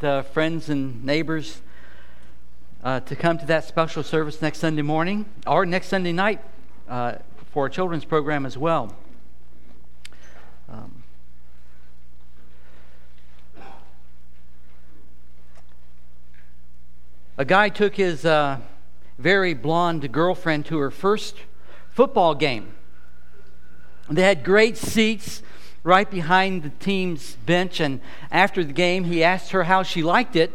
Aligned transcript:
friends 0.00 0.70
and 0.70 1.04
neighbors 1.04 1.60
uh, 2.82 3.00
to 3.00 3.14
come 3.14 3.36
to 3.36 3.46
that 3.46 3.64
special 3.64 4.02
service 4.02 4.40
next 4.40 4.58
Sunday 4.58 4.82
morning 4.82 5.26
or 5.46 5.66
next 5.66 5.88
Sunday 5.88 6.12
night 6.12 6.40
uh, 6.88 7.16
for 7.52 7.66
a 7.66 7.70
children's 7.70 8.04
program 8.04 8.46
as 8.46 8.56
well. 8.56 8.96
Um, 10.68 11.02
a 17.36 17.44
guy 17.44 17.68
took 17.68 17.96
his 17.96 18.24
uh, 18.24 18.58
very 19.18 19.52
blonde 19.52 20.10
girlfriend 20.12 20.64
to 20.66 20.78
her 20.78 20.90
first 20.90 21.36
football 21.90 22.34
game. 22.34 22.72
They 24.08 24.22
had 24.22 24.44
great 24.44 24.76
seats 24.76 25.42
right 25.82 26.10
behind 26.10 26.62
the 26.62 26.70
team's 26.70 27.36
bench, 27.46 27.80
and 27.80 28.00
after 28.30 28.62
the 28.62 28.72
game, 28.72 29.04
he 29.04 29.24
asked 29.24 29.52
her 29.52 29.64
how 29.64 29.82
she 29.82 30.02
liked 30.02 30.36
it. 30.36 30.52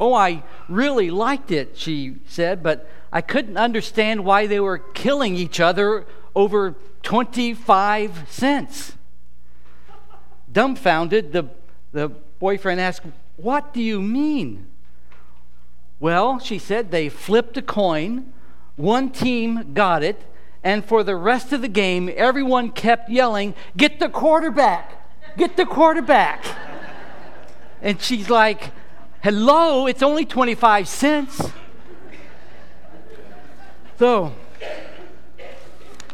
Oh, 0.00 0.14
I 0.14 0.42
really 0.68 1.10
liked 1.10 1.50
it, 1.50 1.76
she 1.76 2.16
said, 2.26 2.62
but 2.62 2.88
I 3.12 3.20
couldn't 3.20 3.56
understand 3.56 4.24
why 4.24 4.46
they 4.46 4.60
were 4.60 4.78
killing 4.78 5.36
each 5.36 5.60
other 5.60 6.06
over 6.34 6.74
25 7.02 8.26
cents. 8.28 8.94
Dumbfounded, 10.50 11.32
the, 11.32 11.48
the 11.92 12.08
boyfriend 12.08 12.80
asked, 12.80 13.02
What 13.36 13.72
do 13.74 13.80
you 13.80 14.00
mean? 14.00 14.66
Well, 16.00 16.38
she 16.38 16.58
said, 16.58 16.90
they 16.90 17.08
flipped 17.08 17.56
a 17.56 17.62
coin, 17.62 18.32
one 18.76 19.10
team 19.10 19.72
got 19.74 20.02
it, 20.02 20.22
and 20.64 20.82
for 20.82 21.04
the 21.04 21.14
rest 21.14 21.52
of 21.52 21.60
the 21.60 21.68
game, 21.68 22.10
everyone 22.16 22.70
kept 22.70 23.10
yelling, 23.10 23.54
Get 23.76 24.00
the 24.00 24.08
quarterback! 24.08 25.36
Get 25.36 25.56
the 25.56 25.66
quarterback! 25.66 26.44
and 27.82 28.00
she's 28.00 28.30
like, 28.30 28.70
Hello, 29.22 29.86
it's 29.86 30.02
only 30.02 30.24
25 30.24 30.88
cents. 30.88 31.50
So, 33.98 34.34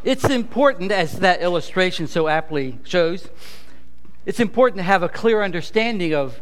it's 0.03 0.25
important, 0.25 0.93
as 0.93 1.21
that 1.21 1.41
illustration 1.41 2.07
so 2.07 2.29
aptly 2.29 2.79
shows, 2.85 3.29
it's 4.27 4.41
important 4.41 4.79
to 4.79 4.83
have 4.83 5.03
a 5.03 5.09
clear 5.09 5.43
understanding 5.43 6.15
of 6.15 6.41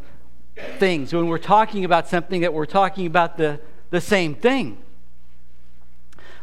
things 0.78 1.12
when 1.12 1.28
we're 1.28 1.38
talking 1.38 1.84
about 1.84 2.08
something 2.08 2.40
that 2.40 2.52
we're 2.52 2.66
talking 2.66 3.06
about 3.06 3.36
the, 3.36 3.60
the 3.90 4.00
same 4.00 4.34
thing. 4.34 4.78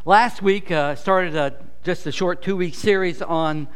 Last 0.08 0.44
week, 0.44 0.70
uh, 0.70 0.94
started 0.94 1.36
a, 1.36 1.56
just 1.84 2.06
a 2.06 2.12
short 2.12 2.44
two 2.44 2.56
week 2.56 2.76
series 2.76 3.24
on 3.24 3.68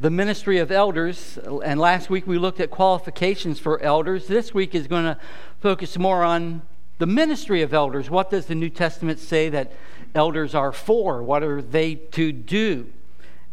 the 0.00 0.10
ministry 0.10 0.58
of 0.58 0.72
elders. 0.72 1.38
And 1.64 1.78
last 1.78 2.10
week, 2.10 2.26
we 2.26 2.38
looked 2.38 2.58
at 2.58 2.72
qualifications 2.72 3.60
for 3.60 3.80
elders. 3.80 4.26
This 4.26 4.52
week 4.52 4.74
is 4.74 4.88
going 4.88 5.04
to 5.04 5.16
focus 5.60 5.96
more 5.96 6.24
on 6.24 6.62
the 6.98 7.06
ministry 7.06 7.62
of 7.62 7.72
elders. 7.72 8.10
What 8.10 8.30
does 8.30 8.46
the 8.46 8.56
New 8.56 8.68
Testament 8.68 9.20
say 9.20 9.48
that 9.50 9.74
elders 10.12 10.56
are 10.56 10.72
for? 10.72 11.22
What 11.22 11.44
are 11.44 11.62
they 11.62 11.94
to 11.94 12.32
do? 12.32 12.92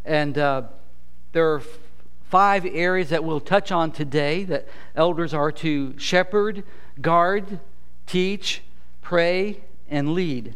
And 0.03 0.35
uh, 0.35 0.63
there 1.33 1.53
are 1.53 1.61
five 2.31 2.65
areas 2.65 3.09
that 3.09 3.23
we'll 3.23 3.41
touch 3.41 3.71
on 3.71 3.91
today 3.91 4.43
that 4.45 4.67
elders 4.95 5.35
are 5.35 5.51
to 5.51 5.95
shepherd, 5.99 6.63
guard, 6.99 7.59
teach, 8.07 8.63
pray, 9.03 9.61
and 9.87 10.15
lead. 10.15 10.55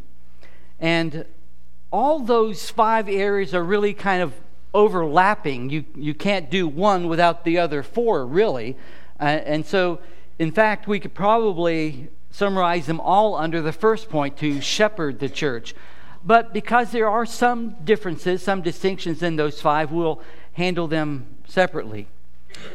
And 0.79 1.23
all 1.91 2.19
those 2.19 2.69
five 2.69 3.07
areas 3.07 3.53
are 3.53 3.63
really 3.63 3.93
kind 3.93 4.21
of 4.21 4.33
overlapping. 4.73 5.69
You, 5.69 5.85
you 5.95 6.13
can't 6.13 6.49
do 6.49 6.67
one 6.67 7.07
without 7.07 7.45
the 7.45 7.57
other 7.57 7.83
four, 7.83 8.25
really. 8.25 8.75
Uh, 9.19 9.23
and 9.23 9.65
so, 9.65 9.99
in 10.37 10.51
fact, 10.51 10.87
we 10.87 10.99
could 10.99 11.13
probably 11.13 12.09
summarize 12.29 12.85
them 12.85 12.99
all 12.99 13.35
under 13.35 13.61
the 13.61 13.71
first 13.71 14.09
point 14.09 14.37
to 14.37 14.61
shepherd 14.61 15.19
the 15.19 15.29
church. 15.29 15.73
But 16.23 16.53
because 16.53 16.91
there 16.91 17.09
are 17.09 17.25
some 17.25 17.75
differences, 17.83 18.43
some 18.43 18.61
distinctions 18.61 19.23
in 19.23 19.37
those 19.37 19.61
five, 19.61 19.91
we'll 19.91 20.21
handle 20.53 20.87
them 20.87 21.25
separately. 21.47 22.07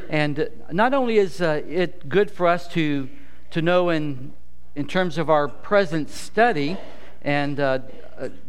And 0.09 0.49
not 0.71 0.95
only 0.95 1.19
is 1.19 1.41
uh, 1.41 1.63
it 1.69 2.09
good 2.09 2.31
for 2.31 2.47
us 2.47 2.67
to, 2.69 3.09
to 3.51 3.63
know 3.63 3.91
in, 3.91 4.33
in 4.75 4.87
terms 4.87 5.19
of 5.19 5.29
our 5.29 5.49
present 5.49 6.09
study 6.09 6.79
and 7.23 7.61
uh, 7.61 7.81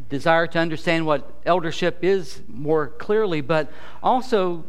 desire 0.09 0.47
to 0.47 0.59
understand 0.59 1.05
what 1.05 1.31
eldership 1.45 2.03
is 2.03 2.41
more 2.47 2.87
clearly, 2.87 3.41
but 3.41 3.71
also 4.01 4.65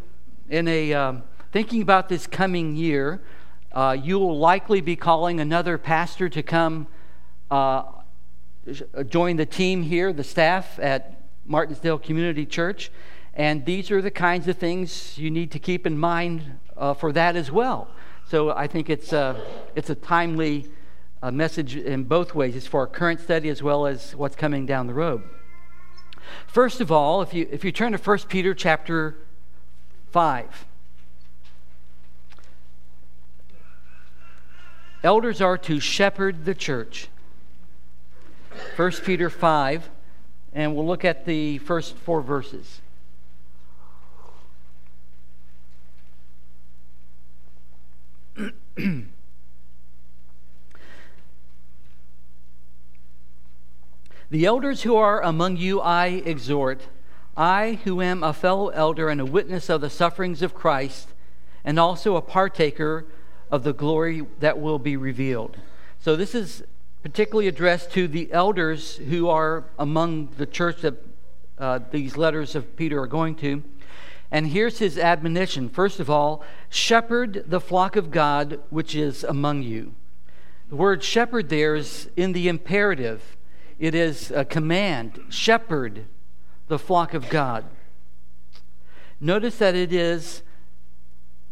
in 0.49 0.69
a 0.69 0.93
um, 0.93 1.23
thinking 1.53 1.83
about 1.83 2.09
this 2.09 2.27
coming 2.27 2.77
year, 2.77 3.23
uh, 3.73 3.97
you 4.01 4.19
will 4.19 4.39
likely 4.39 4.81
be 4.81 4.97
calling 4.97 5.41
another 5.41 5.79
pastor 5.79 6.29
to 6.29 6.43
come 6.43 6.87
uh, 7.51 7.83
join 9.09 9.37
the 9.37 9.47
team 9.47 9.83
here, 9.83 10.13
the 10.13 10.25
staff 10.25 10.79
at 10.79 11.21
Martinsdale 11.45 11.99
Community 11.99 12.47
Church. 12.47 12.91
And 13.35 13.65
these 13.65 13.91
are 13.91 14.01
the 14.01 14.11
kinds 14.11 14.49
of 14.49 14.57
things 14.57 15.19
you 15.19 15.31
need 15.31 15.51
to 15.53 15.59
keep 15.59 15.87
in 15.87 15.99
mind 15.99 16.59
uh, 16.77 16.95
for 16.95 17.13
that 17.13 17.37
as 17.37 17.51
well. 17.51 17.89
So 18.29 18.51
I 18.51 18.67
think 18.67 18.89
it's, 18.89 19.13
uh, 19.13 19.39
it's 19.75 19.91
a 19.91 19.95
timely 19.95 20.67
a 21.25 21.33
message 21.33 21.75
in 21.75 22.05
both 22.05 22.35
ways. 22.35 22.55
It's 22.55 22.67
for 22.67 22.81
our 22.81 22.87
current 22.87 23.19
study 23.19 23.49
as 23.49 23.63
well 23.63 23.87
as 23.87 24.15
what's 24.15 24.37
coming 24.37 24.67
down 24.67 24.87
the 24.87 24.93
road. 24.93 25.23
First 26.47 26.83
of 26.83 26.93
all, 26.93 27.23
if 27.23 27.33
you, 27.33 27.49
if 27.51 27.65
you 27.65 27.73
turn 27.73 27.93
to 27.93 27.99
1 27.99 28.19
Peter 28.29 28.53
chapter 28.53 29.17
5, 30.11 30.67
elders 35.03 35.41
are 35.41 35.57
to 35.57 35.81
shepherd 35.81 36.45
the 36.45 36.55
church. 36.55 37.09
1 38.77 38.93
Peter 39.07 39.31
5, 39.31 39.89
and 40.53 40.77
we'll 40.77 40.87
look 40.87 41.07
at 41.07 41.25
the 41.25 41.57
first 41.59 41.97
four 41.97 42.21
verses. 42.21 42.83
The 54.35 54.47
elders 54.47 54.83
who 54.83 54.97
are 54.97 55.23
among 55.23 55.59
you 55.59 55.81
I 55.81 56.07
exhort, 56.07 56.89
I 57.37 57.79
who 57.85 58.03
am 58.03 58.25
a 58.25 58.33
fellow 58.33 58.71
elder 58.71 59.09
and 59.09 59.21
a 59.21 59.25
witness 59.25 59.71
of 59.71 59.81
the 59.81 59.89
sufferings 59.89 60.43
of 60.43 60.57
Christ, 60.57 61.11
and 61.65 61.79
also 61.79 62.17
a 62.17 62.21
partaker 62.21 63.07
of 63.53 63.63
the 63.63 63.73
glory 63.73 64.27
that 64.41 64.59
will 64.59 64.81
be 64.81 64.97
revealed. 64.97 65.57
So 66.01 66.17
this 66.17 66.35
is 66.35 66.65
particularly 67.05 67.47
addressed 67.47 67.93
to 67.93 68.09
the 68.09 68.33
elders 68.33 68.97
who 68.97 69.29
are 69.29 69.67
among 69.79 70.31
the 70.37 70.47
church 70.47 70.81
that 70.81 70.95
uh, 71.57 71.79
these 71.93 72.17
letters 72.17 72.57
of 72.57 72.75
Peter 72.75 73.01
are 73.01 73.07
going 73.07 73.37
to. 73.37 73.63
And 74.33 74.49
here's 74.49 74.81
his 74.81 74.99
admonition. 74.99 75.69
First 75.69 76.01
of 76.01 76.11
all, 76.11 76.43
shepherd 76.69 77.45
the 77.47 77.61
flock 77.61 77.95
of 77.95 78.11
God 78.11 78.59
which 78.71 78.97
is 78.97 79.23
among 79.23 79.63
you. 79.63 79.95
The 80.71 80.77
word 80.77 81.05
shepherd 81.05 81.51
there 81.51 81.77
is 81.77 82.11
in 82.17 82.33
the 82.33 82.49
imperative. 82.49 83.37
It 83.79 83.95
is 83.95 84.31
a 84.31 84.45
command 84.45 85.21
shepherd 85.29 86.07
the 86.69 86.79
flock 86.79 87.15
of 87.15 87.29
God. 87.29 87.65
Notice 89.21 89.59
that 89.59 89.75
it 89.75 89.93
is 89.93 90.43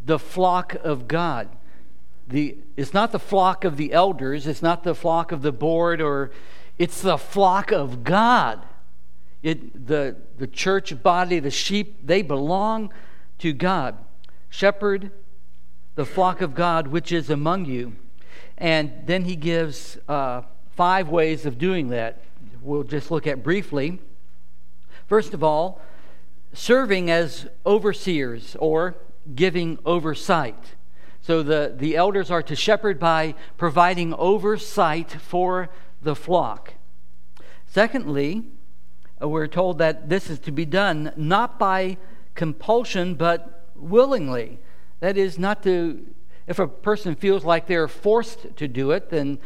the 0.03 0.19
flock 0.19 0.75
of 0.83 1.07
God. 1.07 1.49
The, 2.27 2.57
it's 2.77 2.93
not 2.93 3.11
the 3.11 3.19
flock 3.19 3.63
of 3.63 3.77
the 3.77 3.93
elders, 3.93 4.47
it's 4.47 4.61
not 4.61 4.83
the 4.83 4.95
flock 4.95 5.31
of 5.31 5.41
the 5.41 5.51
board, 5.51 6.01
or 6.01 6.31
it's 6.77 7.01
the 7.01 7.17
flock 7.17 7.71
of 7.71 8.03
God. 8.03 8.65
It, 9.41 9.87
the, 9.87 10.15
the 10.37 10.47
church 10.47 11.03
body, 11.03 11.39
the 11.39 11.51
sheep, 11.51 12.07
they 12.07 12.21
belong 12.21 12.93
to 13.39 13.53
God. 13.53 13.97
Shepherd 14.49 15.11
the 15.95 16.05
flock 16.05 16.41
of 16.41 16.55
God 16.55 16.87
which 16.87 17.11
is 17.11 17.29
among 17.29 17.65
you. 17.65 17.95
And 18.57 18.91
then 19.05 19.25
he 19.25 19.35
gives 19.35 19.97
uh, 20.07 20.43
five 20.75 21.09
ways 21.09 21.45
of 21.45 21.57
doing 21.57 21.89
that. 21.89 22.21
We'll 22.61 22.83
just 22.83 23.11
look 23.11 23.27
at 23.27 23.43
briefly. 23.43 23.99
First 25.07 25.33
of 25.33 25.43
all, 25.43 25.81
serving 26.53 27.09
as 27.09 27.47
overseers 27.65 28.55
or 28.59 28.95
giving 29.35 29.79
oversight. 29.85 30.75
So 31.21 31.41
the, 31.41 31.73
the 31.75 31.95
elders 31.95 32.29
are 32.29 32.43
to 32.43 32.55
shepherd 32.55 32.99
by 32.99 33.35
providing 33.57 34.13
oversight 34.15 35.11
for 35.11 35.69
the 36.01 36.15
flock. 36.15 36.73
Secondly, 37.65 38.43
we're 39.21 39.47
told 39.47 39.77
that 39.77 40.09
this 40.09 40.29
is 40.29 40.39
to 40.39 40.51
be 40.51 40.65
done 40.65 41.11
not 41.15 41.57
by 41.57 41.97
compulsion, 42.35 43.15
but 43.15 43.69
willingly. 43.75 44.59
That 44.99 45.17
is, 45.17 45.39
not 45.39 45.63
to, 45.63 46.05
if 46.45 46.59
a 46.59 46.67
person 46.67 47.15
feels 47.15 47.45
like 47.45 47.67
they're 47.67 47.87
forced 47.87 48.55
to 48.57 48.67
do 48.67 48.91
it, 48.91 49.09
then 49.09 49.39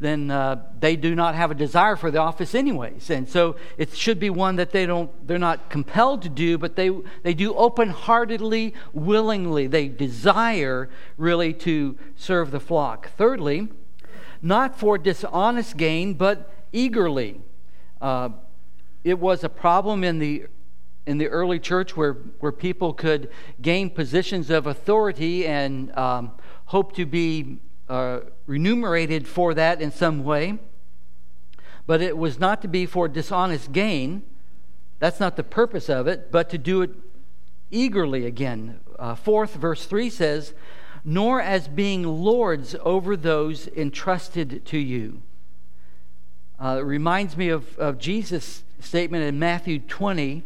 then 0.00 0.30
uh, 0.30 0.62
they 0.80 0.96
do 0.96 1.14
not 1.14 1.34
have 1.34 1.50
a 1.50 1.54
desire 1.54 1.94
for 1.94 2.10
the 2.10 2.18
office 2.18 2.54
anyways. 2.54 3.10
And 3.10 3.28
so 3.28 3.56
it 3.76 3.94
should 3.94 4.18
be 4.18 4.30
one 4.30 4.56
that 4.56 4.70
they 4.70 4.86
don't 4.86 5.10
they're 5.26 5.38
not 5.38 5.68
compelled 5.68 6.22
to 6.22 6.28
do 6.28 6.56
but 6.58 6.74
they 6.74 6.90
they 7.22 7.34
do 7.34 7.54
open-heartedly 7.54 8.74
willingly. 8.92 9.66
They 9.66 9.88
desire 9.88 10.88
really 11.16 11.52
to 11.54 11.98
serve 12.16 12.50
the 12.50 12.60
flock. 12.60 13.10
Thirdly 13.16 13.68
not 14.42 14.78
for 14.78 14.96
dishonest 14.96 15.76
gain 15.76 16.14
but 16.14 16.50
eagerly. 16.72 17.40
Uh, 18.00 18.30
it 19.04 19.18
was 19.18 19.44
a 19.44 19.48
problem 19.48 20.02
in 20.02 20.18
the 20.18 20.46
in 21.06 21.18
the 21.18 21.28
early 21.28 21.58
church 21.58 21.96
where, 21.96 22.12
where 22.40 22.52
people 22.52 22.92
could 22.92 23.30
gain 23.60 23.90
positions 23.90 24.50
of 24.50 24.66
authority 24.66 25.46
and 25.46 25.96
um, 25.96 26.30
hope 26.66 26.94
to 26.94 27.06
be 27.06 27.58
uh, 27.90 28.20
remunerated 28.46 29.26
for 29.26 29.52
that 29.52 29.82
in 29.82 29.90
some 29.90 30.22
way, 30.22 30.58
but 31.88 32.00
it 32.00 32.16
was 32.16 32.38
not 32.38 32.62
to 32.62 32.68
be 32.68 32.86
for 32.86 33.08
dishonest 33.08 33.72
gain. 33.72 34.22
That's 35.00 35.18
not 35.18 35.36
the 35.36 35.42
purpose 35.42 35.90
of 35.90 36.06
it, 36.06 36.30
but 36.30 36.48
to 36.50 36.58
do 36.58 36.82
it 36.82 36.92
eagerly 37.68 38.26
again. 38.26 38.78
Uh, 38.96 39.16
fourth, 39.16 39.54
verse 39.54 39.86
3 39.86 40.08
says, 40.08 40.54
Nor 41.04 41.40
as 41.40 41.66
being 41.66 42.04
lords 42.04 42.76
over 42.84 43.16
those 43.16 43.66
entrusted 43.66 44.64
to 44.66 44.78
you. 44.78 45.22
Uh, 46.62 46.76
it 46.78 46.84
reminds 46.84 47.36
me 47.36 47.48
of, 47.48 47.76
of 47.76 47.98
Jesus' 47.98 48.62
statement 48.78 49.24
in 49.24 49.36
Matthew 49.36 49.80
20. 49.80 50.44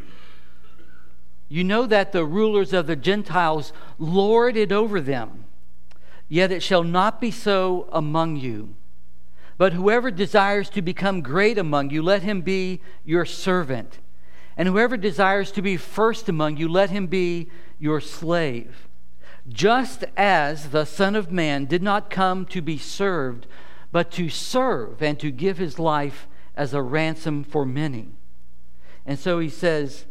You 1.50 1.64
know 1.64 1.84
that 1.84 2.12
the 2.12 2.24
rulers 2.24 2.72
of 2.72 2.86
the 2.86 2.96
Gentiles 2.96 3.74
lord 3.98 4.56
it 4.56 4.72
over 4.72 4.98
them 4.98 5.44
Yet 6.28 6.50
it 6.50 6.62
shall 6.62 6.82
not 6.82 7.20
be 7.20 7.30
so 7.30 7.88
among 7.92 8.36
you. 8.36 8.74
But 9.56 9.72
whoever 9.72 10.10
desires 10.10 10.68
to 10.70 10.82
become 10.82 11.20
great 11.20 11.58
among 11.58 11.90
you, 11.90 12.02
let 12.02 12.22
him 12.22 12.40
be 12.40 12.80
your 13.04 13.24
servant. 13.24 13.98
And 14.56 14.68
whoever 14.68 14.96
desires 14.96 15.52
to 15.52 15.62
be 15.62 15.76
first 15.76 16.28
among 16.28 16.56
you, 16.56 16.68
let 16.68 16.90
him 16.90 17.06
be 17.06 17.50
your 17.78 18.00
slave. 18.00 18.88
Just 19.48 20.04
as 20.16 20.70
the 20.70 20.84
Son 20.84 21.14
of 21.14 21.30
Man 21.30 21.66
did 21.66 21.82
not 21.82 22.10
come 22.10 22.46
to 22.46 22.62
be 22.62 22.78
served, 22.78 23.46
but 23.92 24.10
to 24.12 24.28
serve 24.28 25.02
and 25.02 25.20
to 25.20 25.30
give 25.30 25.58
his 25.58 25.78
life 25.78 26.26
as 26.56 26.72
a 26.72 26.82
ransom 26.82 27.44
for 27.44 27.66
many. 27.66 28.08
And 29.04 29.18
so 29.18 29.38
he 29.38 29.48
says, 29.48 30.06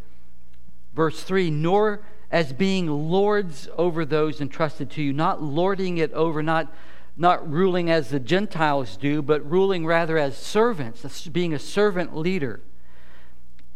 verse 0.93 1.23
3 1.23 1.49
Nor 1.49 2.01
as 2.33 2.51
being 2.51 2.87
lords 2.87 3.69
over 3.77 4.03
those 4.03 4.41
entrusted 4.41 4.89
to 4.89 5.03
you, 5.03 5.13
not 5.13 5.43
lording 5.43 5.99
it 5.99 6.11
over, 6.13 6.41
not, 6.41 6.73
not 7.15 7.47
ruling 7.47 7.91
as 7.91 8.09
the 8.09 8.19
Gentiles 8.19 8.97
do, 8.97 9.21
but 9.21 9.47
ruling 9.47 9.85
rather 9.85 10.17
as 10.17 10.35
servants, 10.35 11.05
as 11.05 11.27
being 11.27 11.53
a 11.53 11.59
servant 11.59 12.17
leader. 12.17 12.59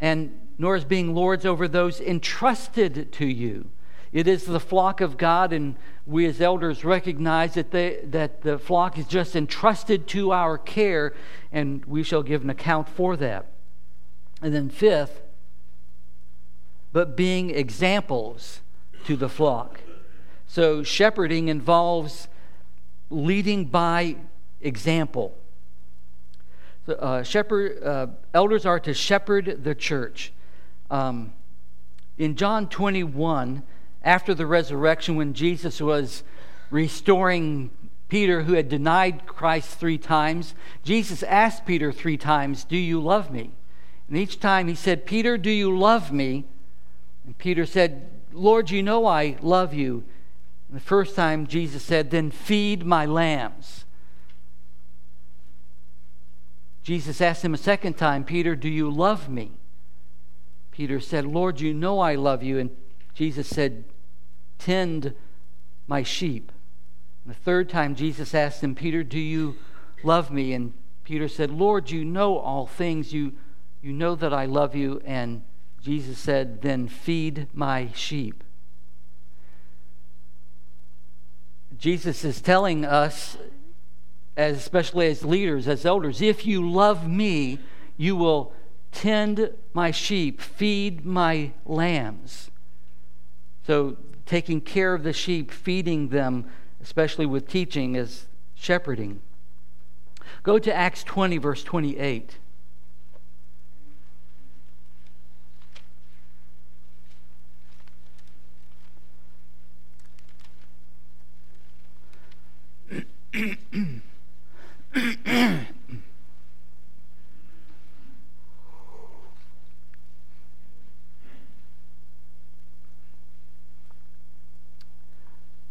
And 0.00 0.40
nor 0.58 0.74
as 0.74 0.84
being 0.84 1.14
lords 1.14 1.46
over 1.46 1.68
those 1.68 2.00
entrusted 2.00 3.12
to 3.12 3.26
you. 3.26 3.70
It 4.10 4.26
is 4.26 4.44
the 4.44 4.58
flock 4.58 5.00
of 5.00 5.16
God, 5.16 5.52
and 5.52 5.76
we 6.04 6.26
as 6.26 6.40
elders 6.40 6.84
recognize 6.84 7.54
that, 7.54 7.70
they, 7.70 8.00
that 8.06 8.42
the 8.42 8.58
flock 8.58 8.98
is 8.98 9.06
just 9.06 9.36
entrusted 9.36 10.08
to 10.08 10.32
our 10.32 10.58
care, 10.58 11.14
and 11.52 11.84
we 11.84 12.02
shall 12.02 12.24
give 12.24 12.42
an 12.42 12.50
account 12.50 12.88
for 12.88 13.16
that. 13.18 13.46
And 14.42 14.52
then, 14.52 14.68
fifth, 14.68 15.22
but 16.92 17.16
being 17.16 17.50
examples 17.50 18.60
to 19.04 19.16
the 19.16 19.28
flock. 19.28 19.80
So, 20.46 20.82
shepherding 20.82 21.48
involves 21.48 22.28
leading 23.10 23.66
by 23.66 24.16
example. 24.60 25.36
So, 26.86 26.94
uh, 26.94 27.22
shepherd, 27.22 27.82
uh, 27.82 28.06
elders 28.32 28.64
are 28.64 28.80
to 28.80 28.94
shepherd 28.94 29.62
the 29.64 29.74
church. 29.74 30.32
Um, 30.90 31.32
in 32.16 32.34
John 32.34 32.68
21, 32.68 33.62
after 34.02 34.34
the 34.34 34.46
resurrection, 34.46 35.16
when 35.16 35.34
Jesus 35.34 35.80
was 35.80 36.22
restoring 36.70 37.70
Peter, 38.08 38.42
who 38.42 38.54
had 38.54 38.68
denied 38.68 39.26
Christ 39.26 39.78
three 39.78 39.98
times, 39.98 40.54
Jesus 40.82 41.22
asked 41.22 41.66
Peter 41.66 41.92
three 41.92 42.16
times, 42.16 42.64
Do 42.64 42.76
you 42.76 43.00
love 43.00 43.30
me? 43.30 43.52
And 44.08 44.16
each 44.16 44.40
time 44.40 44.68
he 44.68 44.74
said, 44.74 45.04
Peter, 45.04 45.36
do 45.36 45.50
you 45.50 45.76
love 45.76 46.10
me? 46.10 46.46
And 47.28 47.36
Peter 47.36 47.66
said, 47.66 48.08
Lord, 48.32 48.70
you 48.70 48.82
know 48.82 49.04
I 49.04 49.36
love 49.42 49.74
you. 49.74 50.02
And 50.66 50.74
the 50.78 50.82
first 50.82 51.14
time 51.14 51.46
Jesus 51.46 51.82
said, 51.82 52.10
Then 52.10 52.30
feed 52.30 52.86
my 52.86 53.04
lambs. 53.04 53.84
Jesus 56.82 57.20
asked 57.20 57.44
him 57.44 57.52
a 57.52 57.58
second 57.58 57.98
time, 57.98 58.24
Peter, 58.24 58.56
do 58.56 58.66
you 58.66 58.90
love 58.90 59.28
me? 59.28 59.50
Peter 60.70 61.00
said, 61.00 61.26
Lord, 61.26 61.60
you 61.60 61.74
know 61.74 62.00
I 62.00 62.14
love 62.14 62.42
you. 62.42 62.58
And 62.58 62.70
Jesus 63.12 63.46
said, 63.46 63.84
Tend 64.58 65.14
my 65.86 66.02
sheep. 66.02 66.50
And 67.26 67.34
the 67.34 67.38
third 67.38 67.68
time 67.68 67.94
Jesus 67.94 68.34
asked 68.34 68.64
him, 68.64 68.74
Peter, 68.74 69.04
do 69.04 69.20
you 69.20 69.56
love 70.02 70.30
me? 70.30 70.54
And 70.54 70.72
Peter 71.04 71.28
said, 71.28 71.50
Lord, 71.50 71.90
you 71.90 72.06
know 72.06 72.38
all 72.38 72.66
things. 72.66 73.12
You, 73.12 73.34
you 73.82 73.92
know 73.92 74.14
that 74.14 74.32
I 74.32 74.46
love 74.46 74.74
you. 74.74 75.02
And 75.04 75.42
Jesus 75.80 76.18
said, 76.18 76.62
Then 76.62 76.88
feed 76.88 77.48
my 77.52 77.90
sheep. 77.94 78.44
Jesus 81.78 82.24
is 82.24 82.40
telling 82.40 82.84
us, 82.84 83.36
as, 84.36 84.56
especially 84.56 85.06
as 85.06 85.24
leaders, 85.24 85.68
as 85.68 85.86
elders, 85.86 86.20
if 86.20 86.44
you 86.44 86.68
love 86.68 87.08
me, 87.08 87.58
you 87.96 88.16
will 88.16 88.52
tend 88.90 89.50
my 89.72 89.90
sheep, 89.90 90.40
feed 90.40 91.04
my 91.04 91.52
lambs. 91.64 92.50
So, 93.66 93.96
taking 94.26 94.60
care 94.60 94.94
of 94.94 95.02
the 95.02 95.12
sheep, 95.12 95.50
feeding 95.50 96.08
them, 96.08 96.46
especially 96.82 97.26
with 97.26 97.48
teaching, 97.48 97.96
is 97.96 98.26
shepherding. 98.54 99.20
Go 100.42 100.58
to 100.58 100.74
Acts 100.74 101.04
20, 101.04 101.38
verse 101.38 101.62
28. 101.62 102.38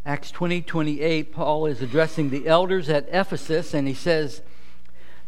Acts 0.05 0.31
20 0.31 0.61
28, 0.61 1.33
Paul 1.33 1.65
is 1.65 1.81
addressing 1.81 2.29
the 2.29 2.47
elders 2.47 2.89
at 2.89 3.09
Ephesus, 3.11 3.73
and 3.73 3.87
he 3.87 3.93
says, 3.93 4.41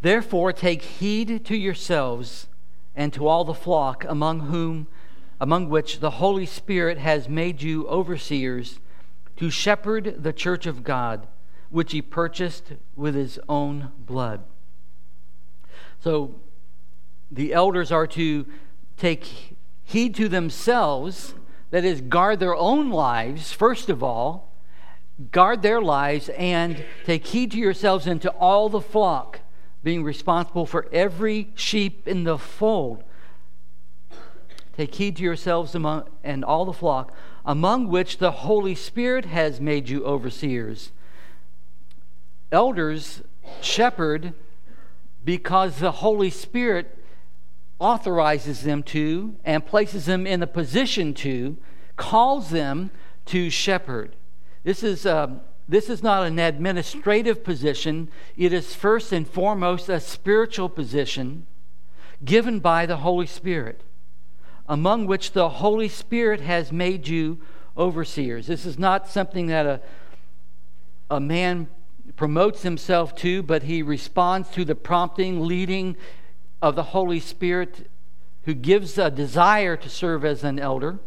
Therefore, 0.02 0.54
take 0.54 0.83
heed 0.83 1.44
to 1.45 1.57
yourselves 1.57 2.48
and 2.95 3.12
to 3.14 3.28
all 3.28 3.44
the 3.44 3.54
flock 3.54 4.06
among 4.07 4.42
whom 4.42 4.88
among 5.42 5.69
which 5.69 6.00
the 6.00 6.12
Holy 6.12 6.45
Spirit 6.45 6.98
has 6.98 7.28
made 7.28 7.62
you 7.62 7.88
overseers 7.88 8.80
to 9.38 9.50
shepherd 9.50 10.21
the 10.21 10.33
church 10.33 10.66
of 10.66 10.83
God 10.83 11.28
which 11.69 11.92
he 11.92 12.02
purchased 12.02 12.73
with 12.95 13.16
his 13.16 13.40
own 13.47 13.92
blood. 14.06 14.42
So 15.99 16.35
the 17.31 17.54
elders 17.54 17.92
are 17.92 18.07
to 18.07 18.45
take 18.97 19.56
heed 19.83 20.16
to 20.16 20.28
themselves, 20.28 21.33
that 21.71 21.85
is, 21.85 22.02
guard 22.02 22.40
their 22.40 22.56
own 22.56 22.90
lives, 22.90 23.52
first 23.52 23.90
of 23.90 24.02
all, 24.02 24.52
guard 25.31 25.61
their 25.61 25.81
lives, 25.81 26.30
and 26.30 26.83
take 27.06 27.28
heed 27.28 27.52
to 27.52 27.57
yourselves 27.57 28.07
and 28.07 28.21
to 28.21 28.30
all 28.31 28.69
the 28.69 28.81
flock, 28.81 29.42
being 29.83 30.04
responsible 30.04 30.66
for 30.66 30.88
every 30.92 31.49
sheep 31.56 32.07
in 32.07 32.23
the 32.23 32.38
fold. 32.38 33.04
Take 34.76 34.95
heed 34.95 35.18
to 35.18 35.23
yourselves 35.23 35.76
among, 35.76 36.09
and 36.23 36.44
all 36.44 36.66
the 36.66 36.73
flock, 36.73 37.14
among 37.45 37.88
which 37.90 38.18
the 38.18 38.31
Holy 38.31 38.76
Spirit 38.76 39.26
has 39.26 39.59
made 39.59 39.90
you 39.90 40.06
overseers 40.06 40.92
elders 42.51 43.21
shepherd 43.61 44.33
because 45.23 45.79
the 45.79 45.91
Holy 45.91 46.29
Spirit 46.29 46.97
authorizes 47.79 48.63
them 48.63 48.83
to 48.83 49.35
and 49.45 49.65
places 49.65 50.06
them 50.06 50.27
in 50.27 50.44
a 50.44 50.47
position 50.47 51.13
to, 51.13 51.57
calls 51.95 52.49
them 52.49 52.91
to 53.25 53.49
shepherd. 53.49 54.15
This 54.63 54.83
is, 54.83 55.06
uh, 55.06 55.35
this 55.68 55.89
is 55.89 56.03
not 56.03 56.25
an 56.25 56.39
administrative 56.39 57.44
position, 57.44 58.09
it 58.35 58.51
is 58.51 58.75
first 58.75 59.11
and 59.11 59.27
foremost 59.27 59.87
a 59.87 59.99
spiritual 59.99 60.69
position 60.69 61.45
given 62.25 62.59
by 62.59 62.85
the 62.85 62.97
Holy 62.97 63.27
Spirit, 63.27 63.81
among 64.68 65.06
which 65.06 65.31
the 65.31 65.49
Holy 65.49 65.87
Spirit 65.87 66.41
has 66.41 66.71
made 66.71 67.07
you 67.07 67.39
overseers. 67.77 68.47
This 68.47 68.65
is 68.65 68.77
not 68.77 69.07
something 69.07 69.47
that 69.47 69.65
a, 69.65 69.81
a 71.09 71.19
man 71.19 71.68
promotes 72.16 72.63
himself 72.63 73.16
to, 73.16 73.44
but 73.44 73.63
he 73.63 73.81
responds 73.81 74.49
to 74.49 74.66
the 74.66 74.75
prompting, 74.75 75.42
leading 75.42 75.95
of 76.61 76.75
the 76.75 76.83
Holy 76.83 77.19
Spirit 77.19 77.89
who 78.44 78.54
gives 78.54 78.97
a 78.97 79.11
desire 79.11 79.78
to 79.78 79.89
serve 79.89 80.25
as 80.25 80.44
an 80.44 80.59
elder, 80.59 80.99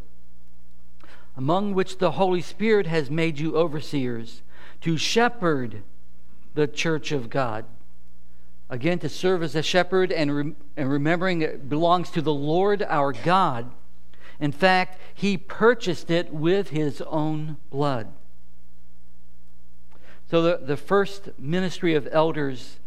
among 1.36 1.74
which 1.74 1.98
the 1.98 2.12
Holy 2.12 2.42
Spirit 2.42 2.86
has 2.86 3.10
made 3.10 3.38
you 3.38 3.56
overseers 3.56 4.42
to 4.80 4.96
shepherd 4.96 5.82
the 6.54 6.66
church 6.66 7.12
of 7.12 7.30
God. 7.30 7.64
Again, 8.68 8.98
to 9.00 9.08
serve 9.08 9.42
as 9.42 9.54
a 9.54 9.62
shepherd 9.62 10.12
and, 10.12 10.34
re- 10.34 10.54
and 10.76 10.90
remembering 10.90 11.42
it 11.42 11.68
belongs 11.68 12.10
to 12.10 12.22
the 12.22 12.32
Lord 12.32 12.82
our 12.88 13.12
God. 13.12 13.70
In 14.40 14.52
fact, 14.52 14.98
he 15.14 15.36
purchased 15.36 16.10
it 16.10 16.32
with 16.32 16.70
his 16.70 17.00
own 17.02 17.58
blood. 17.70 18.08
So, 20.32 20.40
the, 20.40 20.60
the 20.64 20.78
first 20.78 21.28
ministry 21.38 21.94
of 21.94 22.08
elders 22.10 22.78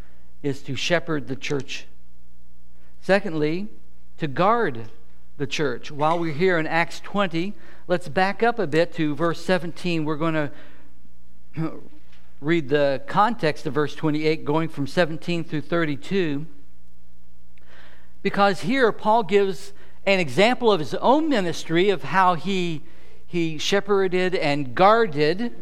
is 0.42 0.64
to 0.64 0.76
shepherd 0.76 1.28
the 1.28 1.36
church. 1.36 1.86
Secondly, 3.02 3.68
to 4.18 4.28
guard 4.28 4.90
the 5.38 5.46
church. 5.46 5.92
While 5.92 6.18
we're 6.18 6.34
here 6.34 6.58
in 6.58 6.66
Acts 6.66 7.00
20, 7.02 7.54
let's 7.88 8.08
back 8.08 8.42
up 8.42 8.58
a 8.58 8.66
bit 8.66 8.96
to 8.96 9.14
verse 9.14 9.46
17. 9.46 10.06
We're 10.06 10.16
going 10.16 10.34
to 10.34 10.52
read 12.42 12.70
the 12.70 13.04
context 13.06 13.68
of 13.68 13.76
verse 13.76 13.94
28, 13.94 14.44
going 14.44 14.68
from 14.68 14.88
17 14.88 15.44
through 15.44 15.62
32. 15.62 16.48
Because 18.24 18.62
here 18.62 18.92
Paul 18.92 19.22
gives 19.22 19.72
an 20.08 20.20
example 20.20 20.72
of 20.72 20.80
his 20.80 20.96
own 20.96 21.30
ministry 21.30 21.92
of 21.92 22.06
how 22.06 22.34
he, 22.34 22.82
he 23.28 23.60
shepherded 23.60 24.34
and 24.34 24.74
guarded 24.74 25.54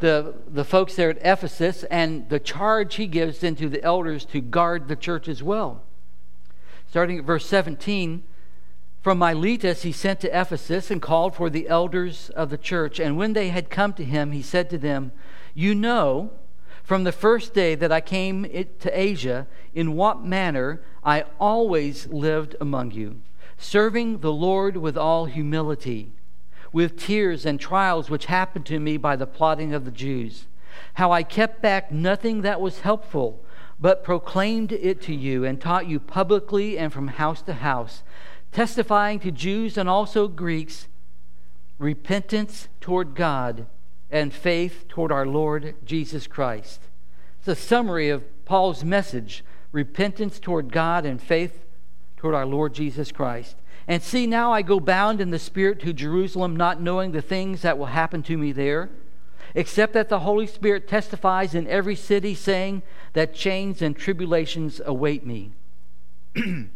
the, 0.00 0.34
the 0.46 0.64
folks 0.64 0.96
there 0.96 1.10
at 1.10 1.18
Ephesus 1.22 1.84
and 1.84 2.28
the 2.28 2.40
charge 2.40 2.96
he 2.96 3.06
gives 3.06 3.42
into 3.42 3.68
the 3.68 3.82
elders 3.82 4.24
to 4.26 4.40
guard 4.40 4.88
the 4.88 4.96
church 4.96 5.28
as 5.28 5.42
well. 5.42 5.82
Starting 6.88 7.18
at 7.18 7.24
verse 7.24 7.46
17, 7.46 8.22
from 9.02 9.18
Miletus 9.18 9.82
he 9.82 9.92
sent 9.92 10.20
to 10.20 10.40
Ephesus 10.40 10.90
and 10.90 11.02
called 11.02 11.34
for 11.34 11.50
the 11.50 11.68
elders 11.68 12.30
of 12.30 12.50
the 12.50 12.58
church. 12.58 12.98
And 12.98 13.16
when 13.16 13.32
they 13.32 13.48
had 13.50 13.70
come 13.70 13.92
to 13.94 14.04
him, 14.04 14.32
he 14.32 14.42
said 14.42 14.70
to 14.70 14.78
them, 14.78 15.12
you 15.54 15.74
know 15.74 16.32
from 16.88 17.04
the 17.04 17.12
first 17.12 17.52
day 17.52 17.74
that 17.74 17.92
I 17.92 18.00
came 18.00 18.44
to 18.44 18.98
Asia 18.98 19.46
in 19.74 19.92
what 19.92 20.24
manner 20.24 20.80
I 21.04 21.26
always 21.38 22.06
lived 22.06 22.56
among 22.62 22.92
you, 22.92 23.20
serving 23.58 24.20
the 24.20 24.32
Lord 24.32 24.78
with 24.78 24.96
all 24.96 25.26
humility, 25.26 26.12
with 26.72 26.98
tears 26.98 27.46
and 27.46 27.58
trials 27.58 28.10
which 28.10 28.26
happened 28.26 28.66
to 28.66 28.78
me 28.78 28.96
by 28.96 29.16
the 29.16 29.26
plotting 29.26 29.72
of 29.72 29.84
the 29.84 29.90
Jews. 29.90 30.46
How 30.94 31.12
I 31.12 31.22
kept 31.22 31.62
back 31.62 31.90
nothing 31.90 32.42
that 32.42 32.60
was 32.60 32.80
helpful, 32.80 33.44
but 33.80 34.04
proclaimed 34.04 34.72
it 34.72 35.00
to 35.02 35.14
you 35.14 35.44
and 35.44 35.60
taught 35.60 35.86
you 35.86 36.00
publicly 36.00 36.78
and 36.78 36.92
from 36.92 37.08
house 37.08 37.42
to 37.42 37.54
house, 37.54 38.02
testifying 38.52 39.20
to 39.20 39.30
Jews 39.30 39.78
and 39.78 39.88
also 39.88 40.28
Greeks 40.28 40.88
repentance 41.78 42.68
toward 42.80 43.14
God 43.14 43.66
and 44.10 44.32
faith 44.32 44.86
toward 44.88 45.12
our 45.12 45.26
Lord 45.26 45.76
Jesus 45.84 46.26
Christ. 46.26 46.80
It's 47.38 47.48
a 47.48 47.54
summary 47.54 48.08
of 48.08 48.24
Paul's 48.44 48.84
message 48.84 49.44
repentance 49.70 50.40
toward 50.40 50.72
God 50.72 51.04
and 51.04 51.20
faith 51.20 51.64
toward 52.16 52.34
our 52.34 52.46
Lord 52.46 52.74
Jesus 52.74 53.12
Christ. 53.12 53.56
And 53.88 54.02
see, 54.02 54.26
now 54.26 54.52
I 54.52 54.60
go 54.60 54.78
bound 54.78 55.18
in 55.18 55.30
the 55.30 55.38
Spirit 55.38 55.80
to 55.80 55.94
Jerusalem, 55.94 56.54
not 56.54 56.80
knowing 56.80 57.12
the 57.12 57.22
things 57.22 57.62
that 57.62 57.78
will 57.78 57.86
happen 57.86 58.22
to 58.24 58.36
me 58.36 58.52
there, 58.52 58.90
except 59.54 59.94
that 59.94 60.10
the 60.10 60.20
Holy 60.20 60.46
Spirit 60.46 60.86
testifies 60.86 61.54
in 61.54 61.66
every 61.66 61.96
city, 61.96 62.34
saying 62.34 62.82
that 63.14 63.34
chains 63.34 63.80
and 63.80 63.96
tribulations 63.96 64.78
await 64.84 65.24
me. 65.24 65.52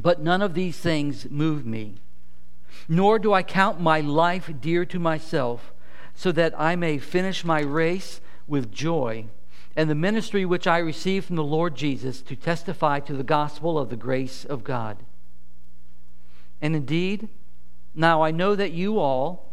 but 0.00 0.22
none 0.22 0.40
of 0.40 0.54
these 0.54 0.78
things 0.78 1.30
move 1.30 1.66
me, 1.66 1.96
nor 2.88 3.18
do 3.18 3.34
I 3.34 3.42
count 3.42 3.78
my 3.78 4.00
life 4.00 4.50
dear 4.62 4.86
to 4.86 4.98
myself 4.98 5.74
so 6.14 6.32
that 6.32 6.58
I 6.58 6.74
may 6.74 6.96
finish 6.96 7.44
my 7.44 7.60
race 7.60 8.22
with 8.46 8.72
joy 8.72 9.26
and 9.76 9.90
the 9.90 9.94
ministry 9.94 10.46
which 10.46 10.66
I 10.66 10.78
received 10.78 11.26
from 11.26 11.36
the 11.36 11.44
Lord 11.44 11.74
Jesus 11.74 12.22
to 12.22 12.36
testify 12.36 13.00
to 13.00 13.12
the 13.12 13.24
gospel 13.24 13.78
of 13.78 13.90
the 13.90 13.96
grace 13.96 14.44
of 14.44 14.64
God. 14.64 14.98
And 16.60 16.74
indeed, 16.74 17.28
now 17.94 18.22
I 18.22 18.30
know 18.30 18.54
that 18.54 18.72
you 18.72 18.98
all, 18.98 19.52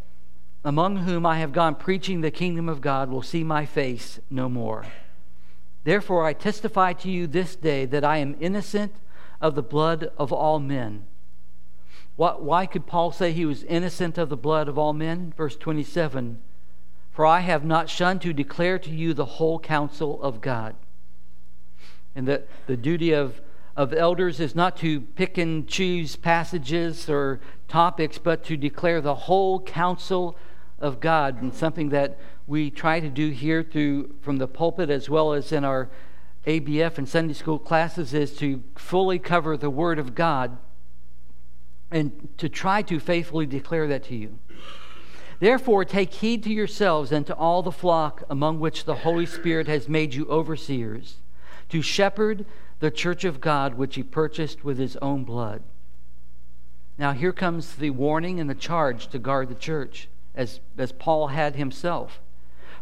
among 0.64 0.98
whom 0.98 1.26
I 1.26 1.38
have 1.38 1.52
gone 1.52 1.74
preaching 1.74 2.20
the 2.20 2.30
kingdom 2.30 2.68
of 2.68 2.80
God, 2.80 3.10
will 3.10 3.22
see 3.22 3.44
my 3.44 3.66
face 3.66 4.20
no 4.30 4.48
more. 4.48 4.86
Therefore, 5.84 6.24
I 6.24 6.32
testify 6.32 6.92
to 6.94 7.10
you 7.10 7.26
this 7.26 7.56
day 7.56 7.84
that 7.86 8.04
I 8.04 8.18
am 8.18 8.36
innocent 8.40 8.94
of 9.40 9.54
the 9.54 9.62
blood 9.62 10.10
of 10.16 10.32
all 10.32 10.60
men. 10.60 11.04
Why 12.16 12.66
could 12.66 12.86
Paul 12.86 13.10
say 13.10 13.32
he 13.32 13.44
was 13.44 13.64
innocent 13.64 14.16
of 14.16 14.28
the 14.28 14.36
blood 14.36 14.68
of 14.68 14.78
all 14.78 14.92
men? 14.92 15.32
Verse 15.36 15.56
27 15.56 16.40
for 17.12 17.26
I 17.26 17.40
have 17.40 17.64
not 17.64 17.90
shunned 17.90 18.22
to 18.22 18.32
declare 18.32 18.78
to 18.78 18.90
you 18.90 19.12
the 19.12 19.26
whole 19.26 19.58
counsel 19.58 20.20
of 20.22 20.40
God. 20.40 20.74
And 22.16 22.26
the, 22.26 22.42
the 22.66 22.76
duty 22.76 23.12
of, 23.12 23.40
of 23.76 23.92
elders 23.92 24.40
is 24.40 24.54
not 24.54 24.76
to 24.78 25.00
pick 25.00 25.38
and 25.38 25.66
choose 25.66 26.16
passages 26.16 27.08
or 27.08 27.40
topics, 27.68 28.18
but 28.18 28.44
to 28.44 28.56
declare 28.56 29.00
the 29.00 29.14
whole 29.14 29.60
counsel 29.60 30.36
of 30.78 31.00
God. 31.00 31.40
And 31.40 31.54
something 31.54 31.88
that 31.90 32.18
we 32.46 32.70
try 32.70 33.00
to 33.00 33.08
do 33.08 33.30
here 33.30 33.62
through 33.62 34.14
from 34.20 34.36
the 34.36 34.48
pulpit 34.48 34.90
as 34.90 35.08
well 35.08 35.32
as 35.32 35.52
in 35.52 35.64
our 35.64 35.88
ABF 36.46 36.98
and 36.98 37.08
Sunday 37.08 37.34
school 37.34 37.58
classes 37.58 38.12
is 38.12 38.34
to 38.36 38.62
fully 38.74 39.18
cover 39.18 39.56
the 39.56 39.70
Word 39.70 39.98
of 39.98 40.14
God 40.14 40.58
and 41.90 42.28
to 42.38 42.48
try 42.48 42.82
to 42.82 42.98
faithfully 42.98 43.46
declare 43.46 43.86
that 43.86 44.04
to 44.04 44.16
you. 44.16 44.38
Therefore, 45.38 45.84
take 45.84 46.14
heed 46.14 46.42
to 46.44 46.52
yourselves 46.52 47.12
and 47.12 47.26
to 47.26 47.34
all 47.34 47.62
the 47.62 47.72
flock 47.72 48.22
among 48.30 48.60
which 48.60 48.84
the 48.84 48.96
Holy 48.96 49.26
Spirit 49.26 49.66
has 49.66 49.88
made 49.88 50.14
you 50.14 50.26
overseers, 50.26 51.16
to 51.68 51.82
shepherd 51.82 52.44
the 52.82 52.90
church 52.90 53.22
of 53.22 53.40
God 53.40 53.74
which 53.74 53.94
he 53.94 54.02
purchased 54.02 54.64
with 54.64 54.76
his 54.76 54.96
own 54.96 55.22
blood. 55.22 55.62
Now, 56.98 57.12
here 57.12 57.32
comes 57.32 57.76
the 57.76 57.90
warning 57.90 58.40
and 58.40 58.50
the 58.50 58.56
charge 58.56 59.06
to 59.10 59.20
guard 59.20 59.48
the 59.50 59.54
church, 59.54 60.08
as, 60.34 60.58
as 60.76 60.90
Paul 60.90 61.28
had 61.28 61.54
himself. 61.54 62.20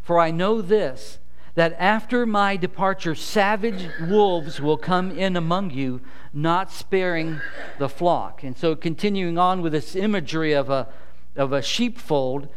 For 0.00 0.19
I 0.19 0.30
know 0.30 0.62
this, 0.62 1.19
that 1.54 1.76
after 1.78 2.25
my 2.25 2.57
departure, 2.57 3.14
savage 3.14 3.90
wolves 4.00 4.59
will 4.59 4.78
come 4.78 5.11
in 5.11 5.37
among 5.37 5.73
you, 5.73 6.00
not 6.33 6.73
sparing 6.73 7.42
the 7.78 7.90
flock. 7.90 8.42
And 8.42 8.57
so, 8.57 8.75
continuing 8.75 9.37
on 9.37 9.61
with 9.61 9.73
this 9.73 9.95
imagery 9.95 10.54
of 10.54 10.71
a 10.71 10.88
of 11.37 11.52
a 11.52 11.61
sheepfold, 11.61 12.49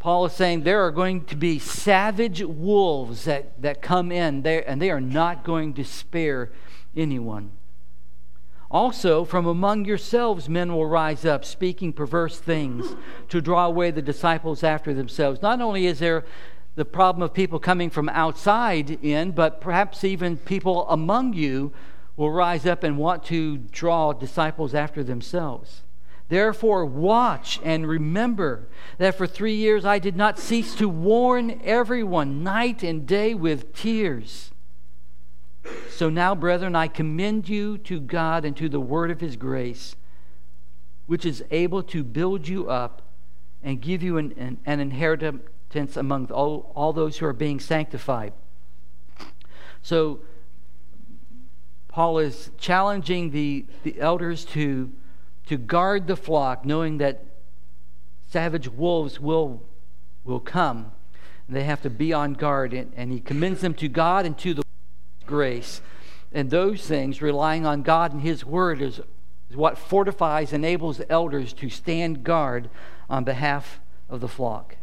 Paul 0.00 0.24
is 0.24 0.32
saying 0.32 0.64
there 0.64 0.84
are 0.84 0.90
going 0.90 1.24
to 1.26 1.36
be 1.36 1.60
savage 1.60 2.42
wolves 2.42 3.26
that, 3.26 3.62
that 3.62 3.80
come 3.80 4.10
in 4.10 4.42
there, 4.42 4.68
and 4.68 4.82
they 4.82 4.90
are 4.90 5.00
not 5.00 5.44
going 5.44 5.74
to 5.74 5.84
spare 5.84 6.50
anyone. 6.96 7.52
Also, 8.70 9.24
from 9.24 9.46
among 9.46 9.84
yourselves, 9.84 10.48
men 10.48 10.72
will 10.72 10.86
rise 10.86 11.24
up, 11.24 11.44
speaking 11.44 11.92
perverse 11.92 12.38
things 12.38 12.94
to 13.28 13.40
draw 13.40 13.66
away 13.66 13.90
the 13.90 14.02
disciples 14.02 14.62
after 14.62 14.94
themselves. 14.94 15.42
Not 15.42 15.60
only 15.60 15.86
is 15.86 15.98
there 15.98 16.24
the 16.76 16.84
problem 16.84 17.22
of 17.22 17.34
people 17.34 17.58
coming 17.58 17.90
from 17.90 18.08
outside 18.08 18.90
in, 19.04 19.32
but 19.32 19.60
perhaps 19.60 20.04
even 20.04 20.36
people 20.36 20.88
among 20.88 21.32
you 21.32 21.72
will 22.16 22.30
rise 22.30 22.64
up 22.64 22.84
and 22.84 22.96
want 22.96 23.24
to 23.24 23.58
draw 23.58 24.12
disciples 24.12 24.72
after 24.72 25.02
themselves. 25.02 25.82
Therefore, 26.28 26.84
watch 26.86 27.58
and 27.64 27.88
remember 27.88 28.68
that 28.98 29.16
for 29.16 29.26
three 29.26 29.56
years 29.56 29.84
I 29.84 29.98
did 29.98 30.14
not 30.14 30.38
cease 30.38 30.76
to 30.76 30.88
warn 30.88 31.60
everyone 31.64 32.44
night 32.44 32.84
and 32.84 33.04
day 33.04 33.34
with 33.34 33.74
tears. 33.74 34.52
So 35.90 36.08
now, 36.08 36.34
brethren, 36.34 36.74
I 36.74 36.88
commend 36.88 37.48
you 37.48 37.78
to 37.78 38.00
God 38.00 38.44
and 38.44 38.56
to 38.56 38.68
the 38.68 38.80
word 38.80 39.10
of 39.10 39.20
his 39.20 39.36
grace, 39.36 39.96
which 41.06 41.26
is 41.26 41.44
able 41.50 41.82
to 41.84 42.02
build 42.02 42.48
you 42.48 42.68
up 42.70 43.02
and 43.62 43.80
give 43.80 44.02
you 44.02 44.16
an, 44.16 44.32
an, 44.38 44.58
an 44.64 44.80
inheritance 44.80 45.96
among 45.96 46.30
all, 46.30 46.72
all 46.74 46.92
those 46.92 47.18
who 47.18 47.26
are 47.26 47.32
being 47.32 47.60
sanctified. 47.60 48.32
So, 49.82 50.20
Paul 51.88 52.18
is 52.18 52.50
challenging 52.56 53.30
the, 53.30 53.66
the 53.82 54.00
elders 54.00 54.44
to 54.46 54.92
to 55.50 55.56
guard 55.56 56.06
the 56.06 56.14
flock, 56.14 56.64
knowing 56.64 56.98
that 56.98 57.24
savage 58.28 58.68
wolves 58.68 59.18
will, 59.18 59.60
will 60.22 60.38
come. 60.38 60.92
And 61.48 61.56
they 61.56 61.64
have 61.64 61.82
to 61.82 61.90
be 61.90 62.12
on 62.12 62.34
guard. 62.34 62.72
And, 62.72 62.92
and 62.94 63.10
he 63.10 63.18
commends 63.18 63.60
them 63.60 63.74
to 63.74 63.88
God 63.88 64.26
and 64.26 64.38
to 64.38 64.54
the 64.54 64.62
grace. 65.30 65.80
And 66.32 66.50
those 66.50 66.86
things, 66.86 67.22
relying 67.22 67.64
on 67.64 67.82
God 67.82 68.12
and 68.12 68.20
His 68.20 68.44
Word, 68.44 68.82
is, 68.82 69.00
is 69.48 69.56
what 69.56 69.78
fortifies, 69.78 70.52
enables 70.52 71.00
elders 71.08 71.52
to 71.54 71.70
stand 71.70 72.24
guard 72.24 72.68
on 73.08 73.24
behalf 73.24 73.80
of 74.08 74.20
the 74.20 74.28
flock. 74.28 74.76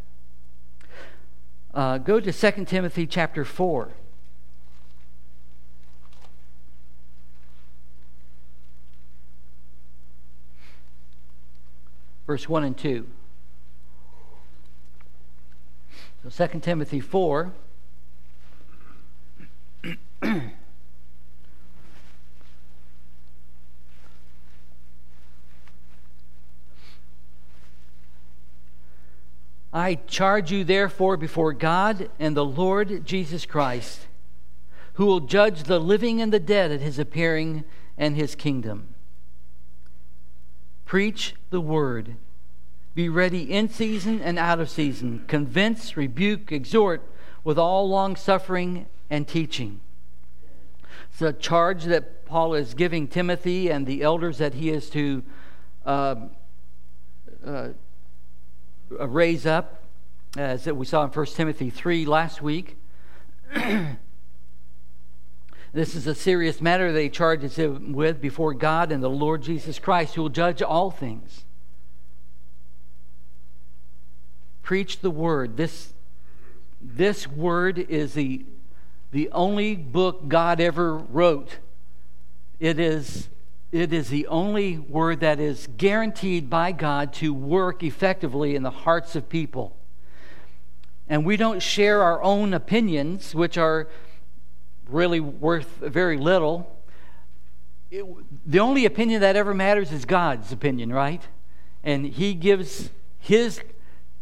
Uh, 1.72 1.98
go 1.98 2.18
to 2.18 2.32
2 2.32 2.64
Timothy 2.64 3.06
chapter 3.06 3.44
4. 3.44 3.92
Verse 12.26 12.48
1 12.48 12.64
and 12.64 12.76
2. 12.76 13.06
So 16.28 16.46
2 16.46 16.60
Timothy 16.60 17.00
4, 17.00 17.52
I 29.72 29.94
charge 30.06 30.50
you, 30.50 30.64
therefore, 30.64 31.16
before 31.16 31.52
God 31.52 32.10
and 32.18 32.36
the 32.36 32.44
Lord 32.44 33.04
Jesus 33.04 33.46
Christ, 33.46 34.06
who 34.94 35.06
will 35.06 35.20
judge 35.20 35.62
the 35.64 35.78
living 35.78 36.20
and 36.20 36.32
the 36.32 36.40
dead 36.40 36.72
at 36.72 36.80
his 36.80 36.98
appearing 36.98 37.64
and 37.96 38.16
his 38.16 38.34
kingdom. 38.34 38.94
Preach 40.84 41.34
the 41.50 41.60
word. 41.60 42.16
Be 42.94 43.08
ready 43.08 43.52
in 43.52 43.68
season 43.68 44.20
and 44.20 44.38
out 44.38 44.58
of 44.58 44.68
season. 44.70 45.24
Convince, 45.28 45.96
rebuke, 45.96 46.50
exhort 46.50 47.02
with 47.44 47.58
all 47.58 47.88
long 47.88 48.16
suffering 48.16 48.86
and 49.10 49.26
teaching. 49.26 49.80
It's 51.10 51.22
a 51.22 51.32
charge 51.32 51.84
that 51.84 52.26
Paul 52.26 52.54
is 52.54 52.74
giving 52.74 53.08
Timothy 53.08 53.70
and 53.70 53.86
the 53.86 54.02
elders 54.02 54.38
that 54.38 54.54
he 54.54 54.70
is 54.70 54.90
to 54.90 55.22
uh, 55.84 56.16
uh, 57.44 57.68
raise 58.90 59.46
up, 59.46 59.82
as 60.36 60.66
we 60.66 60.86
saw 60.86 61.04
in 61.04 61.10
1 61.10 61.26
Timothy 61.26 61.70
3 61.70 62.04
last 62.06 62.42
week. 62.42 62.76
this 65.72 65.94
is 65.94 66.06
a 66.06 66.14
serious 66.14 66.60
matter 66.60 66.92
that 66.92 67.00
he 67.00 67.08
charges 67.08 67.56
him 67.56 67.92
with 67.92 68.20
before 68.20 68.54
God 68.54 68.92
and 68.92 69.02
the 69.02 69.10
Lord 69.10 69.42
Jesus 69.42 69.78
Christ, 69.78 70.14
who 70.14 70.22
will 70.22 70.28
judge 70.28 70.62
all 70.62 70.90
things. 70.90 71.44
Preach 74.62 75.00
the 75.00 75.10
word. 75.10 75.56
This, 75.56 75.94
this 76.78 77.26
word 77.26 77.78
is 77.78 78.12
the, 78.12 78.44
the 79.10 79.30
only 79.30 79.74
book 79.74 80.28
God 80.28 80.60
ever 80.60 80.96
wrote. 80.96 81.58
It 82.60 82.78
is 82.78 83.28
it 83.70 83.92
is 83.92 84.08
the 84.08 84.26
only 84.28 84.78
word 84.78 85.20
that 85.20 85.38
is 85.38 85.68
guaranteed 85.76 86.48
by 86.48 86.72
God 86.72 87.12
to 87.14 87.34
work 87.34 87.82
effectively 87.82 88.56
in 88.56 88.62
the 88.62 88.70
hearts 88.70 89.14
of 89.14 89.28
people. 89.28 89.76
And 91.06 91.24
we 91.24 91.36
don't 91.36 91.60
share 91.60 92.02
our 92.02 92.22
own 92.22 92.54
opinions, 92.54 93.34
which 93.34 93.58
are 93.58 93.88
really 94.88 95.20
worth 95.20 95.68
very 95.80 96.16
little. 96.16 96.78
It, 97.90 98.06
the 98.46 98.60
only 98.60 98.86
opinion 98.86 99.20
that 99.20 99.36
ever 99.36 99.52
matters 99.52 99.92
is 99.92 100.06
God's 100.06 100.50
opinion, 100.50 100.90
right? 100.90 101.22
And 101.84 102.06
He 102.06 102.32
gives 102.32 102.88
His 103.18 103.60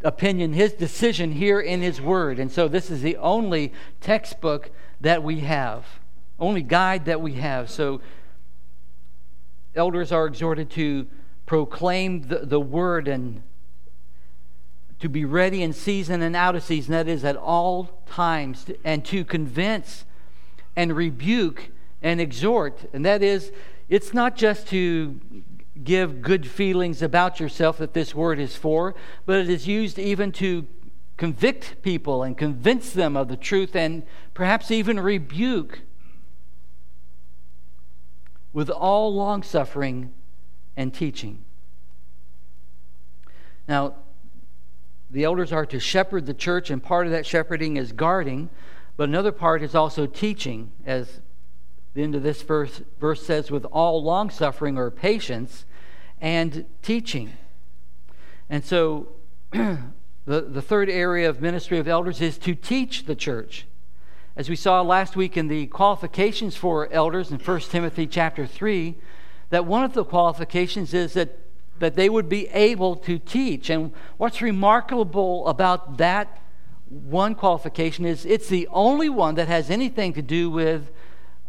opinion, 0.03 0.53
His 0.53 0.73
decision 0.73 1.33
here 1.33 1.61
in 1.61 1.81
His 1.81 2.01
Word. 2.01 2.39
And 2.39 2.51
so 2.51 2.69
this 2.69 2.91
is 2.91 3.03
the 3.03 3.17
only 3.17 3.73
textbook 4.01 4.71
that 5.01 5.23
we 5.23 5.41
have, 5.41 5.85
only 6.39 6.63
guide 6.63 7.05
that 7.07 7.21
we 7.21 7.35
have. 7.35 7.71
So 7.71 8.01
elders 9.75 10.13
are 10.13 10.27
exhorted 10.27 10.71
to 10.71 11.07
proclaim 11.45 12.23
the, 12.23 12.39
the 12.41 12.61
word 12.61 13.07
and 13.07 13.43
to 14.99 15.09
be 15.09 15.25
ready 15.25 15.63
in 15.63 15.73
season 15.73 16.23
and 16.23 16.35
out 16.35 16.57
of 16.57 16.63
season, 16.63 16.93
that 16.93 17.07
is, 17.07 17.25
at 17.25 17.37
all 17.37 18.03
times, 18.07 18.67
and 18.83 19.05
to 19.05 19.25
convince 19.25 20.07
and 20.75 20.97
rebuke 20.97 21.71
and 22.03 22.21
exhort. 22.21 22.89
And 22.93 23.05
that 23.05 23.23
is, 23.23 23.53
it's 23.89 24.15
not 24.15 24.37
just 24.37 24.67
to 24.69 25.21
give 25.85 26.23
good 26.23 26.47
feelings 26.47 27.03
about 27.03 27.39
yourself 27.41 27.79
that 27.79 27.95
this 27.95 28.15
word 28.15 28.39
is 28.39 28.57
for, 28.57 28.95
but 29.25 29.39
it 29.39 29.51
is 29.51 29.67
used 29.67 29.99
even 29.99 30.33
to 30.33 30.67
convict 31.17 31.83
people 31.83 32.23
and 32.23 32.37
convince 32.37 32.93
them 32.93 33.17
of 33.17 33.29
the 33.29 33.37
truth 33.37 33.75
and 33.75 34.03
perhaps 34.35 34.71
even 34.71 34.99
rebuke 34.99 35.81
with 38.53 38.71
all 38.71 39.15
long 39.15 39.43
suffering 39.43 40.13
and 40.77 40.93
teaching. 40.95 41.45
Now, 43.69 43.97
the 45.11 45.25
elders 45.25 45.53
are 45.53 45.67
to 45.67 45.79
shepherd 45.79 46.27
the 46.27 46.35
church, 46.35 46.71
and 46.71 46.83
part 46.83 47.07
of 47.07 47.13
that 47.13 47.27
shepherding 47.27 47.77
is 47.77 47.93
guarding, 47.93 48.49
but 48.97 49.09
another 49.09 49.31
part 49.31 49.63
is 49.63 49.75
also 49.75 50.07
teaching, 50.07 50.73
as 50.85 51.21
the 51.95 52.03
end 52.03 52.15
of 52.15 52.23
this 52.23 52.43
verse, 52.43 52.83
verse 52.99 53.25
says, 53.25 53.51
with 53.51 53.65
all 53.67 54.03
long 54.03 54.31
suffering 54.31 54.77
or 54.79 54.91
patience 54.91 55.66
and 56.21 56.65
teaching. 56.83 57.33
And 58.49 58.65
so, 58.65 59.09
the, 59.53 59.81
the 60.27 60.63
third 60.63 60.91
area 60.91 61.29
of 61.29 61.41
ministry 61.41 61.79
of 61.79 61.89
elders 61.89 62.21
is 62.21 62.39
to 62.39 62.55
teach 62.55 63.07
the 63.07 63.15
church. 63.15 63.67
As 64.37 64.51
we 64.51 64.57
saw 64.57 64.83
last 64.83 65.17
week 65.17 65.37
in 65.37 65.49
the 65.49 65.67
qualifications 65.69 66.57
for 66.57 66.93
elders 66.93 67.31
in 67.31 67.39
1 67.39 67.61
Timothy 67.61 68.07
chapter 68.07 68.47
3, 68.47 68.97
that 69.51 69.65
one 69.65 69.85
of 69.85 69.95
the 69.95 70.05
qualifications 70.05 70.93
is 70.93 71.15
that, 71.15 71.39
that 71.79 71.95
they 71.95 72.09
would 72.09 72.29
be 72.29 72.49
able 72.49 72.97
to 72.97 73.19
teach. 73.19 73.71
And 73.71 73.93
what's 74.19 74.43
remarkable 74.43 75.47
about 75.47 75.97
that 75.99 76.43
one 76.89 77.35
qualification 77.35 78.05
is 78.05 78.25
it's 78.25 78.49
the 78.49 78.69
only 78.71 79.09
one 79.09 79.35
that 79.37 79.49
has 79.49 79.71
anything 79.71 80.13
to 80.13 80.23
do 80.23 80.51
with 80.51 80.91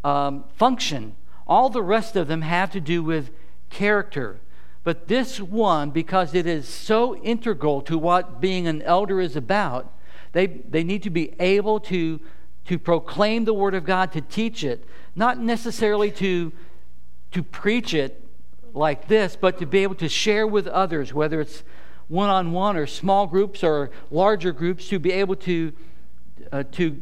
um, 0.03 0.45
function. 0.55 1.15
All 1.45 1.69
the 1.69 1.83
rest 1.83 2.15
of 2.15 2.27
them 2.27 2.41
have 2.41 2.71
to 2.71 2.79
do 2.79 3.03
with 3.03 3.31
character. 3.69 4.39
But 4.87 5.09
this 5.09 5.41
one, 5.41 5.89
because 5.89 6.33
it 6.33 6.47
is 6.47 6.65
so 6.65 7.17
integral 7.17 7.81
to 7.81 7.97
what 7.97 8.39
being 8.39 8.67
an 8.67 8.81
elder 8.83 9.19
is 9.19 9.35
about, 9.35 9.91
they, 10.31 10.47
they 10.47 10.81
need 10.81 11.03
to 11.03 11.09
be 11.09 11.33
able 11.41 11.81
to 11.81 12.21
to 12.67 12.79
proclaim 12.79 13.43
the 13.43 13.53
Word 13.53 13.75
of 13.75 13.83
God, 13.83 14.13
to 14.13 14.21
teach 14.21 14.63
it, 14.63 14.85
not 15.13 15.39
necessarily 15.39 16.09
to, 16.11 16.53
to 17.31 17.43
preach 17.43 17.93
it 17.93 18.23
like 18.73 19.09
this, 19.09 19.35
but 19.35 19.59
to 19.59 19.65
be 19.65 19.79
able 19.79 19.95
to 19.95 20.07
share 20.07 20.47
with 20.47 20.67
others, 20.67 21.13
whether 21.13 21.41
it's 21.41 21.63
one 22.07 22.29
on 22.29 22.53
one 22.53 22.77
or 22.77 22.87
small 22.87 23.27
groups 23.27 23.65
or 23.65 23.91
larger 24.09 24.53
groups, 24.53 24.87
to 24.87 24.99
be 24.99 25.11
able 25.11 25.35
to, 25.35 25.73
uh, 26.53 26.63
to 26.71 26.97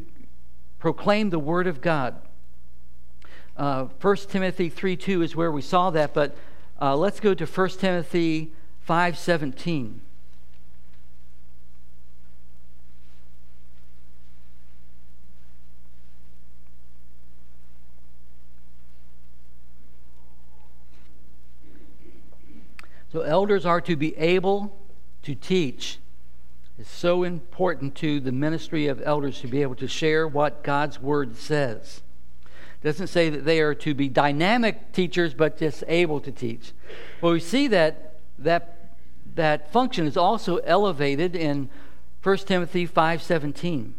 proclaim 0.80 1.30
the 1.30 1.38
Word 1.38 1.68
of 1.68 1.80
God. 1.80 2.16
Uh, 3.56 3.84
1 4.00 4.16
Timothy 4.28 4.70
3 4.70 4.96
2 4.96 5.22
is 5.22 5.36
where 5.36 5.52
we 5.52 5.62
saw 5.62 5.90
that, 5.90 6.12
but 6.12 6.36
uh, 6.80 6.96
let's 6.96 7.20
go 7.20 7.34
to 7.34 7.46
1 7.46 7.68
Timothy 7.78 8.52
5:17. 8.86 10.00
So, 23.12 23.22
elders 23.22 23.64
are 23.64 23.80
to 23.80 23.96
be 23.96 24.14
able 24.18 24.76
to 25.22 25.34
teach. 25.34 25.98
It's 26.78 26.90
so 26.90 27.22
important 27.22 27.94
to 27.96 28.20
the 28.20 28.32
ministry 28.32 28.88
of 28.88 29.00
elders 29.02 29.40
to 29.40 29.46
be 29.46 29.62
able 29.62 29.76
to 29.76 29.88
share 29.88 30.28
what 30.28 30.62
God's 30.62 31.00
Word 31.00 31.36
says. 31.36 32.02
Doesn't 32.82 33.08
say 33.08 33.30
that 33.30 33.44
they 33.44 33.60
are 33.60 33.74
to 33.74 33.94
be 33.94 34.08
dynamic 34.08 34.92
teachers, 34.92 35.34
but 35.34 35.58
just 35.58 35.82
able 35.88 36.20
to 36.20 36.30
teach. 36.30 36.72
Well, 37.20 37.32
we 37.32 37.40
see 37.40 37.68
that 37.68 38.06
that, 38.38 38.96
that 39.34 39.72
function 39.72 40.06
is 40.06 40.16
also 40.16 40.58
elevated 40.58 41.34
in 41.34 41.68
1 42.22 42.36
Timothy 42.38 42.86
5.17. 42.86 43.92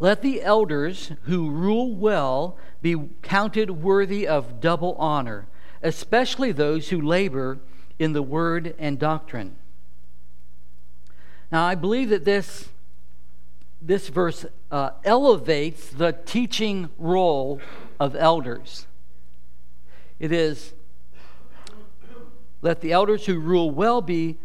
Let 0.00 0.22
the 0.22 0.42
elders 0.42 1.12
who 1.24 1.50
rule 1.50 1.94
well 1.94 2.56
be 2.82 2.96
counted 3.22 3.82
worthy 3.82 4.26
of 4.26 4.60
double 4.60 4.94
honor, 4.96 5.46
especially 5.82 6.52
those 6.52 6.88
who 6.88 7.00
labor 7.00 7.58
in 7.98 8.12
the 8.12 8.22
word 8.22 8.74
and 8.78 8.98
doctrine. 8.98 9.56
Now, 11.52 11.64
I 11.64 11.74
believe 11.74 12.08
that 12.08 12.24
this, 12.24 12.68
this 13.84 14.08
verse 14.08 14.46
uh, 14.70 14.90
elevates 15.04 15.90
the 15.90 16.12
teaching 16.12 16.88
role 16.98 17.60
of 18.00 18.16
elders. 18.16 18.86
It 20.18 20.32
is, 20.32 20.72
let 22.62 22.80
the 22.80 22.92
elders 22.92 23.26
who 23.26 23.38
rule 23.38 23.70
well 23.70 24.00
be 24.00 24.38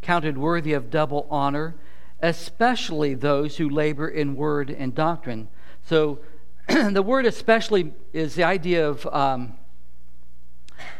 counted 0.00 0.38
worthy 0.38 0.72
of 0.74 0.90
double 0.90 1.26
honor, 1.28 1.74
especially 2.20 3.14
those 3.14 3.56
who 3.56 3.68
labor 3.68 4.06
in 4.06 4.36
word 4.36 4.70
and 4.70 4.94
doctrine. 4.94 5.48
So, 5.86 6.20
the 6.68 7.02
word 7.02 7.26
especially 7.26 7.92
is 8.12 8.36
the 8.36 8.44
idea 8.44 8.88
of 8.88 9.06
um, 9.06 9.54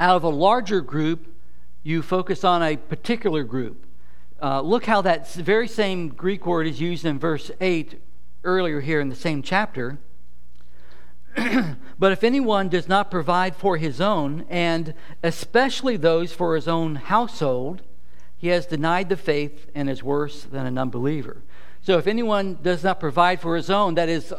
out 0.00 0.16
of 0.16 0.24
a 0.24 0.28
larger 0.28 0.80
group, 0.80 1.32
you 1.84 2.02
focus 2.02 2.42
on 2.42 2.62
a 2.62 2.76
particular 2.76 3.44
group. 3.44 3.83
Uh, 4.44 4.60
look 4.60 4.84
how 4.84 5.00
that 5.00 5.32
very 5.32 5.66
same 5.66 6.10
Greek 6.10 6.44
word 6.44 6.66
is 6.66 6.78
used 6.78 7.06
in 7.06 7.18
verse 7.18 7.50
8 7.62 7.98
earlier 8.44 8.82
here 8.82 9.00
in 9.00 9.08
the 9.08 9.16
same 9.16 9.40
chapter. 9.40 9.98
but 11.98 12.12
if 12.12 12.22
anyone 12.22 12.68
does 12.68 12.86
not 12.86 13.10
provide 13.10 13.56
for 13.56 13.78
his 13.78 14.02
own, 14.02 14.44
and 14.50 14.92
especially 15.22 15.96
those 15.96 16.34
for 16.34 16.56
his 16.56 16.68
own 16.68 16.96
household, 16.96 17.80
he 18.36 18.48
has 18.48 18.66
denied 18.66 19.08
the 19.08 19.16
faith 19.16 19.70
and 19.74 19.88
is 19.88 20.02
worse 20.02 20.42
than 20.42 20.66
an 20.66 20.76
unbeliever. 20.76 21.40
So 21.80 21.96
if 21.96 22.06
anyone 22.06 22.58
does 22.60 22.84
not 22.84 23.00
provide 23.00 23.40
for 23.40 23.56
his 23.56 23.70
own, 23.70 23.94
that 23.94 24.10
is 24.10 24.30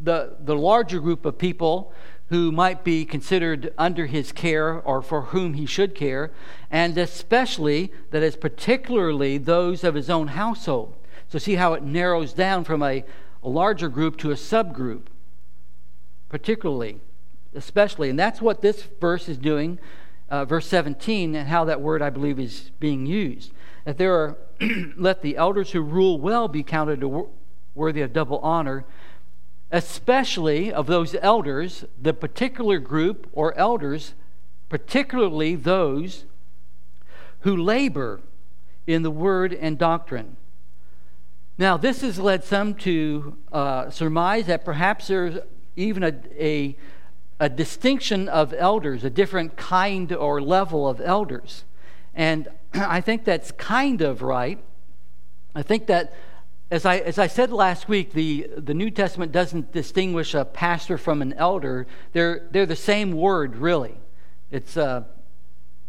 the, 0.00 0.36
the 0.38 0.54
larger 0.54 1.00
group 1.00 1.24
of 1.26 1.38
people 1.38 1.92
who 2.30 2.52
might 2.52 2.84
be 2.84 3.04
considered 3.04 3.74
under 3.76 4.06
his 4.06 4.30
care 4.30 4.80
or 4.80 5.02
for 5.02 5.22
whom 5.22 5.54
he 5.54 5.66
should 5.66 5.96
care, 5.96 6.30
and 6.70 6.96
especially 6.96 7.92
that 8.12 8.22
is 8.22 8.36
particularly 8.36 9.36
those 9.36 9.82
of 9.82 9.96
his 9.96 10.08
own 10.08 10.28
household. 10.28 10.94
So 11.28 11.40
see 11.40 11.56
how 11.56 11.74
it 11.74 11.82
narrows 11.82 12.32
down 12.32 12.62
from 12.62 12.82
a, 12.84 13.04
a 13.42 13.48
larger 13.48 13.88
group 13.88 14.16
to 14.18 14.30
a 14.30 14.34
subgroup, 14.34 15.06
particularly, 16.28 17.00
especially. 17.52 18.08
And 18.10 18.18
that's 18.18 18.40
what 18.40 18.62
this 18.62 18.84
verse 19.00 19.28
is 19.28 19.36
doing, 19.36 19.80
uh, 20.30 20.44
verse 20.44 20.68
17, 20.68 21.34
and 21.34 21.48
how 21.48 21.64
that 21.64 21.80
word, 21.80 22.00
I 22.00 22.10
believe, 22.10 22.38
is 22.38 22.70
being 22.78 23.06
used. 23.06 23.52
That 23.84 23.98
there 23.98 24.14
are, 24.14 24.38
let 24.96 25.22
the 25.22 25.36
elders 25.36 25.72
who 25.72 25.80
rule 25.80 26.20
well 26.20 26.46
be 26.46 26.62
counted 26.62 27.04
worthy 27.74 28.02
of 28.02 28.12
double 28.12 28.38
honor 28.38 28.84
especially 29.70 30.72
of 30.72 30.86
those 30.86 31.14
elders, 31.20 31.84
the 32.00 32.12
particular 32.12 32.78
group 32.78 33.28
or 33.32 33.56
elders, 33.56 34.14
particularly 34.68 35.54
those 35.54 36.24
who 37.40 37.56
labor 37.56 38.20
in 38.86 39.02
the 39.02 39.10
word 39.10 39.52
and 39.52 39.78
doctrine. 39.78 40.36
Now, 41.58 41.76
this 41.76 42.00
has 42.00 42.18
led 42.18 42.42
some 42.42 42.74
to 42.76 43.36
uh, 43.52 43.90
surmise 43.90 44.46
that 44.46 44.64
perhaps 44.64 45.08
there's 45.08 45.38
even 45.76 46.02
a, 46.02 46.14
a, 46.38 46.76
a 47.38 47.48
distinction 47.48 48.28
of 48.28 48.54
elders, 48.54 49.04
a 49.04 49.10
different 49.10 49.56
kind 49.56 50.12
or 50.12 50.40
level 50.40 50.88
of 50.88 51.00
elders. 51.00 51.64
And 52.14 52.48
I 52.74 53.00
think 53.00 53.24
that's 53.24 53.52
kind 53.52 54.00
of 54.00 54.22
right. 54.22 54.58
I 55.54 55.62
think 55.62 55.86
that 55.86 56.14
as 56.70 56.86
I, 56.86 56.98
as 56.98 57.18
I 57.18 57.26
said 57.26 57.50
last 57.50 57.88
week, 57.88 58.12
the, 58.12 58.48
the 58.56 58.74
New 58.74 58.90
Testament 58.90 59.32
doesn't 59.32 59.72
distinguish 59.72 60.34
a 60.34 60.44
pastor 60.44 60.96
from 60.96 61.20
an 61.20 61.32
elder. 61.32 61.86
They're, 62.12 62.46
they're 62.52 62.66
the 62.66 62.76
same 62.76 63.12
word, 63.12 63.56
really. 63.56 63.96
It's, 64.52 64.76
uh, 64.76 65.04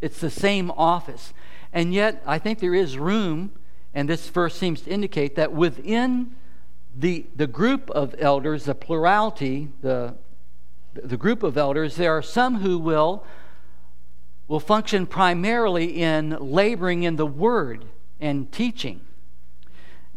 it's 0.02 0.20
the 0.20 0.32
same 0.32 0.72
office. 0.72 1.34
And 1.72 1.94
yet, 1.94 2.24
I 2.26 2.40
think 2.40 2.60
there 2.60 2.74
is 2.74 2.98
room, 2.98 3.52
and 3.94 4.10
this 4.10 4.28
verse 4.30 4.58
seems 4.58 4.82
to 4.82 4.90
indicate 4.90 5.36
that 5.36 5.54
within 5.54 6.36
the, 6.98 7.28
the 7.36 7.48
group 7.48 7.92
of 7.92 8.16
elders, 8.18 8.66
the 8.66 8.74
plurality, 8.74 9.70
the, 9.82 10.16
the 10.96 11.16
group 11.16 11.44
of 11.44 11.58
elders, 11.58 11.96
there 11.96 12.18
are 12.18 12.24
some 12.24 12.56
who 12.56 12.80
will, 12.80 13.24
will 14.48 14.60
function 14.60 15.06
primarily 15.06 16.02
in 16.02 16.32
laboring 16.40 17.04
in 17.04 17.18
the 17.18 17.26
word 17.26 17.86
and 18.20 18.52
teaching 18.52 19.02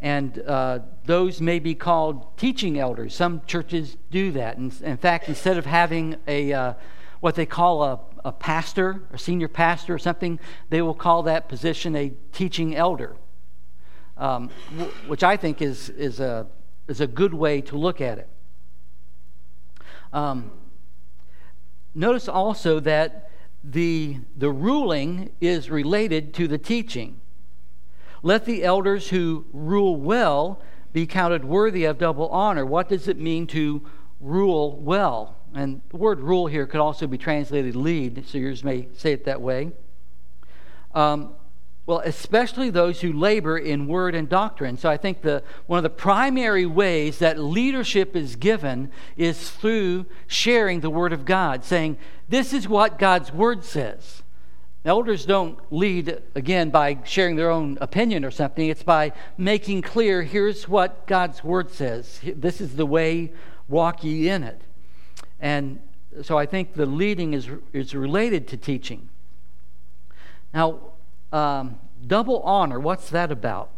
and 0.04 0.38
uh, 0.40 0.80
those 1.06 1.40
may 1.40 1.58
be 1.58 1.74
called 1.74 2.36
teaching 2.36 2.78
elders. 2.78 3.14
Some 3.14 3.40
churches 3.46 3.96
do 4.10 4.32
that. 4.32 4.58
And 4.58 4.70
in 4.82 4.98
fact, 4.98 5.30
instead 5.30 5.56
of 5.56 5.64
having 5.64 6.16
a 6.28 6.52
uh, 6.52 6.74
what 7.20 7.36
they 7.36 7.46
call 7.46 7.82
a, 7.82 8.00
a 8.22 8.30
pastor, 8.30 9.00
a 9.14 9.18
senior 9.18 9.48
pastor, 9.48 9.94
or 9.94 9.98
something, 9.98 10.38
they 10.68 10.82
will 10.82 10.94
call 10.94 11.22
that 11.22 11.48
position 11.48 11.96
a 11.96 12.12
teaching 12.32 12.76
elder, 12.76 13.16
um, 14.18 14.50
w- 14.76 14.92
which 15.06 15.22
I 15.22 15.38
think 15.38 15.62
is 15.62 15.88
is 15.88 16.20
a 16.20 16.48
is 16.86 17.00
a 17.00 17.06
good 17.06 17.32
way 17.32 17.62
to 17.62 17.78
look 17.78 18.02
at 18.02 18.18
it. 18.18 18.28
Um, 20.12 20.50
notice 21.94 22.28
also 22.28 22.78
that 22.80 23.30
the 23.64 24.18
the 24.36 24.50
ruling 24.50 25.30
is 25.40 25.70
related 25.70 26.34
to 26.34 26.46
the 26.46 26.58
teaching. 26.58 27.22
Let 28.24 28.46
the 28.46 28.64
elders 28.64 29.10
who 29.10 29.44
rule 29.52 29.96
well 29.96 30.62
be 30.94 31.06
counted 31.06 31.44
worthy 31.44 31.84
of 31.84 31.98
double 31.98 32.26
honor. 32.30 32.64
What 32.64 32.88
does 32.88 33.06
it 33.06 33.18
mean 33.18 33.46
to 33.48 33.82
rule 34.18 34.78
well? 34.80 35.36
And 35.54 35.82
the 35.90 35.98
word 35.98 36.20
rule 36.20 36.46
here 36.46 36.66
could 36.66 36.80
also 36.80 37.06
be 37.06 37.18
translated 37.18 37.76
lead, 37.76 38.26
so 38.26 38.38
yours 38.38 38.64
may 38.64 38.88
say 38.96 39.12
it 39.12 39.26
that 39.26 39.42
way. 39.42 39.72
Um, 40.94 41.34
well, 41.84 41.98
especially 41.98 42.70
those 42.70 43.02
who 43.02 43.12
labor 43.12 43.58
in 43.58 43.86
word 43.86 44.14
and 44.14 44.26
doctrine. 44.26 44.78
So 44.78 44.88
I 44.88 44.96
think 44.96 45.20
the, 45.20 45.42
one 45.66 45.76
of 45.76 45.82
the 45.82 45.90
primary 45.90 46.64
ways 46.64 47.18
that 47.18 47.38
leadership 47.38 48.16
is 48.16 48.36
given 48.36 48.90
is 49.18 49.50
through 49.50 50.06
sharing 50.26 50.80
the 50.80 50.88
word 50.88 51.12
of 51.12 51.26
God, 51.26 51.62
saying, 51.62 51.98
This 52.26 52.54
is 52.54 52.66
what 52.66 52.98
God's 52.98 53.30
word 53.32 53.64
says. 53.64 54.23
Elders 54.84 55.24
don't 55.24 55.58
lead, 55.72 56.20
again, 56.34 56.68
by 56.68 56.98
sharing 57.04 57.36
their 57.36 57.50
own 57.50 57.78
opinion 57.80 58.22
or 58.22 58.30
something. 58.30 58.68
It's 58.68 58.82
by 58.82 59.12
making 59.38 59.80
clear 59.80 60.22
here's 60.22 60.68
what 60.68 61.06
God's 61.06 61.42
word 61.42 61.70
says. 61.70 62.20
This 62.22 62.60
is 62.60 62.76
the 62.76 62.84
way, 62.84 63.32
walk 63.66 64.04
ye 64.04 64.28
in 64.28 64.42
it. 64.42 64.60
And 65.40 65.80
so 66.22 66.36
I 66.36 66.44
think 66.44 66.74
the 66.74 66.84
leading 66.84 67.32
is, 67.32 67.48
is 67.72 67.94
related 67.94 68.46
to 68.48 68.58
teaching. 68.58 69.08
Now, 70.52 70.80
um, 71.32 71.78
double 72.06 72.40
honor, 72.40 72.78
what's 72.78 73.08
that 73.08 73.32
about? 73.32 73.70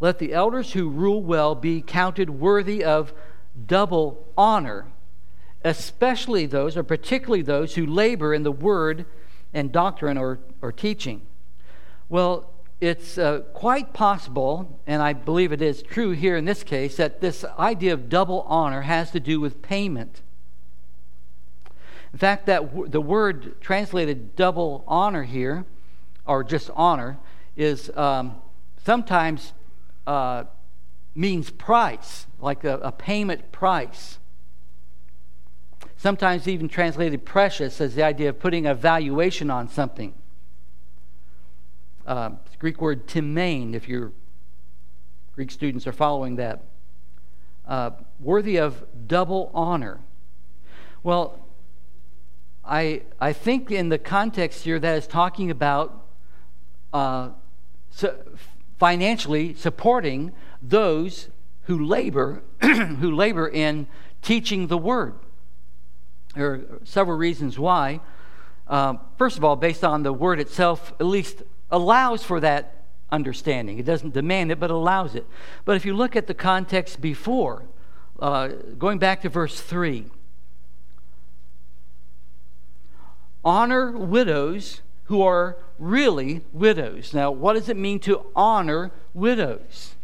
Let 0.00 0.18
the 0.18 0.32
elders 0.32 0.72
who 0.72 0.90
rule 0.90 1.22
well 1.22 1.54
be 1.54 1.80
counted 1.80 2.28
worthy 2.28 2.82
of 2.82 3.14
double 3.66 4.26
honor, 4.36 4.86
especially 5.64 6.46
those, 6.46 6.76
or 6.76 6.82
particularly 6.82 7.42
those 7.42 7.76
who 7.76 7.86
labor 7.86 8.34
in 8.34 8.42
the 8.42 8.50
word 8.50 9.06
and 9.52 9.72
doctrine 9.72 10.18
or, 10.18 10.38
or 10.60 10.72
teaching? 10.72 11.22
Well, 12.08 12.50
it's 12.80 13.16
uh, 13.16 13.40
quite 13.54 13.92
possible, 13.92 14.80
and 14.86 15.00
I 15.00 15.12
believe 15.12 15.52
it 15.52 15.62
is 15.62 15.82
true 15.82 16.10
here 16.10 16.36
in 16.36 16.44
this 16.44 16.64
case, 16.64 16.96
that 16.96 17.20
this 17.20 17.44
idea 17.58 17.94
of 17.94 18.08
double 18.08 18.42
honor 18.42 18.82
has 18.82 19.12
to 19.12 19.20
do 19.20 19.40
with 19.40 19.62
payment. 19.62 20.22
In 22.12 22.18
fact, 22.18 22.46
that 22.46 22.72
w- 22.72 22.88
the 22.88 23.00
word 23.00 23.60
translated 23.60 24.34
double 24.34 24.84
honor 24.88 25.22
here, 25.22 25.64
or 26.26 26.42
just 26.42 26.70
honor, 26.74 27.18
is 27.56 27.90
um, 27.96 28.36
sometimes 28.84 29.52
uh, 30.06 30.44
means 31.14 31.50
price, 31.50 32.26
like 32.40 32.64
a, 32.64 32.78
a 32.78 32.92
payment 32.92 33.52
price 33.52 34.18
sometimes 36.02 36.48
even 36.48 36.68
translated 36.68 37.24
precious 37.24 37.80
as 37.80 37.94
the 37.94 38.02
idea 38.02 38.28
of 38.28 38.40
putting 38.40 38.66
a 38.66 38.74
valuation 38.74 39.52
on 39.52 39.68
something. 39.68 40.12
Uh, 42.04 42.30
Greek 42.58 42.80
word 42.80 43.06
timain, 43.06 43.72
if 43.74 43.88
your 43.88 44.10
Greek 45.36 45.52
students 45.52 45.86
are 45.86 45.92
following 45.92 46.34
that. 46.36 46.64
Uh, 47.68 47.90
worthy 48.18 48.56
of 48.56 48.84
double 49.06 49.52
honor. 49.54 50.00
Well, 51.04 51.38
I, 52.64 53.02
I 53.20 53.32
think 53.32 53.70
in 53.70 53.88
the 53.88 53.98
context 53.98 54.64
here 54.64 54.80
that 54.80 54.98
is 54.98 55.06
talking 55.06 55.52
about 55.52 56.04
uh, 56.92 57.28
so 57.90 58.20
financially 58.80 59.54
supporting 59.54 60.32
those 60.60 61.28
who 61.66 61.78
labor 61.78 62.42
who 62.60 63.14
labor 63.14 63.48
in 63.48 63.86
teaching 64.20 64.66
the 64.66 64.78
word. 64.78 65.14
There 66.34 66.52
are 66.52 66.80
several 66.84 67.16
reasons 67.16 67.58
why. 67.58 68.00
Uh, 68.66 68.94
first 69.18 69.36
of 69.36 69.44
all, 69.44 69.56
based 69.56 69.84
on 69.84 70.02
the 70.02 70.12
word 70.12 70.40
itself, 70.40 70.92
at 70.98 71.06
least 71.06 71.42
allows 71.70 72.22
for 72.22 72.40
that 72.40 72.84
understanding. 73.10 73.78
It 73.78 73.84
doesn't 73.84 74.14
demand 74.14 74.50
it, 74.50 74.58
but 74.58 74.70
allows 74.70 75.14
it. 75.14 75.26
But 75.64 75.76
if 75.76 75.84
you 75.84 75.94
look 75.94 76.16
at 76.16 76.26
the 76.26 76.34
context 76.34 77.00
before, 77.00 77.64
uh, 78.18 78.48
going 78.78 78.98
back 78.98 79.22
to 79.22 79.28
verse 79.28 79.60
3, 79.60 80.06
honor 83.44 83.92
widows 83.92 84.80
who 85.04 85.22
are 85.22 85.58
really 85.78 86.42
widows. 86.52 87.12
Now, 87.12 87.30
what 87.30 87.54
does 87.54 87.68
it 87.68 87.76
mean 87.76 87.98
to 88.00 88.24
honor 88.34 88.90
widows? 89.12 89.94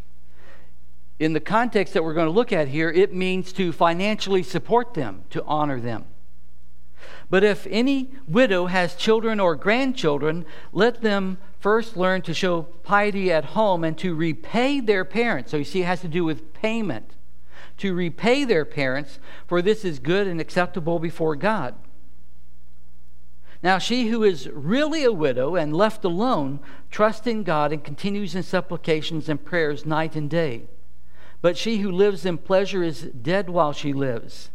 In 1.18 1.32
the 1.32 1.40
context 1.40 1.94
that 1.94 2.04
we're 2.04 2.14
going 2.14 2.26
to 2.26 2.32
look 2.32 2.52
at 2.52 2.68
here, 2.68 2.90
it 2.90 3.14
means 3.14 3.52
to 3.54 3.72
financially 3.72 4.42
support 4.42 4.94
them, 4.94 5.24
to 5.30 5.42
honor 5.44 5.80
them. 5.80 6.04
But 7.30 7.44
if 7.44 7.66
any 7.70 8.11
widow 8.26 8.66
has 8.66 8.94
children 8.94 9.40
or 9.40 9.54
grandchildren, 9.54 10.44
let 10.72 11.02
them 11.02 11.38
first 11.61 11.96
learn 11.96 12.22
to 12.22 12.34
show 12.34 12.62
piety 12.62 13.32
at 13.32 13.46
home 13.46 13.84
and 13.84 13.96
to 13.98 14.14
repay 14.14 14.80
their 14.80 15.04
parents. 15.04 15.50
So 15.50 15.58
you 15.58 15.64
see, 15.64 15.82
it 15.82 15.87
has 15.87 16.00
to 16.02 16.08
do 16.08 16.24
with 16.24 16.54
payment. 16.54 17.14
To 17.78 17.94
repay 17.94 18.44
their 18.44 18.64
parents, 18.64 19.18
for 19.46 19.62
this 19.62 19.84
is 19.84 19.98
good 19.98 20.26
and 20.26 20.40
acceptable 20.40 20.98
before 20.98 21.37
God. 21.37 21.74
Now, 23.62 23.78
she 23.78 24.08
who 24.08 24.22
is 24.22 24.48
really 24.48 25.04
a 25.04 25.12
widow 25.12 25.56
and 25.56 25.74
left 25.74 26.04
alone 26.04 26.61
trusts 26.90 27.26
in 27.26 27.42
God 27.42 27.72
and 27.72 27.82
continues 27.82 28.34
in 28.34 28.42
supplications 28.44 29.28
and 29.28 29.44
prayers 29.44 29.84
night 29.84 30.14
and 30.14 30.30
day. 30.30 30.64
But 31.40 31.56
she 31.56 31.78
who 31.78 31.90
lives 31.90 32.24
in 32.24 32.38
pleasure 32.38 32.82
is 32.82 33.02
dead 33.02 33.50
while 33.50 33.72
she 33.72 33.92
lives. 33.92 34.50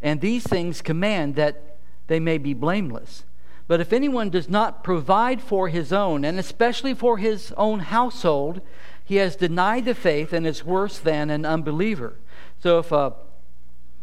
And 0.00 0.20
these 0.20 0.44
things 0.44 0.82
command 0.82 1.34
that 1.36 1.73
they 2.06 2.20
may 2.20 2.38
be 2.38 2.54
blameless. 2.54 3.24
But 3.66 3.80
if 3.80 3.92
anyone 3.92 4.30
does 4.30 4.48
not 4.48 4.84
provide 4.84 5.40
for 5.40 5.68
his 5.68 5.92
own, 5.92 6.24
and 6.24 6.38
especially 6.38 6.92
for 6.92 7.16
his 7.18 7.52
own 7.56 7.80
household, 7.80 8.60
he 9.04 9.16
has 9.16 9.36
denied 9.36 9.86
the 9.86 9.94
faith 9.94 10.32
and 10.32 10.46
is 10.46 10.64
worse 10.64 10.98
than 10.98 11.30
an 11.30 11.46
unbeliever. 11.46 12.14
So 12.60 12.78
if 12.78 12.92
a, 12.92 13.14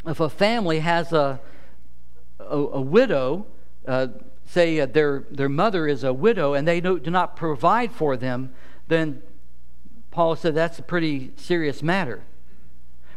if 0.06 0.20
a 0.20 0.30
family 0.30 0.80
has 0.80 1.14
a, 1.14 1.40
a, 2.40 2.58
a 2.58 2.82
widow, 2.82 3.46
uh, 3.88 4.08
say 4.46 4.80
uh, 4.80 4.88
their, 4.88 5.26
their 5.30 5.50
mother 5.50 5.88
is 5.88 6.04
a 6.04 6.14
widow, 6.14 6.54
and 6.54 6.68
they 6.68 6.82
do, 6.82 7.00
do 7.00 7.12
not 7.12 7.36
provide 7.36 7.92
for 7.92 8.18
them, 8.18 8.52
then 8.88 9.22
Paul 10.10 10.36
said 10.36 10.56
that's 10.56 10.80
a 10.80 10.84
pretty 10.84 11.32
serious 11.38 11.82
matter. 11.82 12.24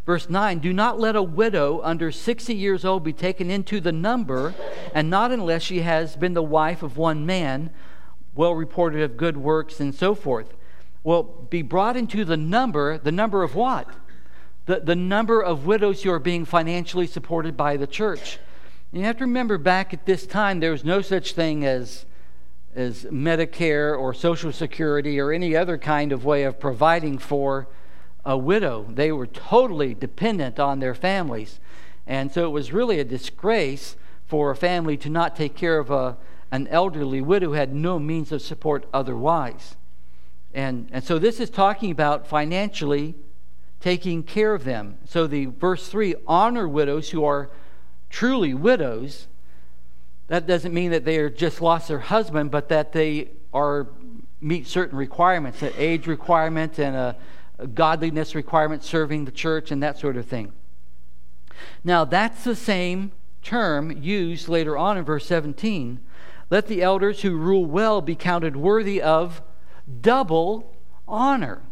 Verse 0.06 0.28
9 0.28 0.58
Do 0.58 0.72
not 0.72 1.00
let 1.00 1.16
a 1.16 1.22
widow 1.22 1.80
under 1.82 2.12
60 2.12 2.54
years 2.54 2.84
old 2.84 3.04
be 3.04 3.12
taken 3.12 3.50
into 3.50 3.80
the 3.80 3.92
number, 3.92 4.54
and 4.94 5.08
not 5.08 5.32
unless 5.32 5.62
she 5.62 5.80
has 5.80 6.16
been 6.16 6.34
the 6.34 6.42
wife 6.42 6.82
of 6.82 6.96
one 6.96 7.24
man, 7.24 7.70
well 8.34 8.54
reported 8.54 9.02
of 9.02 9.16
good 9.16 9.36
works, 9.36 9.80
and 9.80 9.94
so 9.94 10.14
forth. 10.14 10.54
Well, 11.02 11.22
be 11.22 11.62
brought 11.62 11.96
into 11.96 12.24
the 12.24 12.36
number, 12.36 12.98
the 12.98 13.12
number 13.12 13.42
of 13.42 13.54
what? 13.54 13.88
The, 14.66 14.80
the 14.80 14.96
number 14.96 15.42
of 15.42 15.66
widows 15.66 16.02
who 16.02 16.10
are 16.10 16.18
being 16.18 16.44
financially 16.44 17.06
supported 17.06 17.56
by 17.56 17.76
the 17.76 17.86
church. 17.86 18.38
You 18.92 19.02
have 19.02 19.18
to 19.18 19.24
remember 19.24 19.58
back 19.58 19.92
at 19.92 20.06
this 20.06 20.26
time, 20.26 20.60
there 20.60 20.70
was 20.70 20.84
no 20.84 21.02
such 21.02 21.32
thing 21.32 21.64
as, 21.64 22.06
as 22.74 23.04
Medicare 23.04 23.98
or 23.98 24.14
Social 24.14 24.52
Security 24.52 25.20
or 25.20 25.32
any 25.32 25.56
other 25.56 25.76
kind 25.76 26.12
of 26.12 26.24
way 26.24 26.44
of 26.44 26.60
providing 26.60 27.18
for 27.18 27.68
a 28.24 28.36
widow. 28.36 28.86
They 28.88 29.12
were 29.12 29.26
totally 29.26 29.94
dependent 29.94 30.58
on 30.58 30.80
their 30.80 30.94
families. 30.94 31.60
And 32.06 32.32
so 32.32 32.46
it 32.46 32.50
was 32.50 32.72
really 32.72 33.00
a 33.00 33.04
disgrace 33.04 33.96
for 34.26 34.50
a 34.50 34.56
family 34.56 34.96
to 34.98 35.08
not 35.08 35.36
take 35.36 35.54
care 35.54 35.78
of 35.78 35.90
a, 35.90 36.16
an 36.50 36.66
elderly 36.68 37.20
widow 37.20 37.48
who 37.48 37.52
had 37.52 37.74
no 37.74 37.98
means 37.98 38.32
of 38.32 38.42
support 38.42 38.86
otherwise. 38.92 39.76
And, 40.52 40.88
and 40.92 41.02
so 41.04 41.18
this 41.18 41.40
is 41.40 41.50
talking 41.50 41.90
about 41.90 42.26
financially 42.26 43.14
taking 43.80 44.22
care 44.22 44.54
of 44.54 44.64
them. 44.64 44.98
So 45.04 45.26
the 45.26 45.46
verse 45.46 45.88
3 45.88 46.14
honor 46.26 46.68
widows 46.68 47.10
who 47.10 47.24
are 47.24 47.50
truly 48.08 48.54
widows. 48.54 49.26
That 50.28 50.46
doesn't 50.46 50.72
mean 50.72 50.92
that 50.92 51.04
they 51.04 51.18
are 51.18 51.28
just 51.28 51.60
lost 51.60 51.88
their 51.88 51.98
husband, 51.98 52.50
but 52.50 52.68
that 52.68 52.92
they 52.92 53.30
are 53.52 53.88
meet 54.40 54.66
certain 54.66 54.96
requirements, 54.96 55.62
an 55.62 55.72
age 55.76 56.06
requirement 56.06 56.78
and 56.78 56.94
a 56.94 57.16
godliness 57.74 58.34
requirements, 58.34 58.88
serving 58.88 59.24
the 59.24 59.30
church, 59.30 59.70
and 59.70 59.82
that 59.82 59.98
sort 59.98 60.16
of 60.16 60.26
thing. 60.26 60.52
Now, 61.82 62.04
that's 62.04 62.44
the 62.44 62.56
same 62.56 63.12
term 63.42 63.90
used 63.90 64.48
later 64.48 64.76
on 64.76 64.98
in 64.98 65.04
verse 65.04 65.26
17. 65.26 66.00
Let 66.50 66.66
the 66.66 66.82
elders 66.82 67.22
who 67.22 67.36
rule 67.36 67.64
well 67.64 68.00
be 68.00 68.16
counted 68.16 68.56
worthy 68.56 69.00
of 69.00 69.42
double 70.00 70.74
honor. 71.06 71.62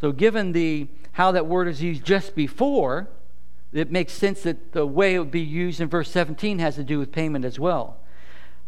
So, 0.00 0.12
given 0.12 0.52
the 0.52 0.88
how 1.12 1.30
that 1.32 1.46
word 1.46 1.68
is 1.68 1.80
used 1.80 2.04
just 2.04 2.34
before, 2.34 3.08
it 3.72 3.90
makes 3.90 4.12
sense 4.12 4.42
that 4.42 4.72
the 4.72 4.86
way 4.86 5.14
it 5.14 5.20
would 5.20 5.30
be 5.30 5.40
used 5.40 5.80
in 5.80 5.88
verse 5.88 6.10
17 6.10 6.58
has 6.58 6.74
to 6.74 6.84
do 6.84 6.98
with 6.98 7.12
payment 7.12 7.44
as 7.44 7.58
well. 7.58 7.98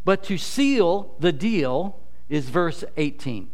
But 0.05 0.23
to 0.25 0.39
seal 0.39 1.15
the 1.19 1.33
deal 1.33 1.99
is 2.29 2.49
verse 2.49 2.85
18 2.97 3.51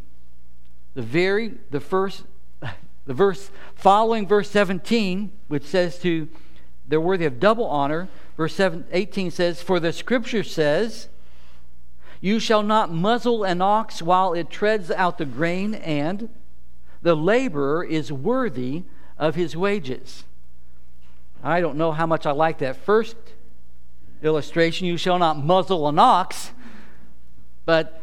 the 0.93 1.01
very 1.01 1.55
the 1.71 1.79
first 1.79 2.23
the 3.05 3.13
verse 3.13 3.51
following 3.75 4.27
verse 4.27 4.49
17 4.49 5.31
which 5.47 5.63
says 5.63 5.99
to 5.99 6.27
they're 6.87 7.01
worthy 7.01 7.25
of 7.25 7.39
double 7.39 7.65
honor. 7.65 8.09
Verse 8.35 8.55
7, 8.55 8.85
18 8.91 9.31
says 9.31 9.61
for 9.61 9.79
the 9.79 9.93
scripture 9.93 10.43
says 10.43 11.07
you 12.19 12.39
shall 12.39 12.63
not 12.63 12.91
muzzle 12.91 13.43
an 13.43 13.61
ox 13.61 14.01
while 14.01 14.33
it 14.33 14.49
treads 14.49 14.89
out 14.91 15.17
the 15.17 15.25
grain 15.25 15.75
and 15.75 16.29
the 17.01 17.15
laborer 17.15 17.83
is 17.83 18.11
worthy 18.11 18.83
of 19.17 19.35
his 19.35 19.55
wages. 19.57 20.23
I 21.43 21.59
don't 21.59 21.77
know 21.77 21.91
how 21.91 22.05
much 22.05 22.25
i 22.25 22.31
like 22.31 22.59
that 22.59 22.77
first 22.77 23.15
illustration 24.21 24.87
you 24.87 24.97
shall 24.97 25.19
not 25.19 25.43
muzzle 25.43 25.87
an 25.89 25.99
ox 25.99 26.51
but 27.65 28.02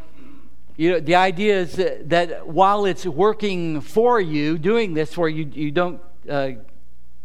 you 0.81 0.93
know, 0.93 1.01
the 1.01 1.17
idea 1.17 1.61
is 1.61 1.75
that, 1.75 2.49
while 2.49 2.87
it's 2.87 3.05
working 3.05 3.83
for 3.83 4.19
you, 4.19 4.57
doing 4.57 4.95
this 4.95 5.15
where 5.15 5.29
you, 5.29 5.45
you 5.53 5.71
don't 5.71 6.01
uh, 6.27 6.53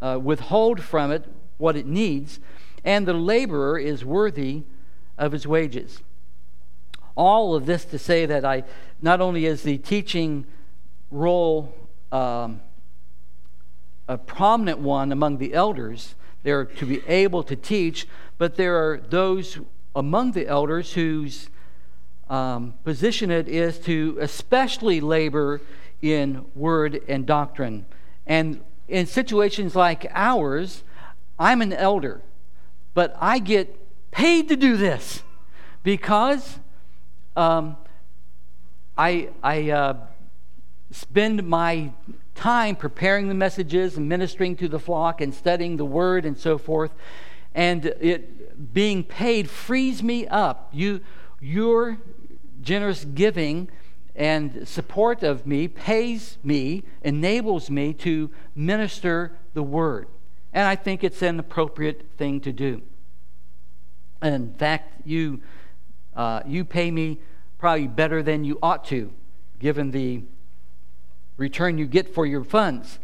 uh, 0.01 0.19
withhold 0.21 0.83
from 0.83 1.09
it 1.13 1.23
what 1.57 1.77
it 1.77 1.85
needs, 1.85 2.41
and 2.83 3.07
the 3.07 3.13
laborer 3.13 3.79
is 3.79 4.03
worthy 4.03 4.63
of 5.17 5.31
his 5.31 5.47
wages. 5.47 6.01
All 7.15 7.55
of 7.55 7.65
this 7.65 7.85
to 7.85 7.97
say 7.97 8.25
that 8.25 8.43
I 8.43 8.65
not 9.01 9.21
only 9.21 9.45
is 9.45 9.63
the 9.63 9.77
teaching 9.77 10.45
role 11.09 11.73
um, 12.11 12.59
a 14.09 14.17
prominent 14.17 14.79
one 14.79 15.13
among 15.13 15.37
the 15.37 15.53
elders, 15.53 16.15
they're 16.43 16.65
to 16.65 16.85
be 16.85 17.01
able 17.07 17.41
to 17.43 17.55
teach, 17.55 18.05
but 18.37 18.57
there 18.57 18.75
are 18.75 18.97
those 18.97 19.59
among 19.95 20.33
the 20.33 20.45
elders 20.45 20.91
whose 20.91 21.47
um, 22.29 22.73
position 22.83 23.31
it 23.31 23.47
is 23.47 23.79
to 23.79 24.17
especially 24.19 25.01
labor 25.01 25.61
in 26.01 26.45
word 26.55 27.01
and 27.07 27.25
doctrine. 27.25 27.85
And 28.25 28.61
in 28.87 29.05
situations 29.05 29.75
like 29.75 30.07
ours, 30.13 30.83
I'm 31.37 31.61
an 31.61 31.73
elder, 31.73 32.21
but 32.93 33.15
I 33.19 33.39
get 33.39 33.75
paid 34.11 34.49
to 34.49 34.55
do 34.55 34.77
this 34.77 35.21
because 35.83 36.59
um, 37.35 37.77
I, 38.97 39.29
I 39.43 39.69
uh, 39.71 39.97
spend 40.91 41.47
my 41.47 41.91
time 42.33 42.75
preparing 42.75 43.27
the 43.27 43.33
messages 43.33 43.97
and 43.97 44.07
ministering 44.07 44.55
to 44.57 44.67
the 44.67 44.79
flock 44.79 45.21
and 45.21 45.33
studying 45.33 45.77
the 45.77 45.85
word 45.85 46.25
and 46.25 46.37
so 46.37 46.57
forth. 46.57 46.91
And 47.53 47.85
it 47.85 48.73
being 48.73 49.03
paid 49.03 49.49
frees 49.49 50.03
me 50.03 50.27
up. 50.27 50.69
You, 50.73 51.01
your 51.39 51.97
generous 52.65 53.05
giving 53.05 53.69
and 54.15 54.67
support 54.67 55.23
of 55.23 55.45
me 55.45 55.67
pays 55.67 56.37
me, 56.43 56.83
enables 57.03 57.69
me 57.69 57.93
to 57.93 58.31
minister 58.55 59.37
the 59.53 59.63
word. 59.63 60.07
And 60.53 60.67
I 60.67 60.75
think 60.75 61.03
it's 61.03 61.21
an 61.21 61.39
appropriate 61.39 62.05
thing 62.17 62.41
to 62.41 62.51
do. 62.51 62.81
In 64.21 64.53
fact, 64.53 65.01
you, 65.05 65.41
uh, 66.15 66.41
you 66.45 66.65
pay 66.65 66.91
me 66.91 67.19
probably 67.57 67.87
better 67.87 68.23
than 68.23 68.43
you 68.43 68.57
ought 68.63 68.85
to, 68.85 69.13
given 69.59 69.91
the 69.91 70.23
return 71.37 71.77
you 71.77 71.85
get 71.85 72.13
for 72.13 72.25
your 72.25 72.43
funds. 72.43 72.99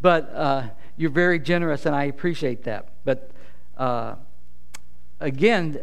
But 0.00 0.34
uh, 0.34 0.68
you're 0.96 1.10
very 1.10 1.38
generous, 1.38 1.86
and 1.86 1.94
I 1.94 2.04
appreciate 2.04 2.64
that. 2.64 2.88
But 3.04 3.30
uh, 3.78 4.16
again, 5.20 5.80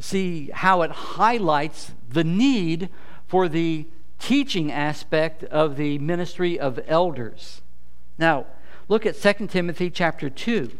see 0.00 0.50
how 0.52 0.82
it 0.82 0.90
highlights 0.90 1.92
the 2.08 2.24
need 2.24 2.88
for 3.26 3.48
the 3.48 3.86
teaching 4.18 4.72
aspect 4.72 5.44
of 5.44 5.76
the 5.76 5.98
ministry 5.98 6.58
of 6.58 6.80
elders. 6.86 7.62
Now, 8.18 8.46
look 8.88 9.06
at 9.06 9.20
2 9.20 9.46
Timothy 9.48 9.90
chapter 9.90 10.30
2. 10.30 10.78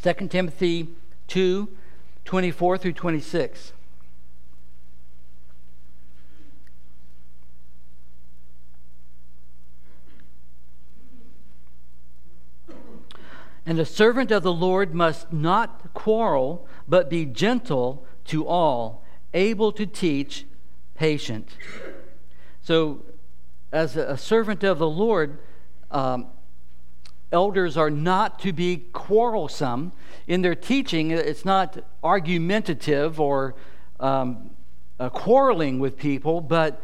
Second 0.00 0.30
Timothy 0.30 0.88
2, 1.26 1.68
24 2.24 2.78
through 2.78 2.92
26. 2.92 3.72
And 13.68 13.78
the 13.78 13.84
servant 13.84 14.30
of 14.30 14.42
the 14.42 14.52
Lord 14.52 14.94
must 14.94 15.30
not 15.30 15.92
quarrel, 15.92 16.66
but 16.88 17.10
be 17.10 17.26
gentle 17.26 18.06
to 18.24 18.46
all, 18.46 19.04
able 19.34 19.72
to 19.72 19.84
teach, 19.84 20.46
patient. 20.94 21.50
So, 22.62 23.04
as 23.70 23.94
a 23.94 24.16
servant 24.16 24.64
of 24.64 24.78
the 24.78 24.88
Lord, 24.88 25.38
um, 25.90 26.28
elders 27.30 27.76
are 27.76 27.90
not 27.90 28.38
to 28.38 28.54
be 28.54 28.86
quarrelsome 28.94 29.92
in 30.26 30.40
their 30.40 30.54
teaching. 30.54 31.10
It's 31.10 31.44
not 31.44 31.78
argumentative 32.02 33.20
or 33.20 33.54
um, 34.00 34.48
uh, 34.98 35.10
quarreling 35.10 35.78
with 35.78 35.98
people, 35.98 36.40
but 36.40 36.82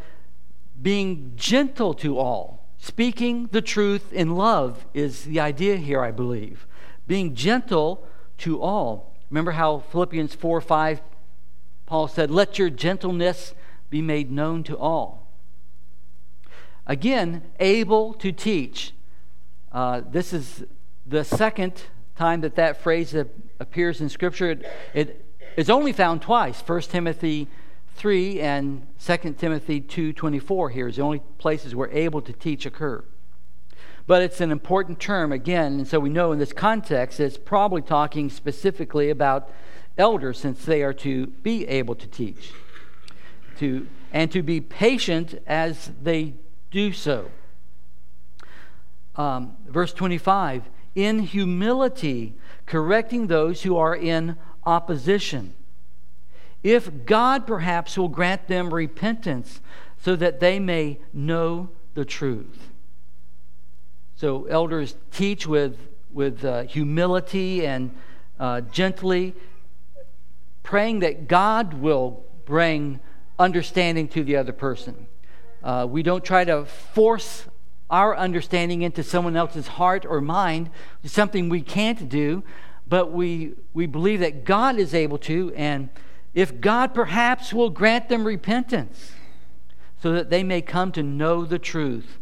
being 0.79 1.33
gentle 1.35 1.95
to 1.95 2.19
all. 2.19 2.69
Speaking 2.77 3.49
the 3.51 3.63
truth 3.63 4.13
in 4.13 4.35
love 4.35 4.85
is 4.93 5.23
the 5.23 5.39
idea 5.39 5.77
here, 5.77 6.01
I 6.01 6.11
believe 6.11 6.67
being 7.07 7.35
gentle 7.35 8.05
to 8.39 8.61
all. 8.61 9.13
Remember 9.29 9.51
how 9.51 9.79
Philippians 9.91 10.35
4 10.35 10.61
5, 10.61 11.01
Paul 11.85 12.07
said, 12.07 12.31
Let 12.31 12.57
your 12.59 12.69
gentleness 12.69 13.53
be 13.89 14.01
made 14.01 14.31
known 14.31 14.63
to 14.63 14.77
all. 14.77 15.27
Again, 16.87 17.43
able 17.59 18.13
to 18.15 18.31
teach. 18.31 18.93
Uh, 19.71 20.01
this 20.09 20.33
is 20.33 20.63
the 21.05 21.23
second 21.23 21.83
time 22.15 22.41
that 22.41 22.55
that 22.55 22.81
phrase 22.81 23.13
appears 23.59 24.01
in 24.01 24.09
Scripture. 24.09 24.51
It, 24.51 24.65
it 24.93 25.25
is 25.57 25.69
only 25.69 25.91
found 25.91 26.21
twice 26.21 26.61
1 26.61 26.81
Timothy 26.81 27.47
3 27.95 28.39
and 28.41 28.87
2 29.03 29.17
Timothy 29.33 29.81
2.24 29.81 30.71
here 30.71 30.87
is 30.87 30.97
the 30.97 31.01
only 31.01 31.21
places 31.37 31.73
where 31.73 31.89
able 31.91 32.21
to 32.21 32.33
teach 32.33 32.65
occur. 32.65 33.03
But 34.07 34.21
it's 34.21 34.39
an 34.39 34.51
important 34.51 34.99
term 34.99 35.31
again, 35.31 35.79
and 35.79 35.87
so 35.87 35.99
we 35.99 36.09
know 36.09 36.31
in 36.31 36.39
this 36.39 36.53
context 36.53 37.19
it's 37.19 37.37
probably 37.37 37.81
talking 37.81 38.29
specifically 38.29 39.09
about 39.09 39.49
elders 39.97 40.39
since 40.39 40.63
they 40.63 40.83
are 40.83 40.93
to 40.93 41.27
be 41.27 41.67
able 41.67 41.95
to 41.95 42.07
teach. 42.07 42.51
To, 43.57 43.87
and 44.11 44.31
to 44.31 44.43
be 44.43 44.61
patient 44.61 45.41
as 45.47 45.91
they 46.01 46.33
do 46.71 46.91
so. 46.91 47.31
Um, 49.15 49.55
verse 49.67 49.93
25 49.93 50.69
in 50.95 51.19
humility, 51.19 52.33
correcting 52.65 53.27
those 53.27 53.63
who 53.63 53.75
are 53.77 53.95
in 53.95 54.37
opposition. 54.65 55.53
If 56.63 57.05
God 57.05 57.45
perhaps 57.45 57.97
will 57.97 58.07
grant 58.07 58.47
them 58.47 58.73
repentance 58.73 59.59
so 60.01 60.15
that 60.15 60.39
they 60.39 60.57
may 60.57 60.99
know 61.13 61.69
the 61.93 62.05
truth. 62.05 62.69
So, 64.25 64.45
elders 64.45 64.95
teach 65.11 65.45
with, 65.45 65.77
with 66.11 66.43
uh, 66.43 66.63
humility 66.63 67.63
and 67.63 67.95
uh, 68.39 68.61
gently, 68.61 69.35
praying 70.63 71.01
that 71.01 71.27
God 71.27 71.75
will 71.75 72.23
bring 72.43 73.01
understanding 73.37 74.07
to 74.07 74.23
the 74.23 74.37
other 74.37 74.51
person. 74.51 75.05
Uh, 75.61 75.85
we 75.87 76.01
don't 76.01 76.25
try 76.25 76.43
to 76.43 76.65
force 76.65 77.45
our 77.91 78.17
understanding 78.17 78.81
into 78.81 79.03
someone 79.03 79.37
else's 79.37 79.67
heart 79.67 80.07
or 80.07 80.21
mind. 80.21 80.71
It's 81.03 81.13
something 81.13 81.47
we 81.47 81.61
can't 81.61 82.09
do, 82.09 82.43
but 82.87 83.11
we, 83.11 83.53
we 83.75 83.85
believe 83.85 84.21
that 84.21 84.43
God 84.43 84.79
is 84.79 84.95
able 84.95 85.19
to, 85.19 85.53
and 85.55 85.89
if 86.33 86.59
God 86.59 86.95
perhaps 86.95 87.53
will 87.53 87.69
grant 87.69 88.09
them 88.09 88.25
repentance 88.25 89.11
so 90.01 90.13
that 90.13 90.31
they 90.31 90.41
may 90.41 90.63
come 90.63 90.91
to 90.93 91.03
know 91.03 91.45
the 91.45 91.59
truth. 91.59 92.17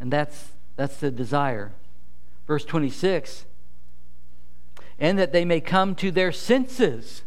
And 0.00 0.12
that's 0.12 0.53
that's 0.76 0.96
the 0.96 1.10
desire. 1.10 1.72
Verse 2.46 2.64
26 2.64 3.46
and 4.98 5.18
that 5.18 5.32
they 5.32 5.44
may 5.44 5.60
come 5.60 5.94
to 5.94 6.10
their 6.10 6.32
senses 6.32 7.22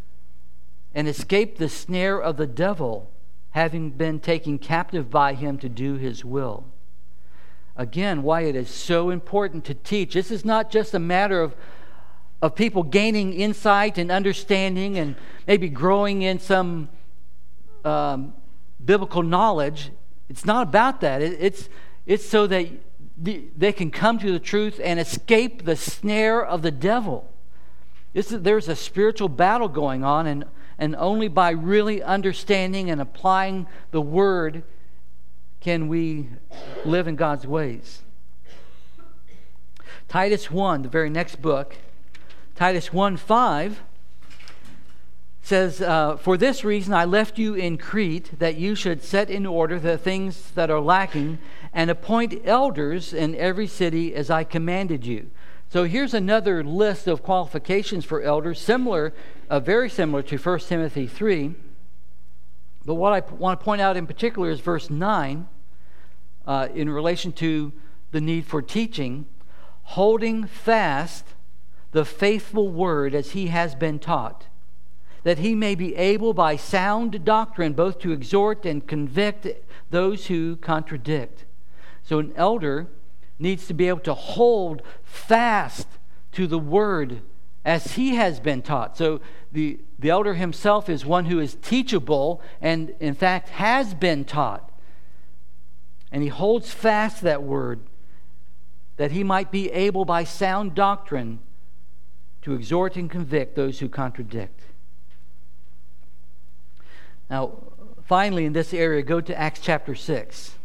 and 0.94 1.08
escape 1.08 1.58
the 1.58 1.70
snare 1.70 2.20
of 2.20 2.38
the 2.38 2.48
devil, 2.48 3.12
having 3.52 3.90
been 3.92 4.20
taken 4.20 4.58
captive 4.58 5.10
by 5.10 5.34
him 5.34 5.58
to 5.58 5.70
do 5.70 5.96
his 5.96 6.24
will. 6.24 6.66
Again, 7.76 8.24
why 8.24 8.42
it 8.42 8.56
is 8.56 8.70
so 8.70 9.10
important 9.10 9.66
to 9.66 9.74
teach. 9.74 10.14
This 10.14 10.32
is 10.32 10.44
not 10.44 10.72
just 10.72 10.94
a 10.94 11.00
matter 11.00 11.42
of, 11.42 11.56
of 12.42 12.56
people 12.56 12.82
gaining 12.82 13.34
insight 13.34 13.98
and 13.98 14.12
understanding 14.12 14.98
and 14.98 15.16
maybe 15.46 15.70
growing 15.70 16.24
in 16.24 16.40
some 16.40 16.90
um, 17.86 18.34
biblical 18.84 19.22
knowledge. 19.22 19.92
It's 20.30 20.46
not 20.46 20.70
about 20.70 21.02
that. 21.02 21.22
It, 21.22 21.38
it's, 21.40 21.70
it's 22.08 22.26
so 22.28 22.48
that 22.48 22.68
they 23.18 23.72
can 23.72 23.90
come 23.90 24.20
to 24.20 24.32
the 24.32 24.40
truth 24.40 24.80
and 24.84 25.00
escape 25.00 25.66
the 25.66 25.76
snare 25.76 26.46
of 26.46 26.62
the 26.62 26.72
devil. 26.72 27.32
Is, 28.14 28.30
there's 28.30 28.68
a 28.68 28.76
spiritual 28.76 29.30
battle 29.30 29.68
going 29.68 30.04
on, 30.04 30.28
and, 30.28 30.46
and 30.78 30.96
only 30.96 31.28
by 31.28 31.52
really 31.52 32.02
understanding 32.02 32.90
and 32.90 33.02
applying 33.02 33.68
the 33.92 34.02
word 34.02 34.64
can 35.60 35.88
we 35.88 36.30
live 36.86 37.08
in 37.08 37.16
God's 37.16 37.48
ways. 37.48 38.02
Titus 40.08 40.50
1, 40.50 40.84
the 40.84 40.90
very 40.90 41.10
next 41.10 41.42
book, 41.42 41.76
Titus 42.56 42.94
1 42.94 43.18
5 43.18 43.84
says, 45.48 45.82
uh, 45.82 46.18
For 46.18 46.36
this 46.36 46.66
reason 46.66 46.94
I 46.94 47.06
left 47.06 47.40
you 47.40 47.54
in 47.54 47.78
Crete, 47.78 48.38
that 48.38 48.58
you 48.58 48.76
should 48.76 49.02
set 49.02 49.30
in 49.30 49.46
order 49.46 49.80
the 49.80 49.98
things 49.98 50.52
that 50.52 50.70
are 50.70 50.82
lacking 50.82 51.40
and 51.72 51.90
appoint 51.90 52.42
elders 52.44 53.14
in 53.14 53.34
every 53.34 53.66
city 53.66 54.14
as 54.14 54.30
I 54.30 54.44
commanded 54.44 55.06
you. 55.06 55.32
So 55.70 55.86
here's 55.86 56.14
another 56.14 56.66
list 56.66 57.08
of 57.08 57.24
qualifications 57.24 58.04
for 58.04 58.22
elders, 58.22 58.60
similar, 58.60 59.14
uh, 59.50 59.62
very 59.62 59.90
similar 59.90 60.22
to 60.24 60.38
1 60.38 60.60
Timothy 60.60 61.08
3. 61.08 61.56
But 62.86 62.96
what 62.96 63.14
I 63.14 63.34
want 63.34 63.58
to 63.58 63.64
point 63.64 63.80
out 63.80 63.96
in 63.96 64.06
particular 64.06 64.50
is 64.50 64.60
verse 64.60 64.90
9 64.90 65.48
uh, 66.46 66.68
in 66.74 66.90
relation 66.90 67.32
to 67.34 67.72
the 68.12 68.20
need 68.20 68.46
for 68.46 68.62
teaching, 68.62 69.26
holding 69.84 70.46
fast 70.46 71.24
the 71.92 72.04
faithful 72.04 72.68
word 72.68 73.16
as 73.16 73.32
he 73.32 73.48
has 73.48 73.76
been 73.76 73.98
taught, 73.98 74.48
that 75.28 75.40
he 75.40 75.54
may 75.54 75.76
be 75.76 75.94
able 75.98 76.34
by 76.34 76.56
sound 76.56 77.26
doctrine 77.26 77.74
both 77.74 78.00
to 78.00 78.14
exhort 78.14 78.66
and 78.66 78.88
convict 78.88 79.46
those 79.90 80.28
who 80.28 80.56
contradict. 80.56 81.44
So 82.02 82.20
an 82.20 82.32
elder 82.38 82.88
needs 83.38 83.68
to 83.68 83.74
be 83.74 83.90
able 83.90 84.00
to 84.00 84.14
hold 84.14 84.82
fast 85.04 85.86
to 86.32 86.48
the 86.48 86.58
word 86.58 87.24
as 87.66 87.96
he 87.96 88.16
has 88.16 88.40
been 88.40 88.62
taught. 88.62 88.96
So 88.96 89.20
the, 89.52 89.82
the 90.00 90.12
elder 90.12 90.36
himself 90.36 90.88
is 90.88 91.06
one 91.06 91.26
who 91.26 91.42
is 91.42 91.56
teachable 91.56 92.42
and, 92.62 92.96
in 93.02 93.14
fact, 93.14 93.50
has 93.50 93.94
been 93.94 94.24
taught. 94.24 94.72
And 96.10 96.24
he 96.24 96.30
holds 96.30 96.72
fast 96.72 97.22
that 97.24 97.44
word 97.44 97.82
that 98.96 99.12
he 99.12 99.26
might 99.26 99.52
be 99.52 99.70
able, 99.74 100.06
by 100.06 100.24
sound 100.24 100.74
doctrine, 100.74 101.40
to 102.44 102.54
exhort 102.54 102.96
and 102.96 103.12
convict 103.12 103.58
those 103.58 103.80
who 103.80 103.90
contradict. 103.90 104.62
Now, 107.30 107.58
finally, 108.06 108.46
in 108.46 108.54
this 108.54 108.74
area, 108.74 109.02
go 109.02 109.22
to 109.22 109.38
Acts 109.38 109.60
chapter 109.62 109.96
6. 109.96 110.56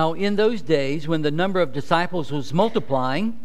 Now, 0.00 0.14
in 0.14 0.36
those 0.36 0.62
days, 0.62 1.06
when 1.06 1.20
the 1.20 1.30
number 1.30 1.60
of 1.60 1.74
disciples 1.74 2.32
was 2.32 2.54
multiplying, 2.54 3.38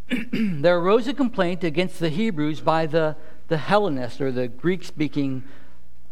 there 0.30 0.78
arose 0.78 1.08
a 1.08 1.14
complaint 1.14 1.64
against 1.64 2.00
the 2.00 2.10
Hebrews 2.10 2.60
by 2.60 2.84
the, 2.84 3.16
the 3.48 3.56
Hellenists, 3.56 4.20
or 4.20 4.30
the 4.30 4.46
Greek 4.46 4.84
speaking 4.84 5.42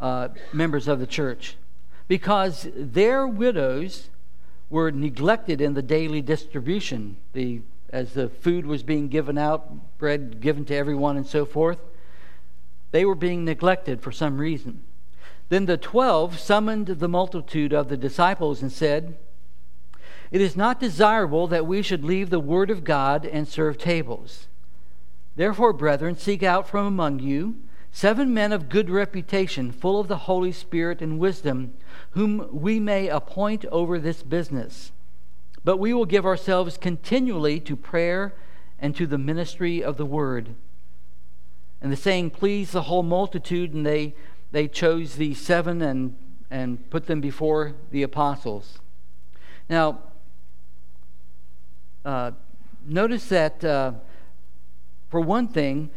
uh, 0.00 0.28
members 0.54 0.88
of 0.88 1.00
the 1.00 1.06
church, 1.06 1.58
because 2.08 2.66
their 2.74 3.26
widows 3.26 4.08
were 4.70 4.90
neglected 4.90 5.60
in 5.60 5.74
the 5.74 5.82
daily 5.82 6.22
distribution, 6.22 7.18
the, 7.34 7.60
as 7.90 8.14
the 8.14 8.30
food 8.30 8.64
was 8.64 8.82
being 8.82 9.08
given 9.08 9.36
out, 9.36 9.98
bread 9.98 10.40
given 10.40 10.64
to 10.64 10.74
everyone, 10.74 11.18
and 11.18 11.26
so 11.26 11.44
forth. 11.44 11.82
They 12.90 13.04
were 13.04 13.14
being 13.14 13.44
neglected 13.44 14.00
for 14.00 14.12
some 14.12 14.38
reason. 14.38 14.82
Then 15.50 15.66
the 15.66 15.76
twelve 15.76 16.38
summoned 16.38 16.86
the 16.86 17.08
multitude 17.08 17.74
of 17.74 17.90
the 17.90 17.98
disciples 17.98 18.62
and 18.62 18.72
said, 18.72 19.18
it 20.30 20.40
is 20.40 20.56
not 20.56 20.80
desirable 20.80 21.46
that 21.48 21.66
we 21.66 21.82
should 21.82 22.04
leave 22.04 22.30
the 22.30 22.40
Word 22.40 22.70
of 22.70 22.84
God 22.84 23.26
and 23.26 23.48
serve 23.48 23.78
tables. 23.78 24.46
Therefore, 25.36 25.72
brethren, 25.72 26.16
seek 26.16 26.42
out 26.42 26.68
from 26.68 26.86
among 26.86 27.18
you 27.18 27.56
seven 27.92 28.32
men 28.32 28.52
of 28.52 28.68
good 28.68 28.88
reputation, 28.88 29.72
full 29.72 29.98
of 29.98 30.08
the 30.08 30.18
Holy 30.18 30.52
Spirit 30.52 31.00
and 31.00 31.18
wisdom, 31.18 31.74
whom 32.10 32.48
we 32.52 32.78
may 32.78 33.08
appoint 33.08 33.64
over 33.66 33.98
this 33.98 34.22
business. 34.22 34.92
But 35.64 35.78
we 35.78 35.92
will 35.92 36.06
give 36.06 36.24
ourselves 36.24 36.78
continually 36.78 37.60
to 37.60 37.76
prayer 37.76 38.34
and 38.78 38.94
to 38.96 39.06
the 39.06 39.18
ministry 39.18 39.82
of 39.82 39.96
the 39.96 40.06
Word. 40.06 40.54
And 41.82 41.90
the 41.90 41.96
saying 41.96 42.30
pleased 42.30 42.72
the 42.72 42.82
whole 42.82 43.02
multitude, 43.02 43.74
and 43.74 43.84
they, 43.84 44.14
they 44.52 44.68
chose 44.68 45.16
these 45.16 45.40
seven 45.40 45.82
and, 45.82 46.16
and 46.50 46.88
put 46.90 47.06
them 47.06 47.20
before 47.20 47.74
the 47.90 48.02
apostles. 48.02 48.78
Now, 49.68 50.00
uh, 52.04 52.32
notice 52.86 53.28
that, 53.28 53.64
uh, 53.64 53.92
for 55.08 55.20
one 55.20 55.48
thing, 55.48 55.90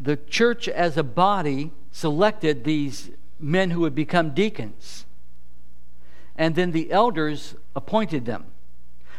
the 0.00 0.16
church 0.16 0.68
as 0.68 0.96
a 0.96 1.02
body 1.02 1.72
selected 1.90 2.64
these 2.64 3.10
men 3.38 3.70
who 3.70 3.80
would 3.80 3.94
become 3.94 4.30
deacons. 4.30 5.06
And 6.36 6.54
then 6.54 6.72
the 6.72 6.90
elders 6.90 7.54
appointed 7.74 8.24
them. 8.24 8.46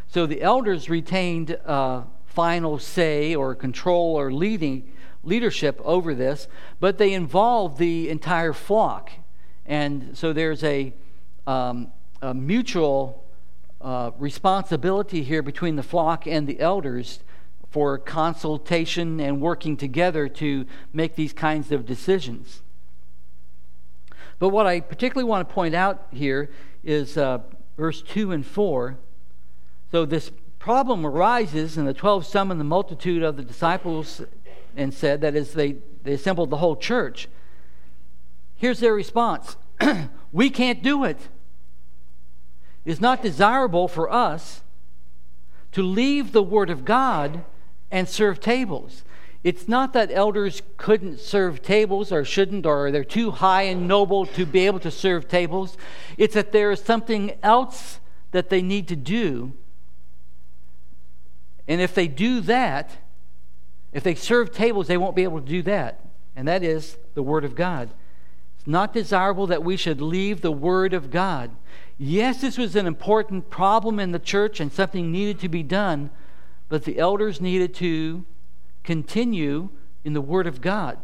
So 0.07 0.25
the 0.25 0.41
elders 0.41 0.89
retained 0.89 1.57
uh, 1.65 2.03
final 2.25 2.79
say 2.79 3.35
or 3.35 3.55
control 3.55 4.15
or 4.17 4.31
leading 4.31 4.91
leadership 5.23 5.79
over 5.83 6.15
this, 6.15 6.47
but 6.79 6.97
they 6.97 7.13
involved 7.13 7.77
the 7.77 8.09
entire 8.09 8.53
flock. 8.53 9.11
And 9.65 10.17
so 10.17 10.33
there's 10.33 10.63
a, 10.63 10.93
um, 11.45 11.91
a 12.21 12.33
mutual 12.33 13.20
uh, 13.83 14.11
responsibility 14.17 15.23
here 15.23 15.41
between 15.41 15.75
the 15.75 15.83
flock 15.83 16.27
and 16.27 16.47
the 16.47 16.59
elders 16.59 17.19
for 17.69 17.97
consultation 17.97 19.19
and 19.19 19.41
working 19.41 19.77
together 19.77 20.27
to 20.27 20.65
make 20.93 21.15
these 21.15 21.33
kinds 21.33 21.71
of 21.71 21.85
decisions. 21.85 22.61
But 24.39 24.49
what 24.49 24.67
I 24.67 24.79
particularly 24.79 25.29
want 25.29 25.47
to 25.47 25.53
point 25.53 25.73
out 25.73 26.07
here 26.11 26.49
is 26.83 27.17
uh, 27.17 27.39
verse 27.77 28.01
2 28.01 28.31
and 28.31 28.45
4. 28.45 28.97
So 29.91 30.05
this 30.05 30.31
problem 30.59 31.05
arises, 31.05 31.77
and 31.77 31.87
the 31.87 31.93
12 31.93 32.25
summoned 32.25 32.59
the 32.59 32.65
multitude 32.65 33.23
of 33.23 33.37
the 33.37 33.43
disciples 33.43 34.21
and 34.75 34.93
said, 34.93 35.21
that 35.21 35.35
is, 35.35 35.53
they, 35.53 35.77
they 36.03 36.13
assembled 36.13 36.49
the 36.49 36.57
whole 36.57 36.75
church. 36.75 37.27
Here's 38.55 38.79
their 38.79 38.93
response 38.93 39.55
We 40.31 40.49
can't 40.49 40.81
do 40.81 41.03
it. 41.03 41.17
It's 42.85 43.01
not 43.01 43.21
desirable 43.21 43.87
for 43.87 44.11
us 44.11 44.61
to 45.71 45.83
leave 45.83 46.31
the 46.31 46.43
Word 46.43 46.69
of 46.69 46.85
God 46.85 47.43
and 47.91 48.07
serve 48.07 48.39
tables. 48.39 49.03
It's 49.43 49.67
not 49.67 49.93
that 49.93 50.11
elders 50.11 50.61
couldn't 50.77 51.19
serve 51.19 51.61
tables 51.61 52.11
or 52.11 52.23
shouldn't 52.23 52.65
or 52.65 52.91
they're 52.91 53.03
too 53.03 53.31
high 53.31 53.63
and 53.63 53.87
noble 53.87 54.25
to 54.27 54.45
be 54.45 54.65
able 54.65 54.79
to 54.79 54.91
serve 54.91 55.27
tables. 55.27 55.77
It's 56.17 56.35
that 56.35 56.51
there 56.51 56.71
is 56.71 56.81
something 56.81 57.33
else 57.41 57.99
that 58.31 58.49
they 58.49 58.61
need 58.61 58.87
to 58.89 58.95
do. 58.95 59.53
And 61.67 61.81
if 61.81 61.95
they 61.95 62.07
do 62.07 62.41
that, 62.41 62.91
if 63.91 64.03
they 64.03 64.15
serve 64.15 64.51
tables, 64.51 64.87
they 64.87 64.97
won't 64.97 65.15
be 65.15 65.23
able 65.23 65.41
to 65.41 65.47
do 65.47 65.61
that. 65.63 66.05
And 66.35 66.47
that 66.47 66.63
is 66.63 66.97
the 67.13 67.23
Word 67.23 67.43
of 67.43 67.55
God. 67.55 67.89
It's 68.57 68.67
not 68.67 68.93
desirable 68.93 69.47
that 69.47 69.63
we 69.63 69.75
should 69.75 70.01
leave 70.01 70.41
the 70.41 70.51
Word 70.51 70.93
of 70.93 71.09
God. 71.09 71.51
Yes, 72.03 72.41
this 72.41 72.57
was 72.57 72.75
an 72.75 72.87
important 72.87 73.51
problem 73.51 73.99
in 73.99 74.11
the 74.11 74.17
church 74.17 74.59
and 74.59 74.73
something 74.73 75.11
needed 75.11 75.39
to 75.41 75.47
be 75.47 75.61
done, 75.61 76.09
but 76.67 76.83
the 76.83 76.97
elders 76.97 77.39
needed 77.39 77.75
to 77.75 78.25
continue 78.83 79.69
in 80.03 80.13
the 80.13 80.19
Word 80.19 80.47
of 80.47 80.61
God. 80.61 80.97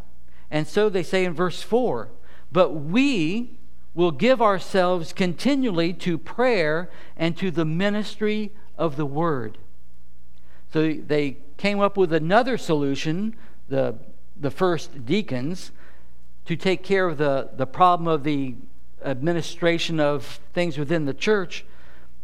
And 0.49 0.65
so 0.65 0.89
they 0.89 1.03
say 1.03 1.23
in 1.23 1.35
verse 1.35 1.61
4 1.61 2.09
But 2.51 2.71
we 2.71 3.59
will 3.93 4.09
give 4.09 4.41
ourselves 4.41 5.13
continually 5.13 5.93
to 5.93 6.17
prayer 6.17 6.89
and 7.15 7.37
to 7.37 7.51
the 7.51 7.63
ministry 7.63 8.51
of 8.75 8.95
the 8.95 9.05
Word. 9.05 9.59
So 10.73 10.93
they 10.93 11.37
came 11.57 11.79
up 11.79 11.95
with 11.95 12.11
another 12.11 12.57
solution, 12.57 13.35
the, 13.69 13.97
the 14.35 14.49
first 14.49 15.05
deacons, 15.05 15.69
to 16.45 16.55
take 16.55 16.81
care 16.81 17.07
of 17.07 17.19
the, 17.19 17.51
the 17.55 17.67
problem 17.67 18.07
of 18.07 18.23
the 18.23 18.55
administration 19.03 19.99
of 19.99 20.39
things 20.53 20.77
within 20.77 21.05
the 21.05 21.13
church. 21.13 21.65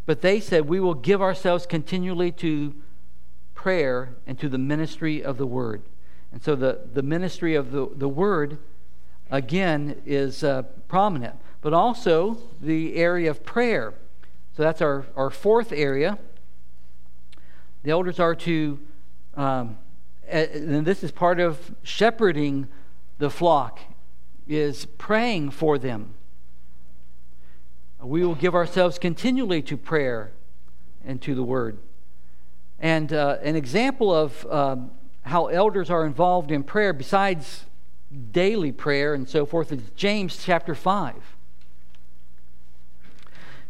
But 0.05 0.21
they 0.21 0.39
said, 0.39 0.67
We 0.67 0.79
will 0.79 0.93
give 0.93 1.21
ourselves 1.21 1.65
continually 1.65 2.31
to 2.33 2.73
prayer 3.53 4.15
and 4.27 4.37
to 4.39 4.49
the 4.49 4.57
ministry 4.57 5.23
of 5.23 5.37
the 5.37 5.47
word. 5.47 5.83
And 6.31 6.41
so 6.41 6.55
the, 6.55 6.81
the 6.93 7.03
ministry 7.03 7.55
of 7.55 7.71
the, 7.71 7.87
the 7.95 8.09
word, 8.09 8.57
again, 9.29 10.01
is 10.05 10.43
uh, 10.43 10.63
prominent, 10.87 11.35
but 11.61 11.73
also 11.73 12.37
the 12.59 12.95
area 12.95 13.29
of 13.29 13.43
prayer. 13.43 13.93
So 14.57 14.63
that's 14.63 14.81
our, 14.81 15.05
our 15.15 15.29
fourth 15.29 15.71
area. 15.71 16.17
The 17.83 17.91
elders 17.91 18.19
are 18.19 18.35
to, 18.35 18.79
um, 19.35 19.77
and 20.27 20.85
this 20.85 21.03
is 21.03 21.11
part 21.11 21.39
of 21.39 21.75
shepherding 21.83 22.67
the 23.19 23.29
flock, 23.29 23.79
is 24.47 24.85
praying 24.97 25.51
for 25.51 25.77
them. 25.77 26.15
We 28.03 28.25
will 28.25 28.35
give 28.35 28.53
ourselves 28.53 28.99
continually 28.99 29.61
to 29.63 29.77
prayer 29.77 30.31
and 31.05 31.21
to 31.21 31.33
the 31.35 31.43
word. 31.43 31.77
And 32.79 33.13
uh, 33.13 33.37
an 33.41 33.55
example 33.55 34.13
of 34.13 34.45
um, 34.51 34.91
how 35.21 35.47
elders 35.47 35.89
are 35.89 36.05
involved 36.05 36.51
in 36.51 36.63
prayer, 36.63 36.91
besides 36.91 37.63
daily 38.31 38.73
prayer 38.73 39.13
and 39.13 39.27
so 39.27 39.45
forth, 39.45 39.71
is 39.71 39.81
James 39.95 40.43
chapter 40.43 40.75
5. 40.75 41.15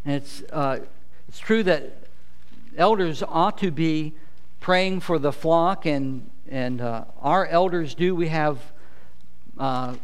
And 0.06 0.16
it's, 0.16 0.42
uh, 0.52 0.80
it's 1.28 1.40
true 1.40 1.62
that 1.64 2.08
elders 2.76 3.22
ought 3.28 3.60
to 3.60 3.70
be 3.70 4.14
praying 4.60 5.02
for 5.02 5.20
the 5.20 5.32
flock, 5.32 5.86
and, 5.86 6.30
and 6.50 6.82
uh, 6.82 7.06
our 7.22 7.46
elders 7.46 7.94
do. 7.94 8.16
We 8.16 8.30
have, 8.30 8.60
uh, 9.60 9.96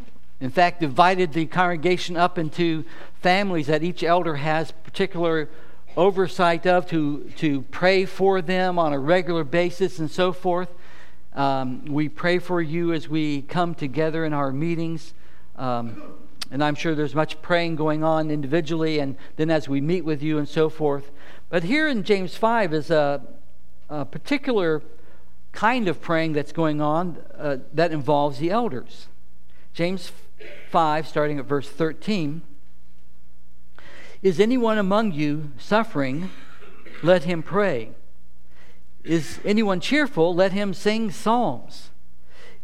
in 0.42 0.50
fact, 0.50 0.80
divided 0.80 1.34
the 1.34 1.46
congregation 1.46 2.16
up 2.16 2.38
into 2.38 2.86
families 3.22 3.68
that 3.68 3.84
each 3.84 4.04
elder 4.04 4.36
has 4.36 4.72
particular 4.72 5.50
oversight 5.98 6.66
of 6.66 6.88
to, 6.88 7.30
to 7.36 7.64
pray 7.64 8.06
for 8.06 8.42
them 8.42 8.80
on 8.80 8.94
a 8.94 9.00
regular 9.00 9.44
basis 9.44 10.00
and 10.00 10.10
so 10.10 10.32
forth. 10.32 10.70
Um, 11.34 11.86
we 11.86 12.08
pray 12.08 12.40
for 12.40 12.62
you 12.62 12.94
as 12.94 13.10
we 13.10 13.42
come 13.42 13.76
together 13.76 14.24
in 14.24 14.34
our 14.34 14.52
meetings. 14.52 15.14
Um, 15.58 16.02
and 16.52 16.64
I'm 16.64 16.76
sure 16.76 16.96
there's 16.96 17.16
much 17.16 17.42
praying 17.42 17.76
going 17.76 18.04
on 18.04 18.32
individually 18.32 19.00
and 19.00 19.18
then 19.36 19.52
as 19.52 19.68
we 19.68 19.82
meet 19.82 20.06
with 20.06 20.24
you 20.24 20.38
and 20.38 20.48
so 20.48 20.70
forth. 20.70 21.12
But 21.50 21.64
here 21.64 21.88
in 21.88 22.04
James 22.04 22.36
5 22.36 22.74
is 22.74 22.90
a, 22.90 23.22
a 23.90 24.06
particular 24.06 24.82
kind 25.52 25.88
of 25.88 26.02
praying 26.02 26.34
that's 26.34 26.52
going 26.52 26.80
on 26.80 27.18
uh, 27.38 27.58
that 27.74 27.92
involves 27.92 28.40
the 28.40 28.52
elders. 28.52 29.08
James 29.74 30.12
5, 30.70 31.08
starting 31.08 31.40
at 31.40 31.46
verse 31.46 31.70
13. 31.70 32.42
Is 34.22 34.40
anyone 34.40 34.78
among 34.78 35.14
you 35.14 35.52
suffering? 35.58 36.30
Let 37.02 37.24
him 37.24 37.42
pray. 37.42 37.92
Is 39.04 39.40
anyone 39.46 39.80
cheerful? 39.80 40.36
Let 40.36 40.52
him 40.52 40.74
sing 40.74 41.12
psalms. 41.12 41.90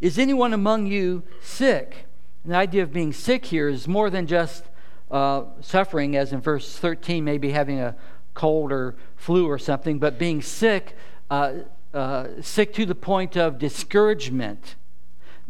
Is 0.00 0.18
anyone 0.18 0.52
among 0.52 0.86
you 0.86 1.22
sick? 1.40 2.06
And 2.44 2.52
the 2.52 2.56
idea 2.56 2.82
of 2.82 2.92
being 2.92 3.12
sick 3.12 3.46
here 3.46 3.68
is 3.68 3.88
more 3.88 4.10
than 4.10 4.26
just 4.26 4.64
uh, 5.10 5.44
suffering, 5.60 6.14
as 6.14 6.32
in 6.32 6.40
verse 6.40 6.78
13, 6.78 7.24
maybe 7.24 7.52
having 7.52 7.80
a 7.80 7.96
cold 8.34 8.70
or 8.70 8.94
flu 9.16 9.46
or 9.46 9.58
something, 9.58 9.98
but 9.98 10.18
being 10.18 10.42
sick, 10.42 10.94
uh, 11.30 11.54
uh, 11.94 12.26
sick 12.42 12.74
to 12.74 12.84
the 12.84 12.94
point 12.94 13.36
of 13.36 13.58
discouragement. 13.58 14.76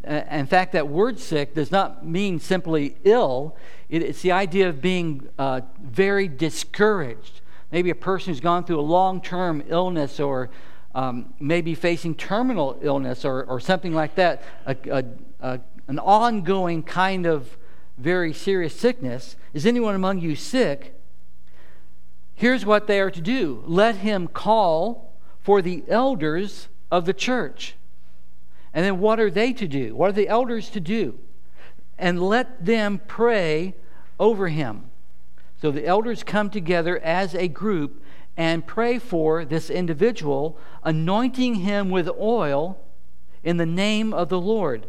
In 0.06 0.46
fact, 0.46 0.72
that 0.72 0.88
word 0.88 1.18
sick 1.18 1.54
does 1.54 1.70
not 1.72 2.06
mean 2.06 2.38
simply 2.38 2.96
ill, 3.04 3.56
it's 3.88 4.22
the 4.22 4.32
idea 4.32 4.68
of 4.68 4.80
being 4.80 5.28
uh, 5.38 5.60
very 5.80 6.28
discouraged. 6.28 7.40
Maybe 7.72 7.90
a 7.90 7.94
person 7.94 8.32
who's 8.32 8.40
gone 8.40 8.64
through 8.64 8.80
a 8.80 8.82
long 8.82 9.20
term 9.20 9.62
illness 9.68 10.20
or 10.20 10.50
um, 10.94 11.34
maybe 11.38 11.74
facing 11.74 12.14
terminal 12.14 12.78
illness 12.80 13.24
or, 13.24 13.44
or 13.44 13.60
something 13.60 13.92
like 13.92 14.14
that, 14.14 14.42
a, 14.64 14.76
a, 14.90 15.04
a, 15.40 15.60
an 15.88 15.98
ongoing 15.98 16.82
kind 16.82 17.26
of 17.26 17.56
very 17.98 18.32
serious 18.32 18.78
sickness. 18.78 19.36
Is 19.52 19.66
anyone 19.66 19.94
among 19.94 20.20
you 20.20 20.36
sick? 20.36 20.94
Here's 22.34 22.64
what 22.64 22.86
they 22.86 23.00
are 23.00 23.10
to 23.10 23.20
do 23.20 23.62
let 23.66 23.96
him 23.96 24.28
call 24.28 25.12
for 25.40 25.62
the 25.62 25.84
elders 25.88 26.68
of 26.90 27.06
the 27.06 27.14
church. 27.14 27.74
And 28.76 28.84
then 28.84 29.00
what 29.00 29.18
are 29.18 29.30
they 29.30 29.52
to 29.54 29.66
do? 29.66 29.96
What 29.96 30.10
are 30.10 30.12
the 30.12 30.28
elders 30.28 30.70
to 30.70 30.80
do? 30.80 31.18
and 31.98 32.22
let 32.22 32.64
them 32.64 33.00
pray 33.06 33.74
over 34.18 34.48
him. 34.48 34.90
So 35.60 35.70
the 35.70 35.86
elders 35.86 36.22
come 36.22 36.50
together 36.50 36.98
as 36.98 37.34
a 37.34 37.48
group 37.48 38.02
and 38.36 38.66
pray 38.66 38.98
for 38.98 39.44
this 39.44 39.70
individual, 39.70 40.58
anointing 40.82 41.56
him 41.56 41.90
with 41.90 42.08
oil 42.08 42.78
in 43.42 43.56
the 43.56 43.66
name 43.66 44.12
of 44.12 44.28
the 44.28 44.40
Lord. 44.40 44.86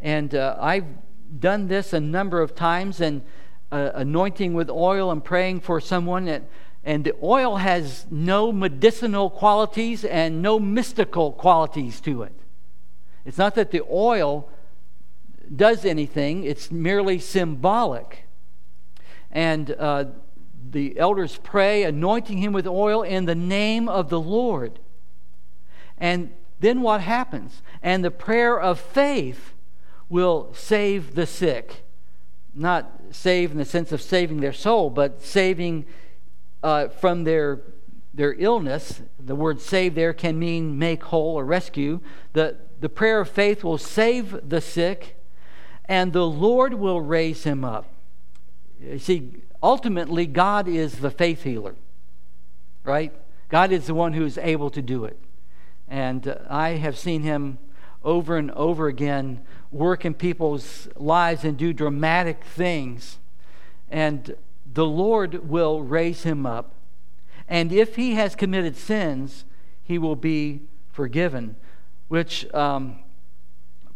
And 0.00 0.34
uh, 0.34 0.56
I've 0.60 0.84
done 1.38 1.68
this 1.68 1.94
a 1.94 2.00
number 2.00 2.42
of 2.42 2.54
times 2.54 3.00
and 3.00 3.22
uh, 3.72 3.92
anointing 3.94 4.52
with 4.52 4.68
oil 4.68 5.10
and 5.10 5.24
praying 5.24 5.60
for 5.60 5.80
someone 5.80 6.26
that 6.26 6.42
and 6.86 7.02
the 7.02 7.14
oil 7.22 7.56
has 7.56 8.04
no 8.10 8.52
medicinal 8.52 9.30
qualities 9.30 10.04
and 10.04 10.42
no 10.42 10.60
mystical 10.60 11.32
qualities 11.32 11.98
to 12.02 12.24
it. 12.24 12.43
It's 13.24 13.38
not 13.38 13.54
that 13.54 13.70
the 13.70 13.82
oil 13.90 14.50
does 15.54 15.84
anything, 15.84 16.44
it's 16.44 16.70
merely 16.70 17.18
symbolic. 17.18 18.24
And 19.30 19.70
uh, 19.78 20.06
the 20.70 20.98
elders 20.98 21.38
pray, 21.42 21.82
anointing 21.84 22.38
him 22.38 22.52
with 22.52 22.66
oil 22.66 23.02
in 23.02 23.26
the 23.26 23.34
name 23.34 23.88
of 23.88 24.08
the 24.08 24.20
Lord. 24.20 24.78
And 25.98 26.30
then 26.60 26.82
what 26.82 27.00
happens? 27.00 27.62
And 27.82 28.04
the 28.04 28.10
prayer 28.10 28.58
of 28.58 28.80
faith 28.80 29.52
will 30.08 30.52
save 30.54 31.14
the 31.14 31.26
sick. 31.26 31.84
Not 32.54 33.00
save 33.10 33.50
in 33.52 33.58
the 33.58 33.64
sense 33.64 33.92
of 33.92 34.00
saving 34.00 34.40
their 34.40 34.52
soul, 34.52 34.90
but 34.90 35.22
saving 35.22 35.86
uh, 36.62 36.88
from 36.88 37.24
their, 37.24 37.60
their 38.14 38.34
illness. 38.38 39.02
The 39.18 39.34
word 39.34 39.60
save 39.60 39.94
there 39.94 40.12
can 40.12 40.38
mean 40.38 40.78
make 40.78 41.04
whole 41.04 41.34
or 41.38 41.44
rescue. 41.44 42.00
The, 42.32 42.56
the 42.80 42.88
prayer 42.88 43.20
of 43.20 43.28
faith 43.28 43.64
will 43.64 43.78
save 43.78 44.48
the 44.48 44.60
sick, 44.60 45.16
and 45.86 46.12
the 46.12 46.26
Lord 46.26 46.74
will 46.74 47.00
raise 47.00 47.44
him 47.44 47.64
up. 47.64 47.92
You 48.80 48.98
see, 48.98 49.42
ultimately, 49.62 50.26
God 50.26 50.68
is 50.68 50.96
the 50.96 51.10
faith 51.10 51.42
healer, 51.42 51.74
right? 52.84 53.12
God 53.48 53.72
is 53.72 53.86
the 53.86 53.94
one 53.94 54.12
who 54.12 54.24
is 54.24 54.38
able 54.38 54.70
to 54.70 54.82
do 54.82 55.04
it. 55.04 55.18
And 55.88 56.26
uh, 56.28 56.38
I 56.48 56.70
have 56.70 56.96
seen 56.96 57.22
him 57.22 57.58
over 58.02 58.36
and 58.36 58.50
over 58.52 58.86
again 58.86 59.44
work 59.70 60.04
in 60.04 60.14
people's 60.14 60.88
lives 60.96 61.44
and 61.44 61.56
do 61.56 61.72
dramatic 61.72 62.44
things. 62.44 63.18
And 63.90 64.36
the 64.70 64.86
Lord 64.86 65.48
will 65.48 65.82
raise 65.82 66.22
him 66.22 66.46
up. 66.46 66.74
And 67.48 67.72
if 67.72 67.96
he 67.96 68.14
has 68.14 68.34
committed 68.34 68.76
sins, 68.76 69.44
he 69.82 69.98
will 69.98 70.16
be 70.16 70.62
forgiven, 70.90 71.56
which 72.08 72.52
um, 72.54 72.98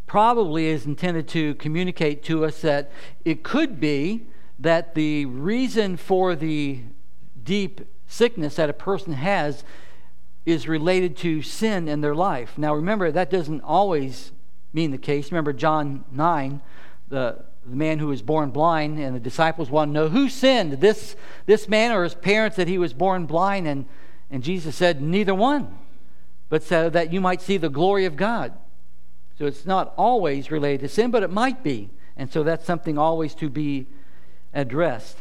probably 0.06 0.66
is 0.66 0.86
intended 0.86 1.28
to 1.28 1.54
communicate 1.54 2.22
to 2.24 2.44
us 2.44 2.60
that 2.62 2.90
it 3.24 3.42
could 3.42 3.80
be 3.80 4.26
that 4.58 4.94
the 4.94 5.24
reason 5.26 5.96
for 5.96 6.34
the 6.34 6.80
deep 7.42 7.80
sickness 8.06 8.56
that 8.56 8.68
a 8.68 8.74
person 8.74 9.12
has 9.12 9.62
is 10.44 10.66
related 10.66 11.16
to 11.16 11.42
sin 11.42 11.88
in 11.88 12.00
their 12.00 12.14
life. 12.14 12.56
Now, 12.56 12.74
remember, 12.74 13.12
that 13.12 13.30
doesn't 13.30 13.60
always 13.60 14.32
mean 14.72 14.90
the 14.90 14.98
case. 14.98 15.30
Remember 15.30 15.52
John 15.52 16.04
9, 16.10 16.60
the, 17.08 17.44
the 17.70 17.76
man 17.76 17.98
who 17.98 18.08
was 18.08 18.22
born 18.22 18.50
blind, 18.50 18.98
and 18.98 19.14
the 19.14 19.20
disciples 19.20 19.70
want 19.70 19.90
to 19.90 19.92
know 19.92 20.08
who 20.08 20.28
sinned, 20.28 20.74
this, 20.74 21.16
this 21.46 21.68
man 21.68 21.92
or 21.92 22.04
his 22.04 22.14
parents, 22.14 22.56
that 22.56 22.68
he 22.68 22.78
was 22.78 22.92
born 22.92 23.26
blind. 23.26 23.66
And, 23.66 23.86
and 24.30 24.42
Jesus 24.42 24.76
said, 24.76 25.00
Neither 25.02 25.34
one, 25.34 25.76
but 26.48 26.62
so 26.62 26.90
that 26.90 27.12
you 27.12 27.20
might 27.20 27.42
see 27.42 27.56
the 27.56 27.68
glory 27.68 28.04
of 28.04 28.16
God. 28.16 28.52
So 29.38 29.46
it's 29.46 29.66
not 29.66 29.94
always 29.96 30.50
related 30.50 30.80
to 30.80 30.88
sin, 30.88 31.10
but 31.10 31.22
it 31.22 31.30
might 31.30 31.62
be. 31.62 31.90
And 32.16 32.32
so 32.32 32.42
that's 32.42 32.64
something 32.64 32.98
always 32.98 33.34
to 33.36 33.48
be 33.48 33.86
addressed. 34.52 35.18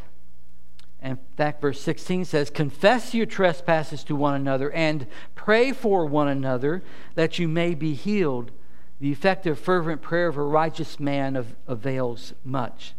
In 1.02 1.20
fact, 1.38 1.62
verse 1.62 1.80
16 1.80 2.26
says, 2.26 2.50
Confess 2.50 3.14
your 3.14 3.28
trespasses 3.28 4.04
to 4.06 4.16
one 4.16 4.34
another 4.34 4.72
and 4.72 5.06
pray 5.36 5.72
for 5.72 6.06
one 6.08 6.28
another 6.28 6.84
that 7.14 7.38
you 7.38 7.48
may 7.48 7.76
be 7.76 7.94
healed. 7.94 8.52
The 9.00 9.12
effective, 9.12 9.60
fervent 9.60 10.02
prayer 10.02 10.28
of 10.28 10.38
a 10.38 10.44
righteous 10.44 11.00
man 11.00 11.46
avails 11.68 12.34
much. 12.44 12.94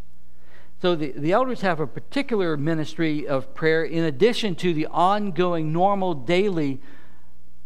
So 0.81 0.95
the, 0.95 1.11
the 1.11 1.33
elders 1.33 1.63
have 1.63 1.81
a 1.81 1.87
particular 1.89 2.57
ministry 2.57 3.27
of 3.27 3.53
prayer 3.53 3.85
in 3.85 4.05
addition 4.05 4.55
to 4.57 4.73
the 4.73 4.87
ongoing, 4.87 5.73
normal, 5.73 6.15
daily 6.15 6.81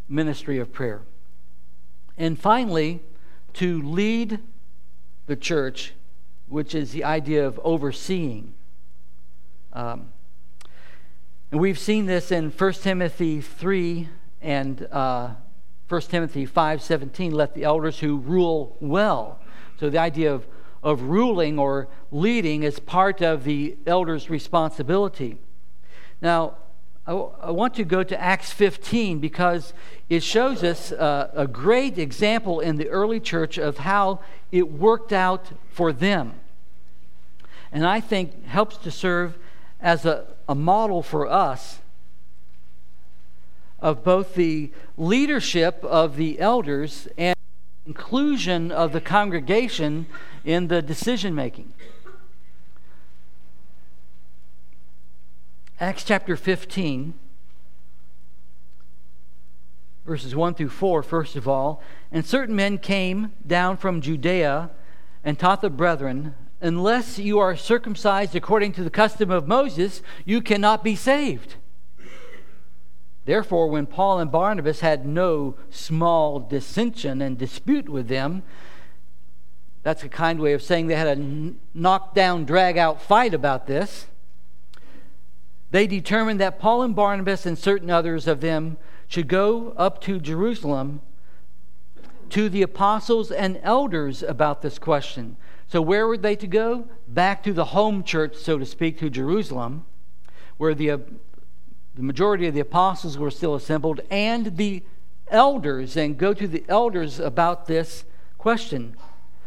ministry 0.09 0.59
of 0.59 0.73
prayer. 0.73 1.03
And 2.17 2.39
finally, 2.39 3.03
to 3.55 3.83
lead 3.83 4.39
the 5.27 5.37
church, 5.37 5.93
which 6.49 6.75
is 6.75 6.93
the 6.93 7.05
idea 7.05 7.47
of 7.47 7.61
overseeing. 7.63 8.55
Um, 9.75 10.09
and 11.51 11.61
we've 11.61 11.79
seen 11.79 12.07
this 12.07 12.33
in 12.33 12.51
1 12.51 12.73
Timothy 12.75 13.43
3 13.43 14.09
and 14.41 14.89
uh, 14.91 15.35
1 15.93 16.01
Timothy 16.09 16.47
5:17, 16.47 17.35
let 17.35 17.53
the 17.53 17.65
elders 17.65 17.99
who 17.99 18.17
rule 18.17 18.79
well. 18.81 19.39
So 19.79 19.91
the 19.91 19.99
idea 19.99 20.33
of, 20.33 20.47
of 20.83 21.03
ruling 21.03 21.59
or 21.59 21.87
leading 22.11 22.63
is 22.63 22.79
part 22.79 23.21
of 23.21 23.45
the 23.45 23.77
elders' 23.87 24.31
responsibility. 24.31 25.37
Now, 26.23 26.55
I, 27.07 27.13
want 27.13 27.75
to 27.75 27.85
go 27.85 28.03
to 28.03 28.19
Acts 28.19 28.53
15 28.53 29.19
because 29.19 29.75
it 30.09 30.23
shows 30.23 30.65
us 30.65 30.93
uh, 30.93 31.31
a 31.35 31.47
great 31.47 31.99
example 31.99 32.61
in 32.61 32.77
the 32.77 32.89
early 32.89 33.21
church 33.21 33.59
of 33.59 33.77
how 33.77 34.21
it 34.51 34.73
worked 34.73 35.13
out 35.13 35.51
for 35.69 35.93
them. 35.93 36.41
And 37.71 37.85
I 37.85 38.01
think 38.01 38.47
helps 38.47 38.79
to 38.79 38.91
serve 38.91 39.37
as 39.79 40.07
a, 40.07 40.25
a 40.49 40.55
model 40.55 41.03
for 41.03 41.27
us 41.29 41.82
of 43.83 44.05
both 44.05 44.35
the 44.35 44.71
leadership 44.97 45.85
of 45.85 46.17
the 46.17 46.41
elders 46.41 47.09
and 47.19 47.37
inclusion 47.85 48.71
of 48.71 48.93
the 48.93 49.01
congregation 49.01 50.07
in 50.45 50.69
the 50.69 50.81
decision 50.81 51.35
making. 51.35 51.75
Acts 55.81 56.05
chapter 56.05 56.37
15, 56.37 57.13
verses 60.07 60.37
1 60.37 60.55
through 60.55 60.69
4, 60.69 61.03
first 61.03 61.35
of 61.35 61.49
all. 61.49 61.83
And 62.13 62.25
certain 62.25 62.55
men 62.55 62.79
came 62.79 63.33
down 63.45 63.77
from 63.77 64.01
Judea 64.01 64.71
and 65.25 65.37
taught 65.37 65.61
the 65.61 65.71
brethren 65.71 66.37
unless 66.61 67.19
you 67.19 67.41
are 67.41 67.57
circumcised 67.57 68.37
according 68.37 68.73
to 68.75 68.85
the 68.85 68.91
custom 68.91 69.33
of 69.33 69.49
Moses, 69.49 70.01
you 70.25 70.41
cannot 70.41 70.85
be 70.85 70.95
saved. 70.95 71.57
Therefore, 73.25 73.69
when 73.69 73.87
Paul 73.87 74.19
and 74.19 74.33
Barnabas 74.33 74.81
had 74.81 75.07
no 75.07 75.57
small 75.71 76.41
dissension 76.41 77.23
and 77.23 77.39
dispute 77.39 77.89
with 77.89 78.09
them, 78.09 78.43
that's 79.83 80.03
a 80.03 80.09
kind 80.09 80.41
way 80.41 80.53
of 80.53 80.63
saying 80.63 80.87
they 80.87 80.95
had 80.95 81.19
a 81.19 81.53
knockdown, 81.75 82.45
drag 82.45 82.79
out 82.79 83.03
fight 83.03 83.35
about 83.35 83.67
this. 83.67 84.07
They 85.71 85.87
determined 85.87 86.41
that 86.41 86.59
Paul 86.59 86.83
and 86.83 86.95
Barnabas 86.95 87.47
and 87.47 87.59
certain 87.59 87.91
others 87.91 88.27
of 88.27 88.41
them 88.41 88.77
should 89.09 89.29
go 89.29 89.73
up 89.77 90.01
to 90.03 90.21
Jerusalem 90.21 91.01
to 92.31 92.49
the 92.49 92.63
apostles 92.63 93.31
and 93.31 93.61
elders 93.63 94.23
about 94.23 94.63
this 94.63 94.79
question. 94.79 95.37
So, 95.69 95.81
where 95.81 96.07
were 96.07 96.17
they 96.17 96.37
to 96.37 96.47
go? 96.47 96.87
Back 97.09 97.43
to 97.45 97.53
the 97.53 97.67
home 97.67 98.05
church, 98.05 98.37
so 98.37 98.59
to 98.59 98.67
speak, 98.67 98.99
to 98.99 99.11
Jerusalem, 99.11 99.85
where 100.57 100.75
the, 100.75 101.01
the 101.95 102.03
majority 102.03 102.47
of 102.47 102.55
the 102.55 102.61
apostles 102.61 103.19
were 103.19 103.31
still 103.31 103.55
assembled, 103.55 104.01
and 104.11 104.57
the 104.57 104.83
elders, 105.29 105.97
and 105.97 106.19
go 106.19 106.35
to 106.35 106.47
the 106.47 106.65
elders 106.69 107.19
about 107.19 107.67
this 107.67 108.05
question. 108.39 108.97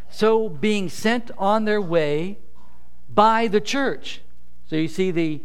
So, 0.10 0.50
being 0.50 0.90
sent 0.90 1.32
on 1.38 1.66
their 1.66 1.82
way 1.82 2.38
by 3.14 3.48
the 3.48 3.62
church. 3.62 4.22
So, 4.68 4.76
you 4.76 4.88
see, 4.88 5.12
the 5.12 5.42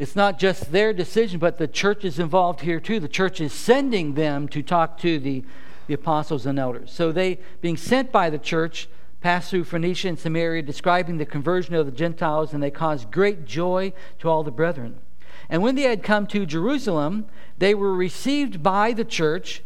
it's 0.00 0.16
not 0.16 0.38
just 0.38 0.72
their 0.72 0.94
decision, 0.94 1.38
but 1.38 1.58
the 1.58 1.68
church 1.68 2.06
is 2.06 2.18
involved 2.18 2.62
here 2.62 2.80
too. 2.80 3.00
The 3.00 3.06
church 3.06 3.38
is 3.38 3.52
sending 3.52 4.14
them 4.14 4.48
to 4.48 4.62
talk 4.62 4.96
to 5.00 5.18
the, 5.18 5.44
the 5.88 5.92
apostles 5.92 6.46
and 6.46 6.58
elders. 6.58 6.90
So 6.90 7.12
they, 7.12 7.38
being 7.60 7.76
sent 7.76 8.10
by 8.10 8.30
the 8.30 8.38
church, 8.38 8.88
passed 9.20 9.50
through 9.50 9.64
Phoenicia 9.64 10.08
and 10.08 10.18
Samaria, 10.18 10.62
describing 10.62 11.18
the 11.18 11.26
conversion 11.26 11.74
of 11.74 11.84
the 11.84 11.92
Gentiles, 11.92 12.54
and 12.54 12.62
they 12.62 12.70
caused 12.70 13.10
great 13.10 13.44
joy 13.44 13.92
to 14.20 14.30
all 14.30 14.42
the 14.42 14.50
brethren. 14.50 15.00
And 15.50 15.62
when 15.62 15.74
they 15.74 15.82
had 15.82 16.02
come 16.02 16.26
to 16.28 16.46
Jerusalem, 16.46 17.26
they 17.58 17.74
were 17.74 17.92
received 17.92 18.62
by 18.62 18.92
the 18.92 19.04
church 19.04 19.62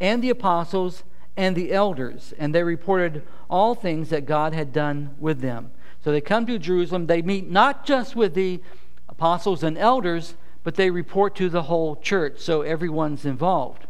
and 0.00 0.22
the 0.22 0.30
apostles 0.30 1.04
and 1.36 1.54
the 1.54 1.72
elders, 1.72 2.32
and 2.38 2.54
they 2.54 2.62
reported 2.62 3.22
all 3.48 3.74
things 3.74 4.08
that 4.08 4.24
God 4.24 4.54
had 4.54 4.72
done 4.72 5.14
with 5.18 5.40
them. 5.40 5.70
So 6.02 6.10
they 6.10 6.22
come 6.22 6.46
to 6.46 6.58
Jerusalem, 6.58 7.06
they 7.06 7.20
meet 7.20 7.50
not 7.50 7.84
just 7.84 8.16
with 8.16 8.32
the 8.32 8.62
apostles 9.08 9.62
and 9.62 9.76
elders, 9.76 10.34
but 10.64 10.76
they 10.76 10.90
report 10.90 11.36
to 11.36 11.50
the 11.50 11.64
whole 11.64 11.96
church, 11.96 12.40
so 12.40 12.62
everyone's 12.62 13.26
involved. 13.26 13.86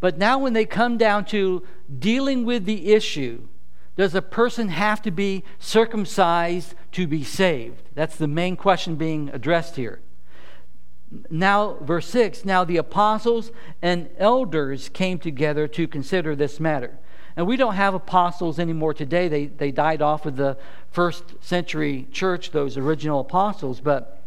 But 0.00 0.18
now, 0.18 0.38
when 0.38 0.54
they 0.54 0.64
come 0.64 0.96
down 0.96 1.26
to 1.26 1.62
dealing 1.98 2.44
with 2.44 2.64
the 2.64 2.92
issue 2.92 3.46
does 3.94 4.14
a 4.14 4.22
person 4.22 4.68
have 4.68 5.02
to 5.02 5.10
be 5.10 5.44
circumcised 5.58 6.74
to 6.92 7.06
be 7.06 7.22
saved? 7.22 7.82
That's 7.94 8.16
the 8.16 8.26
main 8.26 8.56
question 8.56 8.96
being 8.96 9.28
addressed 9.32 9.76
here. 9.76 10.00
Now, 11.30 11.76
verse 11.80 12.08
6 12.08 12.44
Now 12.44 12.64
the 12.64 12.76
apostles 12.76 13.50
and 13.80 14.08
elders 14.18 14.88
came 14.88 15.18
together 15.18 15.68
to 15.68 15.86
consider 15.86 16.34
this 16.34 16.60
matter. 16.60 16.98
And 17.36 17.46
we 17.46 17.56
don't 17.56 17.74
have 17.74 17.94
apostles 17.94 18.58
anymore 18.58 18.92
today. 18.92 19.28
They, 19.28 19.46
they 19.46 19.70
died 19.70 20.02
off 20.02 20.26
of 20.26 20.36
the 20.36 20.58
first 20.90 21.24
century 21.40 22.06
church, 22.12 22.50
those 22.50 22.76
original 22.76 23.20
apostles. 23.20 23.80
But 23.80 24.22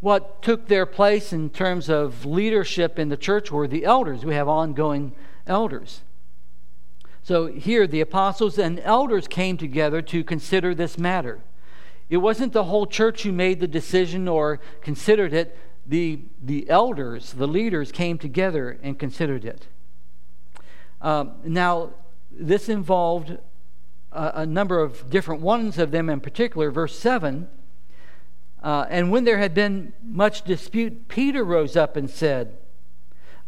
what 0.00 0.42
took 0.42 0.66
their 0.66 0.86
place 0.86 1.32
in 1.32 1.50
terms 1.50 1.90
of 1.90 2.24
leadership 2.24 2.98
in 2.98 3.10
the 3.10 3.16
church 3.16 3.52
were 3.52 3.68
the 3.68 3.84
elders. 3.84 4.24
We 4.24 4.34
have 4.34 4.48
ongoing 4.48 5.12
elders. 5.46 6.00
So 7.22 7.46
here, 7.48 7.86
the 7.86 8.00
apostles 8.00 8.58
and 8.58 8.80
elders 8.80 9.28
came 9.28 9.58
together 9.58 10.00
to 10.02 10.24
consider 10.24 10.74
this 10.74 10.96
matter. 10.96 11.40
It 12.08 12.16
wasn't 12.16 12.54
the 12.54 12.64
whole 12.64 12.86
church 12.86 13.22
who 13.22 13.32
made 13.32 13.60
the 13.60 13.68
decision 13.68 14.26
or 14.26 14.58
considered 14.80 15.34
it, 15.34 15.56
the, 15.90 16.20
the 16.40 16.70
elders, 16.70 17.32
the 17.32 17.48
leaders, 17.48 17.90
came 17.90 18.16
together 18.16 18.78
and 18.80 18.96
considered 18.96 19.44
it. 19.44 19.66
Um, 21.02 21.32
now, 21.42 21.90
this 22.30 22.68
involved 22.68 23.38
a, 24.12 24.32
a, 24.36 24.46
number 24.46 24.80
of 24.80 25.10
different 25.10 25.40
ones 25.42 25.78
of 25.78 25.90
them 25.90 26.08
in 26.08 26.20
particular. 26.20 26.70
Verse 26.70 26.96
7 26.96 27.48
uh, 28.62 28.86
And 28.88 29.10
when 29.10 29.24
there 29.24 29.38
had 29.38 29.52
been 29.52 29.92
much 30.00 30.42
dispute, 30.42 31.08
Peter 31.08 31.42
rose 31.42 31.74
up 31.74 31.96
and 31.96 32.08
said, 32.08 32.56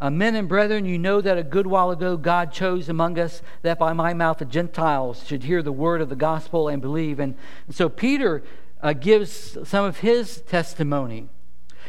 Uh, 0.01 0.11
Men 0.11 0.35
and 0.35 0.49
brethren, 0.49 0.85
you 0.85 0.99
know 0.99 1.21
that 1.21 1.39
a 1.39 1.45
good 1.45 1.69
while 1.69 1.93
ago 1.93 2.17
God 2.17 2.53
chose 2.53 2.89
among 2.89 3.21
us 3.21 3.41
that 3.63 3.79
by 3.79 3.93
my 3.93 4.15
mouth 4.15 4.39
the 4.39 4.45
Gentiles 4.45 5.25
should 5.29 5.45
hear 5.45 5.63
the 5.63 5.71
word 5.71 6.01
of 6.01 6.09
the 6.09 6.17
gospel 6.17 6.67
and 6.67 6.83
believe. 6.83 7.21
And, 7.21 7.37
and 7.69 7.77
so 7.77 7.89
Peter 7.89 8.43
uh, 8.83 8.95
gives 8.95 9.57
some 9.63 9.85
of 9.85 9.99
his 9.99 10.41
testimony. 10.41 11.29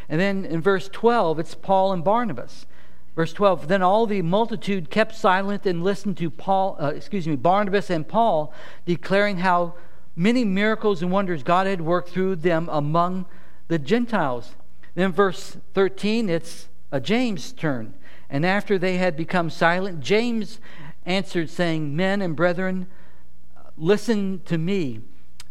And 0.09 0.19
then 0.19 0.45
in 0.45 0.61
verse 0.61 0.89
12, 0.91 1.39
it's 1.39 1.55
Paul 1.55 1.93
and 1.93 2.03
Barnabas. 2.03 2.65
Verse 3.15 3.33
12, 3.33 3.67
then 3.67 3.83
all 3.83 4.07
the 4.07 4.21
multitude 4.23 4.89
kept 4.89 5.15
silent 5.15 5.65
and 5.65 5.83
listened 5.83 6.17
to 6.17 6.31
Paul, 6.31 6.77
uh, 6.79 6.87
excuse 6.87 7.27
me, 7.27 7.35
Barnabas 7.35 7.89
and 7.91 8.07
Paul 8.07 8.51
declaring 8.85 9.37
how 9.37 9.75
many 10.15 10.43
miracles 10.43 11.01
and 11.01 11.11
wonders 11.11 11.43
God 11.43 11.67
had 11.67 11.81
worked 11.81 12.09
through 12.09 12.37
them 12.37 12.69
among 12.71 13.25
the 13.67 13.77
Gentiles. 13.77 14.55
Then 14.95 15.11
verse 15.11 15.57
13, 15.73 16.29
it's 16.29 16.67
a 16.91 16.99
James' 16.99 17.51
turn. 17.51 17.93
And 18.29 18.45
after 18.45 18.79
they 18.79 18.97
had 18.97 19.15
become 19.15 19.51
silent, 19.51 19.99
James 19.99 20.59
answered, 21.05 21.49
saying, 21.49 21.95
Men 21.95 22.21
and 22.21 22.35
brethren, 22.35 22.87
listen 23.77 24.41
to 24.45 24.57
me. 24.57 25.01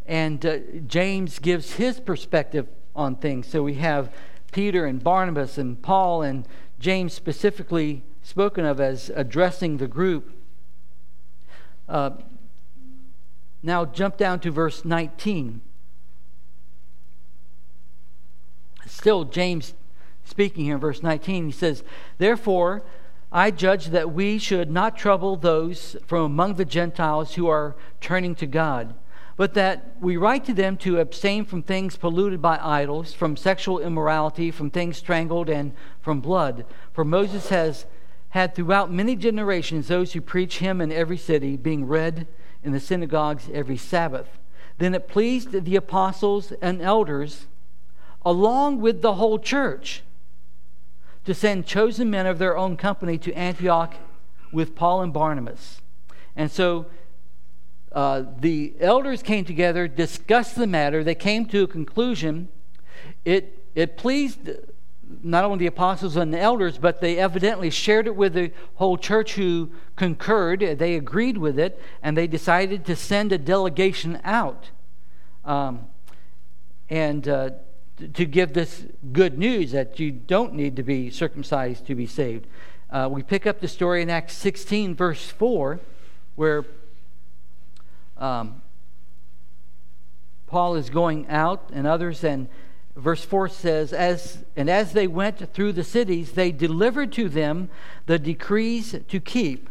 And 0.05 0.44
uh, 0.44 0.59
James 0.86 1.38
gives 1.38 1.74
his 1.74 2.00
perspective 2.00 2.66
on 2.94 3.16
things. 3.16 3.46
So 3.46 3.62
we 3.62 3.74
have 3.74 4.12
Peter 4.53 4.86
and 4.86 5.03
Barnabas 5.03 5.59
and 5.59 5.82
Paul 5.82 6.22
and 6.22 6.46
James 6.78 7.12
specifically 7.12 8.05
spoken 8.22 8.64
of 8.64 8.80
as 8.80 9.11
addressing 9.14 9.78
the 9.78 9.88
group. 9.88 10.32
Uh, 11.88 12.11
now 13.62 13.84
jump 13.84 14.16
down 14.16 14.38
to 14.40 14.50
verse 14.50 14.84
19. 14.84 15.61
Still, 18.86 19.24
James 19.24 19.74
speaking 20.24 20.64
here 20.64 20.74
in 20.74 20.80
verse 20.80 21.03
19, 21.03 21.46
he 21.46 21.53
says, 21.53 21.82
Therefore, 22.18 22.82
I 23.30 23.50
judge 23.50 23.86
that 23.86 24.12
we 24.12 24.38
should 24.38 24.70
not 24.70 24.96
trouble 24.96 25.36
those 25.36 25.96
from 26.07 26.22
among 26.22 26.55
the 26.55 26.64
Gentiles 26.64 27.34
who 27.34 27.48
are 27.48 27.76
turning 28.00 28.34
to 28.36 28.46
God, 28.46 28.94
but 29.43 29.55
that 29.55 29.97
we 30.01 30.16
write 30.16 30.45
to 30.45 30.55
them 30.55 30.76
to 30.76 31.01
abstain 31.01 31.45
from 31.45 31.64
things 31.64 31.97
polluted 31.97 32.40
by 32.40 32.57
idols, 32.62 33.12
from 33.12 33.36
sexual 33.36 33.80
immorality, 33.80 34.53
from 34.53 34.70
things 34.70 34.97
strangled, 34.97 35.49
and 35.49 35.72
from 36.01 36.20
blood. 36.20 36.64
For 36.93 37.05
Moses 37.05 37.49
has 37.49 37.84
had 38.28 38.55
throughout 38.55 38.93
many 38.93 39.16
generations 39.16 39.88
those 39.88 40.12
who 40.12 40.20
preach 40.20 40.59
him 40.59 40.80
in 40.80 40.93
every 40.93 41.16
city, 41.16 41.57
being 41.57 41.88
read 41.88 42.28
in 42.62 42.70
the 42.70 42.78
synagogues 42.78 43.51
every 43.53 43.76
Sabbath. 43.76 44.28
Then 44.78 44.95
it 44.95 45.09
pleased 45.09 45.51
the 45.51 45.74
apostles 45.74 46.53
and 46.62 46.80
elders, 46.80 47.49
along 48.24 48.80
with 48.80 49.03
the 49.03 49.14
whole 49.14 49.40
church, 49.40 50.05
to 51.24 51.34
send 51.34 51.66
chosen 51.66 52.09
men 52.09 52.26
of 52.26 52.38
their 52.38 52.57
own 52.57 52.76
company 52.76 53.18
to 53.18 53.32
Antioch 53.32 53.95
with 54.53 54.76
Paul 54.76 55.03
and 55.03 55.12
Barnabas. 55.12 55.80
And 56.36 56.49
so 56.49 56.86
uh, 57.95 58.24
the 58.40 58.74
elders 58.80 59.22
came 59.22 59.45
together, 59.45 59.86
discussed 59.86 60.57
the 60.57 60.66
matter. 60.66 61.05
They 61.05 61.14
came 61.14 61.47
to 61.47 61.64
a 61.64 61.66
conclusion. 61.66 62.49
It, 63.24 63.62
it 63.74 63.97
pleased 63.97 64.51
not 65.22 65.45
only 65.45 65.59
the 65.59 65.66
apostles 65.66 66.16
and 66.16 66.32
the 66.32 66.40
elders, 66.40 66.78
but 66.78 67.01
they 67.01 67.18
evidently 67.18 67.68
shared 67.70 68.07
it 68.07 68.16
with 68.16 68.32
the 68.32 68.51
whole 68.76 68.97
church 68.97 69.34
who 69.34 69.70
concurred. 69.97 70.61
They 70.61 70.95
agreed 70.95 71.36
with 71.36 71.59
it, 71.59 71.80
and 72.03 72.16
they 72.16 72.26
decided 72.26 72.86
to 72.86 72.97
send 72.97 73.32
a 73.32 73.38
delegation 73.38 74.20
out 74.24 74.70
um, 75.45 75.86
and 76.88 77.28
uh, 77.28 77.51
to 78.14 78.24
give 78.24 78.55
this 78.55 78.84
good 79.12 79.38
news 79.38 79.72
that 79.72 79.99
you 79.99 80.11
don't 80.11 80.55
need 80.55 80.76
to 80.76 80.82
be 80.82 81.11
circumcised 81.11 81.86
to 81.86 81.95
be 81.95 82.07
saved. 82.07 82.47
Uh, 82.90 83.09
we 83.11 83.22
pick 83.22 83.47
up 83.47 83.61
the 83.61 83.68
story 83.68 84.03
in 84.03 84.11
Acts 84.11 84.34
16, 84.34 84.95
verse 84.95 85.26
4, 85.26 85.80
where 86.36 86.64
um, 88.23 88.62
Paul 90.47 90.77
is 90.77 90.91
going 90.91 91.27
out 91.27 91.70
and 91.73 91.87
others 91.87 92.23
and 92.23 92.49
verse 92.95 93.25
4 93.25 93.49
says 93.49 93.93
as 93.93 94.45
and 94.55 94.70
as 94.70 94.93
they 94.93 95.07
went 95.07 95.53
through 95.53 95.73
the 95.73 95.83
cities 95.83 96.33
they 96.33 96.53
delivered 96.53 97.11
to 97.12 97.29
them 97.29 97.68
the 98.07 98.18
decrees 98.18 98.95
to 99.09 99.18
keep 99.18 99.68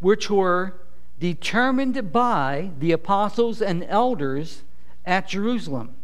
which 0.00 0.28
were 0.28 0.74
determined 1.18 2.12
by 2.12 2.72
the 2.78 2.92
apostles 2.92 3.62
and 3.62 3.84
elders 3.84 4.64
at 5.06 5.28
Jerusalem. 5.28 5.94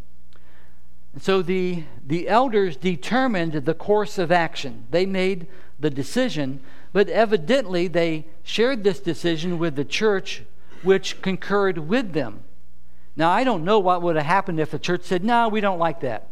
So 1.19 1.43
the 1.43 1.85
the 2.07 2.29
elders 2.29 2.77
determined 2.77 3.53
the 3.53 3.75
course 3.75 4.17
of 4.17 4.33
action. 4.33 4.87
They 4.91 5.05
made 5.05 5.49
the 5.79 5.91
decision 5.91 6.61
but 6.93 7.09
evidently 7.09 7.89
they 7.89 8.27
shared 8.43 8.85
this 8.85 9.01
decision 9.01 9.59
with 9.59 9.77
the 9.77 9.85
church 9.85 10.45
which 10.83 11.21
concurred 11.23 11.79
with 11.79 12.13
them 12.13 12.41
now 13.17 13.31
i 13.31 13.45
don't 13.45 13.65
know 13.65 13.79
what 13.79 14.03
would 14.03 14.17
have 14.17 14.27
happened 14.27 14.59
if 14.59 14.71
the 14.71 14.79
church 14.79 15.03
said 15.03 15.25
no 15.25 15.49
we 15.49 15.61
don't 15.61 15.79
like 15.79 16.01
that 16.01 16.31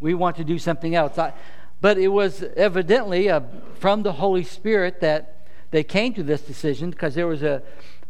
we 0.00 0.14
want 0.14 0.36
to 0.36 0.44
do 0.44 0.58
something 0.58 0.94
else. 0.94 1.18
I, 1.18 1.32
but 1.80 1.98
it 1.98 2.08
was 2.08 2.42
evidently 2.56 3.28
uh, 3.28 3.40
from 3.78 4.02
the 4.02 4.12
Holy 4.12 4.44
Spirit 4.44 5.00
that 5.00 5.46
they 5.70 5.84
came 5.84 6.14
to 6.14 6.22
this 6.22 6.40
decision 6.40 6.90
because 6.90 7.14
there 7.14 7.26
was 7.26 7.42
a 7.42 7.62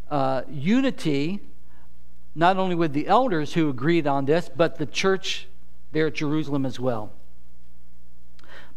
uh, 0.09 0.43
unity 0.49 1.41
not 2.35 2.57
only 2.57 2.75
with 2.75 2.93
the 2.93 3.07
elders 3.07 3.53
who 3.53 3.69
agreed 3.69 4.07
on 4.07 4.25
this, 4.25 4.49
but 4.55 4.77
the 4.77 4.85
church 4.85 5.47
there 5.91 6.07
at 6.07 6.15
Jerusalem 6.15 6.65
as 6.65 6.79
well. 6.79 7.11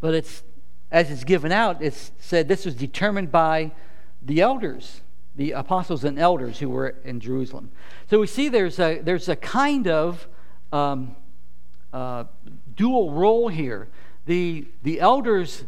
But 0.01 0.15
it's 0.15 0.43
as 0.91 1.11
it's 1.11 1.25
given 1.25 1.53
out, 1.53 1.81
it's 1.81 2.13
said 2.19 2.49
this 2.49 2.67
was 2.67 2.75
determined 2.75 3.31
by 3.33 3.73
the 4.21 4.41
elders, 4.41 5.01
the 5.37 5.53
apostles 5.53 6.05
and 6.05 6.19
elders 6.19 6.59
who 6.59 6.69
were 6.69 6.95
in 7.05 7.21
Jerusalem. 7.21 7.71
So 8.11 8.21
we 8.21 8.27
see 8.27 8.49
there's 8.49 8.79
a 8.79 9.01
there's 9.01 9.29
a 9.29 9.37
kind 9.37 9.89
of 9.89 10.29
um, 10.73 11.17
uh, 11.93 12.25
dual 12.75 13.13
role 13.13 13.49
here. 13.49 13.89
The, 14.25 14.67
the 14.83 15.01
elders 15.01 15.65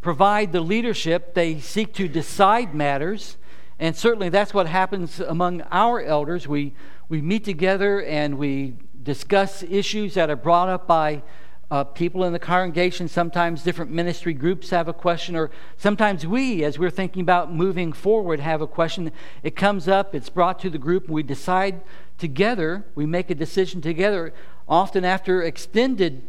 provide 0.00 0.52
the 0.52 0.60
leadership, 0.60 1.34
they 1.34 1.58
seek 1.58 1.94
to 1.94 2.08
decide 2.08 2.74
matters, 2.74 3.36
and 3.78 3.96
certainly 3.96 4.28
that's 4.28 4.54
what 4.54 4.66
happens 4.66 5.20
among 5.20 5.62
our 5.70 6.00
elders. 6.00 6.46
We, 6.46 6.74
we 7.08 7.20
meet 7.20 7.44
together 7.44 8.02
and 8.02 8.38
we 8.38 8.74
discuss 9.02 9.62
issues 9.62 10.14
that 10.14 10.30
are 10.30 10.36
brought 10.36 10.68
up 10.68 10.86
by 10.86 11.22
uh, 11.70 11.84
people 11.84 12.24
in 12.24 12.32
the 12.32 12.38
congregation. 12.38 13.08
Sometimes 13.08 13.62
different 13.62 13.90
ministry 13.90 14.34
groups 14.34 14.70
have 14.70 14.88
a 14.88 14.92
question, 14.92 15.36
or 15.36 15.50
sometimes 15.76 16.26
we, 16.26 16.64
as 16.64 16.78
we're 16.78 16.90
thinking 16.90 17.22
about 17.22 17.52
moving 17.52 17.92
forward, 17.92 18.40
have 18.40 18.60
a 18.60 18.66
question. 18.66 19.10
It 19.42 19.56
comes 19.56 19.88
up, 19.88 20.14
it's 20.14 20.28
brought 20.28 20.58
to 20.60 20.70
the 20.70 20.78
group, 20.78 21.06
and 21.06 21.14
we 21.14 21.22
decide 21.22 21.80
together, 22.18 22.84
we 22.94 23.06
make 23.06 23.30
a 23.30 23.34
decision 23.34 23.80
together, 23.80 24.32
often 24.68 25.04
after 25.04 25.42
extended 25.42 26.22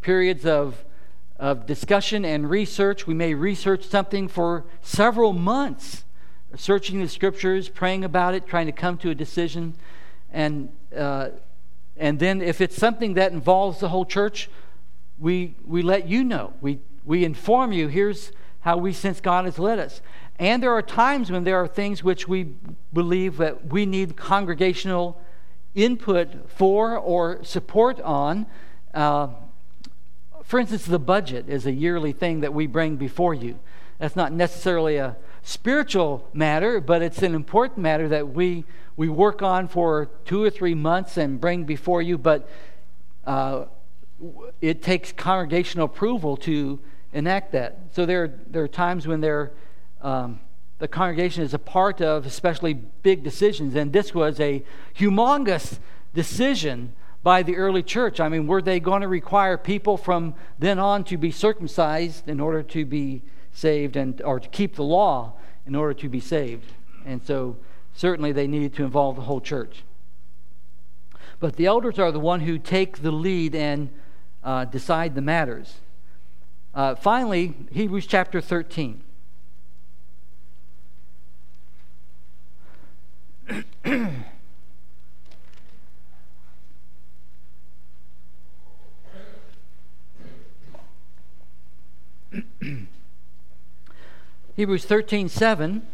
periods 0.00 0.44
of, 0.44 0.84
of 1.38 1.66
discussion 1.66 2.24
and 2.24 2.50
research. 2.50 3.06
We 3.06 3.14
may 3.14 3.34
research 3.34 3.84
something 3.84 4.28
for 4.28 4.64
several 4.82 5.32
months, 5.32 6.04
searching 6.56 7.00
the 7.00 7.08
scriptures, 7.08 7.68
praying 7.68 8.04
about 8.04 8.34
it, 8.34 8.46
trying 8.46 8.66
to 8.66 8.72
come 8.72 8.98
to 8.98 9.10
a 9.10 9.14
decision. 9.14 9.74
And, 10.30 10.70
uh, 10.96 11.30
and 11.96 12.18
then, 12.18 12.42
if 12.42 12.60
it's 12.60 12.76
something 12.76 13.14
that 13.14 13.32
involves 13.32 13.80
the 13.80 13.88
whole 13.88 14.04
church, 14.04 14.50
we, 15.18 15.56
we 15.64 15.82
let 15.82 16.08
you 16.08 16.24
know. 16.24 16.52
We, 16.60 16.80
we 17.04 17.24
inform 17.24 17.72
you 17.72 17.88
here's 17.88 18.32
how 18.60 18.76
we 18.76 18.92
sense 18.92 19.20
God 19.20 19.44
has 19.44 19.58
led 19.58 19.78
us. 19.78 20.00
And 20.38 20.62
there 20.62 20.72
are 20.72 20.82
times 20.82 21.30
when 21.30 21.44
there 21.44 21.56
are 21.56 21.68
things 21.68 22.02
which 22.02 22.26
we 22.26 22.54
believe 22.92 23.36
that 23.36 23.66
we 23.72 23.86
need 23.86 24.16
congregational 24.16 25.20
input 25.74 26.50
for 26.50 26.96
or 26.96 27.42
support 27.44 28.00
on. 28.00 28.46
Uh, 28.94 29.28
for 30.42 30.58
instance, 30.58 30.84
the 30.84 30.98
budget 30.98 31.48
is 31.48 31.66
a 31.66 31.72
yearly 31.72 32.12
thing 32.12 32.40
that 32.40 32.52
we 32.52 32.66
bring 32.66 32.96
before 32.96 33.34
you. 33.34 33.58
That's 33.98 34.16
not 34.16 34.32
necessarily 34.32 34.96
a 34.96 35.16
spiritual 35.42 36.28
matter, 36.32 36.80
but 36.80 37.02
it's 37.02 37.22
an 37.22 37.34
important 37.34 37.78
matter 37.78 38.08
that 38.08 38.28
we, 38.28 38.64
we 38.96 39.08
work 39.08 39.42
on 39.42 39.68
for 39.68 40.10
two 40.24 40.42
or 40.42 40.50
three 40.50 40.74
months 40.74 41.16
and 41.16 41.40
bring 41.40 41.64
before 41.64 42.02
you. 42.02 42.18
But 42.18 42.48
uh, 43.24 43.66
it 44.60 44.82
takes 44.82 45.12
congregational 45.12 45.86
approval 45.86 46.36
to 46.38 46.78
enact 47.12 47.52
that. 47.52 47.78
So 47.92 48.06
there, 48.06 48.40
there 48.46 48.62
are 48.62 48.68
times 48.68 49.06
when 49.06 49.24
um, 50.00 50.40
the 50.78 50.88
congregation 50.88 51.42
is 51.42 51.54
a 51.54 51.58
part 51.58 52.00
of 52.00 52.26
especially 52.26 52.74
big 52.74 53.22
decisions, 53.22 53.74
and 53.74 53.92
this 53.92 54.14
was 54.14 54.40
a 54.40 54.64
humongous 54.96 55.78
decision 56.14 56.92
by 57.22 57.42
the 57.42 57.56
early 57.56 57.82
church. 57.82 58.20
I 58.20 58.28
mean, 58.28 58.46
were 58.46 58.62
they 58.62 58.80
going 58.80 59.02
to 59.02 59.08
require 59.08 59.56
people 59.56 59.96
from 59.96 60.34
then 60.58 60.78
on 60.78 61.04
to 61.04 61.16
be 61.16 61.30
circumcised 61.30 62.28
in 62.28 62.40
order 62.40 62.62
to 62.64 62.84
be 62.84 63.22
saved 63.52 63.96
and 63.96 64.20
or 64.22 64.40
to 64.40 64.48
keep 64.48 64.74
the 64.74 64.82
law 64.82 65.34
in 65.66 65.74
order 65.74 65.94
to 65.94 66.08
be 66.08 66.20
saved? 66.20 66.72
And 67.06 67.22
so 67.22 67.56
certainly 67.94 68.32
they 68.32 68.46
needed 68.46 68.74
to 68.74 68.84
involve 68.84 69.16
the 69.16 69.22
whole 69.22 69.40
church. 69.40 69.84
But 71.38 71.56
the 71.56 71.66
elders 71.66 71.98
are 71.98 72.12
the 72.12 72.20
one 72.20 72.40
who 72.40 72.58
take 72.58 73.02
the 73.02 73.10
lead 73.10 73.54
and 73.54 73.90
uh, 74.44 74.64
decide 74.64 75.14
the 75.14 75.20
matters. 75.20 75.74
Uh, 76.74 76.94
finally, 76.94 77.54
Hebrews 77.70 78.06
chapter 78.06 78.40
13. 78.40 79.02
Hebrews 94.56 94.84
13 94.84 95.28
7. 95.28 95.86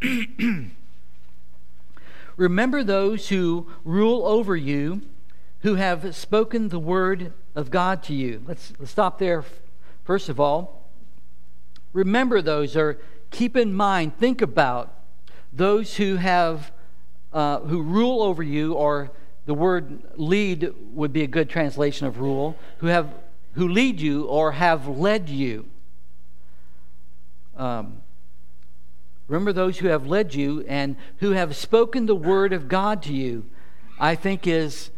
Remember 2.36 2.84
those 2.84 3.28
who 3.28 3.66
rule 3.84 4.26
over 4.26 4.56
you 4.56 5.02
who 5.62 5.74
have 5.74 6.14
spoken 6.14 6.68
the 6.68 6.78
word 6.78 7.32
of 7.54 7.70
God 7.70 8.02
to 8.04 8.14
you. 8.14 8.42
Let's, 8.46 8.72
let's 8.78 8.90
stop 8.90 9.18
there, 9.18 9.44
first 10.04 10.28
of 10.28 10.40
all. 10.40 10.88
Remember 11.92 12.40
those, 12.40 12.76
or 12.76 12.98
keep 13.30 13.56
in 13.56 13.74
mind, 13.74 14.16
think 14.18 14.40
about 14.40 14.94
those 15.52 15.96
who 15.96 16.16
have 16.16 16.72
uh, 17.32 17.60
who 17.60 17.82
rule 17.82 18.22
over 18.22 18.42
you, 18.42 18.74
or 18.74 19.10
the 19.46 19.54
word 19.54 20.02
lead 20.16 20.72
would 20.92 21.12
be 21.12 21.22
a 21.22 21.26
good 21.28 21.48
translation 21.48 22.06
of 22.06 22.18
rule, 22.18 22.56
who 22.78 22.88
have 22.88 23.12
who 23.54 23.68
lead 23.68 24.00
you 24.00 24.24
or 24.24 24.52
have 24.52 24.86
led 24.86 25.28
you. 25.28 25.66
Um, 27.56 28.02
remember 29.28 29.52
those 29.52 29.78
who 29.78 29.88
have 29.88 30.06
led 30.06 30.34
you 30.34 30.64
and 30.66 30.96
who 31.18 31.32
have 31.32 31.54
spoken 31.54 32.06
the 32.06 32.16
word 32.16 32.52
of 32.52 32.68
God 32.68 33.02
to 33.04 33.12
you, 33.12 33.44
I 33.98 34.14
think 34.14 34.46
is 34.46 34.90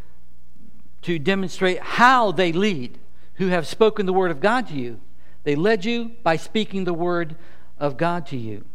to 1.03 1.19
demonstrate 1.19 1.79
how 1.79 2.31
they 2.31 2.51
lead, 2.51 2.99
who 3.35 3.47
have 3.47 3.67
spoken 3.67 4.05
the 4.05 4.13
word 4.13 4.31
of 4.31 4.39
God 4.39 4.67
to 4.67 4.73
you. 4.73 4.99
They 5.43 5.55
led 5.55 5.85
you 5.85 6.11
by 6.23 6.35
speaking 6.37 6.83
the 6.83 6.93
word 6.93 7.35
of 7.77 7.97
God 7.97 8.25
to 8.27 8.37
you. 8.37 8.65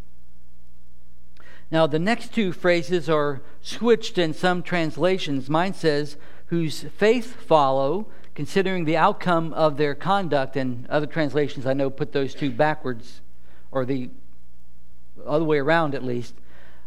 Now, 1.70 1.86
the 1.86 1.98
next 1.98 2.32
two 2.32 2.52
phrases 2.52 3.08
are 3.10 3.42
switched 3.60 4.16
in 4.16 4.32
some 4.32 4.62
translations. 4.62 5.50
Mine 5.50 5.74
says, 5.74 6.16
whose 6.46 6.82
faith 6.96 7.36
follow, 7.42 8.06
considering 8.34 8.84
the 8.84 8.96
outcome 8.96 9.52
of 9.52 9.76
their 9.76 9.94
conduct. 9.94 10.56
And 10.56 10.86
other 10.88 11.06
translations 11.06 11.66
I 11.66 11.74
know 11.74 11.90
put 11.90 12.12
those 12.12 12.34
two 12.34 12.50
backwards, 12.50 13.20
or 13.70 13.84
the 13.84 14.10
other 15.26 15.44
way 15.44 15.58
around 15.58 15.94
at 15.94 16.04
least. 16.04 16.34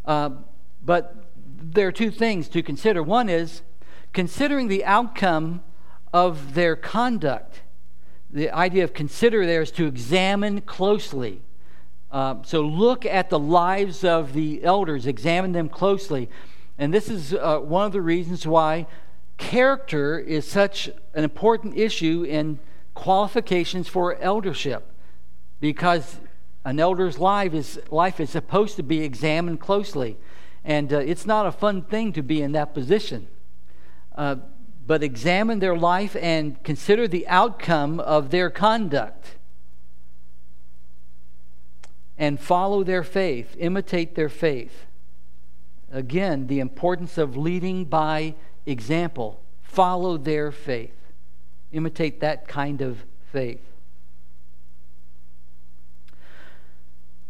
Uh, 0.06 0.32
but 0.84 1.32
there 1.46 1.88
are 1.88 1.92
two 1.92 2.10
things 2.10 2.48
to 2.50 2.64
consider. 2.64 3.04
One 3.04 3.30
is 3.30 3.62
considering 4.14 4.68
the 4.68 4.84
outcome 4.86 5.62
of 6.14 6.54
their 6.54 6.76
conduct. 6.76 7.62
The 8.30 8.50
idea 8.50 8.84
of 8.84 8.94
consider 8.94 9.46
there 9.46 9.62
is 9.62 9.72
to 9.72 9.86
examine 9.86 10.62
closely. 10.62 11.42
Uh, 12.12 12.36
so 12.44 12.62
look 12.62 13.06
at 13.06 13.30
the 13.30 13.40
lives 13.40 14.04
of 14.04 14.34
the 14.34 14.64
elders, 14.64 15.08
examine 15.08 15.54
them 15.54 15.70
closely. 15.70 16.30
And 16.78 16.94
this 16.94 17.10
is 17.10 17.34
uh, 17.34 17.60
one 17.60 17.86
of 17.86 17.92
the 17.94 18.02
reasons 18.02 18.46
why 18.46 18.88
character 19.38 20.20
is 20.20 20.48
such 20.48 20.90
an 21.14 21.24
important 21.24 21.78
issue 21.78 22.26
in 22.28 22.60
qualifications 22.94 23.88
for 23.88 24.16
eldership. 24.16 24.88
Because 25.60 26.20
an 26.66 26.80
elder's 26.80 27.18
life 27.18 27.54
is, 27.54 27.80
life 27.90 28.20
is 28.20 28.30
supposed 28.30 28.76
to 28.76 28.84
be 28.84 29.02
examined 29.02 29.60
closely. 29.60 30.18
And 30.64 30.92
uh, 30.92 30.98
it's 31.00 31.26
not 31.26 31.46
a 31.46 31.52
fun 31.52 31.82
thing 31.84 32.14
to 32.14 32.22
be 32.22 32.42
in 32.42 32.52
that 32.52 32.74
position. 32.74 33.28
Uh, 34.16 34.36
but 34.86 35.04
examine 35.04 35.60
their 35.60 35.78
life 35.78 36.16
and 36.20 36.62
consider 36.64 37.08
the 37.08 37.28
outcome 37.28 38.00
of 38.00 38.30
their 38.30 38.50
conduct 38.50 39.36
and 42.18 42.40
follow 42.40 42.84
their 42.84 43.04
faith, 43.04 43.56
imitate 43.58 44.16
their 44.16 44.30
faith. 44.30 44.86
Again, 45.92 46.48
the 46.48 46.60
importance 46.60 47.18
of 47.18 47.36
leading 47.36 47.86
by 47.86 48.36
example. 48.66 49.42
Follow 49.64 50.18
their 50.18 50.52
faith, 50.52 50.96
imitate 51.72 52.20
that 52.20 52.48
kind 52.48 52.82
of 52.82 53.04
faith. 53.32 53.62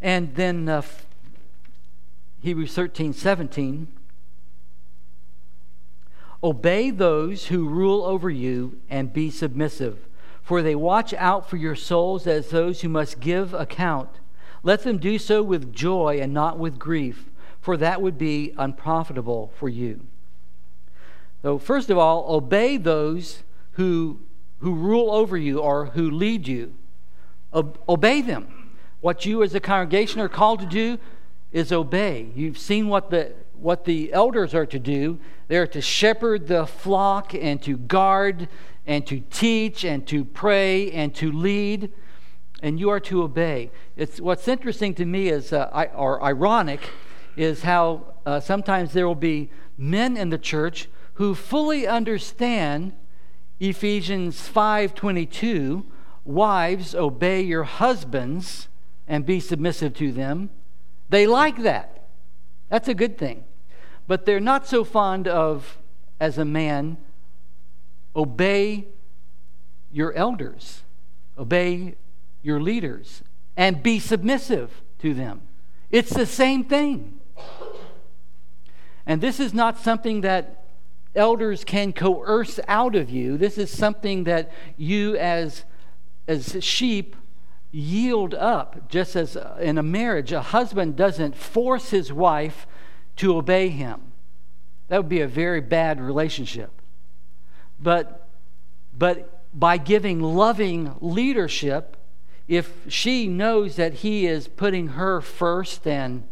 And 0.02 0.36
then 0.36 0.68
uh, 0.68 0.82
Hebrews 2.42 2.74
13 2.74 3.14
17. 3.14 3.88
Obey 6.44 6.90
those 6.90 7.48
who 7.48 7.68
rule 7.68 8.04
over 8.04 8.30
you 8.30 8.80
and 8.90 9.14
be 9.14 9.30
submissive, 9.30 10.00
for 10.42 10.62
they 10.62 10.76
watch 10.76 11.14
out 11.14 11.50
for 11.50 11.58
your 11.58 11.76
souls 11.76 12.26
as 12.26 12.50
those 12.50 12.82
who 12.82 12.90
must 12.90 13.20
give 13.20 13.54
account. 13.54 14.10
Let 14.64 14.84
them 14.84 14.98
do 14.98 15.18
so 15.18 15.44
with 15.44 15.74
joy 15.74 16.20
and 16.20 16.34
not 16.34 16.58
with 16.58 16.80
grief, 16.80 17.30
for 17.60 17.78
that 17.78 18.02
would 18.02 18.18
be 18.18 18.54
unprofitable 18.58 19.52
for 19.56 19.70
you. 19.70 20.02
So, 21.42 21.58
first 21.58 21.90
of 21.90 21.98
all, 21.98 22.26
obey 22.28 22.78
those 22.78 23.44
who, 23.74 24.20
who 24.60 24.74
rule 24.74 25.12
over 25.12 25.38
you 25.38 25.60
or 25.60 25.88
who 25.88 26.10
lead 26.10 26.48
you. 26.48 26.74
Obey 27.54 28.22
them. 28.22 28.70
What 29.02 29.26
you 29.26 29.42
as 29.44 29.54
a 29.56 29.60
congregation 29.60 30.22
are 30.22 30.30
called 30.30 30.60
to 30.60 30.66
do 30.66 31.00
is 31.52 31.72
obey. 31.72 32.30
You've 32.36 32.58
seen 32.58 32.88
what 32.88 33.10
the, 33.10 33.34
what 33.62 33.86
the 33.86 34.12
elders 34.14 34.54
are 34.54 34.66
to 34.66 34.80
do. 34.80 35.20
They're 35.48 35.68
to 35.68 35.82
shepherd 35.82 36.48
the 36.48 36.66
flock 36.66 37.34
and 37.34 37.62
to 37.64 37.78
guard 37.78 38.50
and 38.86 39.06
to 39.08 39.20
teach 39.30 39.84
and 39.84 40.08
to 40.08 40.26
pray 40.26 40.92
and 40.92 41.14
to 41.16 41.32
lead 41.32 41.92
and 42.62 42.80
you 42.80 42.90
are 42.90 43.00
to 43.00 43.24
obey. 43.24 43.72
It's, 43.96 44.22
what's 44.22 44.48
interesting 44.48 44.94
to 44.96 45.06
me 45.06 45.30
is, 45.30 45.52
uh, 45.52 45.70
I, 45.74 45.86
or 45.88 46.24
ironic, 46.24 46.90
is 47.36 47.64
how 47.64 48.14
uh, 48.26 48.40
sometimes 48.40 48.94
there 48.94 49.08
will 49.08 49.16
be 49.16 49.50
men 49.78 50.16
in 50.16 50.30
the 50.30 50.38
church 50.38 50.88
who 51.16 51.34
fully 51.34 51.88
understand 51.88 52.94
Ephesians 53.60 54.48
5:22, 54.48 55.86
wives 56.24 56.96
obey 56.96 57.42
your 57.42 57.64
husbands 57.64 58.68
and 59.08 59.26
be 59.26 59.40
submissive 59.40 59.94
to 59.96 60.12
them. 60.12 60.50
They 61.10 61.28
like 61.28 61.64
that. 61.64 62.08
That's 62.70 62.88
a 62.88 62.94
good 62.94 63.18
thing. 63.18 63.44
But 64.08 64.26
they're 64.26 64.40
not 64.40 64.68
so 64.68 64.84
fond 64.84 65.28
of 65.28 65.78
as 66.20 66.38
a 66.38 66.46
man 66.46 66.98
obey 68.16 68.88
your 69.92 70.14
elders. 70.14 70.84
Obey 71.38 71.96
your 72.42 72.60
leaders 72.60 73.24
and 73.56 73.84
be 73.84 74.00
submissive 74.00 74.82
to 75.00 75.14
them. 75.14 75.42
It's 75.90 76.14
the 76.14 76.26
same 76.26 76.64
thing. 76.64 77.20
And 79.06 79.22
this 79.22 79.40
is 79.40 79.54
not 79.54 79.78
something 79.78 80.22
that 80.22 80.66
elders 81.16 81.64
can 81.64 81.92
coerce 81.92 82.60
out 82.68 82.96
of 82.96 83.10
you. 83.10 83.38
This 83.38 83.58
is 83.58 83.70
something 83.70 84.24
that 84.26 84.52
you, 84.78 85.18
as, 85.18 85.66
as 86.28 86.64
sheep, 86.64 87.16
yield 87.72 88.34
up. 88.34 88.90
Just 88.90 89.16
as 89.16 89.38
in 89.60 89.78
a 89.78 89.84
marriage, 89.84 90.32
a 90.32 90.42
husband 90.42 90.96
doesn't 90.96 91.36
force 91.36 91.90
his 91.90 92.14
wife 92.14 92.68
to 93.18 93.38
obey 93.38 93.70
him. 93.70 94.12
That 94.88 94.98
would 94.98 95.10
be 95.10 95.22
a 95.22 95.28
very 95.28 95.62
bad 95.62 96.02
relationship. 96.02 96.72
But, 97.80 98.28
but 98.98 99.42
by 99.54 99.78
giving 99.78 100.22
loving 100.22 100.96
leadership, 101.00 101.98
if 102.48 102.74
she 102.90 103.28
knows 103.28 103.78
that 103.78 103.94
he 103.96 104.26
is 104.26 104.48
putting 104.48 104.90
her 104.90 105.22
first 105.22 105.88
and 105.88 106.28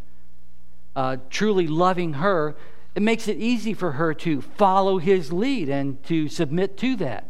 uh, 0.94 1.16
truly 1.30 1.66
loving 1.66 2.14
her, 2.14 2.54
it 2.94 3.02
makes 3.02 3.28
it 3.28 3.38
easy 3.38 3.72
for 3.72 3.92
her 3.92 4.12
to 4.12 4.42
follow 4.42 4.98
his 4.98 5.32
lead 5.32 5.68
and 5.68 6.02
to 6.04 6.28
submit 6.28 6.76
to 6.78 6.96
that. 6.96 7.29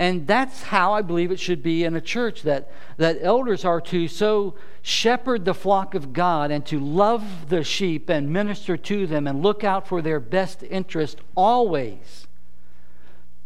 And 0.00 0.26
that's 0.26 0.62
how 0.62 0.94
I 0.94 1.02
believe 1.02 1.30
it 1.30 1.38
should 1.38 1.62
be 1.62 1.84
in 1.84 1.94
a 1.94 2.00
church 2.00 2.40
that, 2.44 2.70
that 2.96 3.18
elders 3.20 3.66
are 3.66 3.82
to 3.82 4.08
so 4.08 4.54
shepherd 4.80 5.44
the 5.44 5.52
flock 5.52 5.94
of 5.94 6.14
God 6.14 6.50
and 6.50 6.64
to 6.66 6.80
love 6.80 7.50
the 7.50 7.62
sheep 7.62 8.08
and 8.08 8.32
minister 8.32 8.78
to 8.78 9.06
them 9.06 9.26
and 9.26 9.42
look 9.42 9.62
out 9.62 9.86
for 9.86 10.00
their 10.00 10.18
best 10.18 10.62
interest 10.62 11.18
always, 11.36 12.26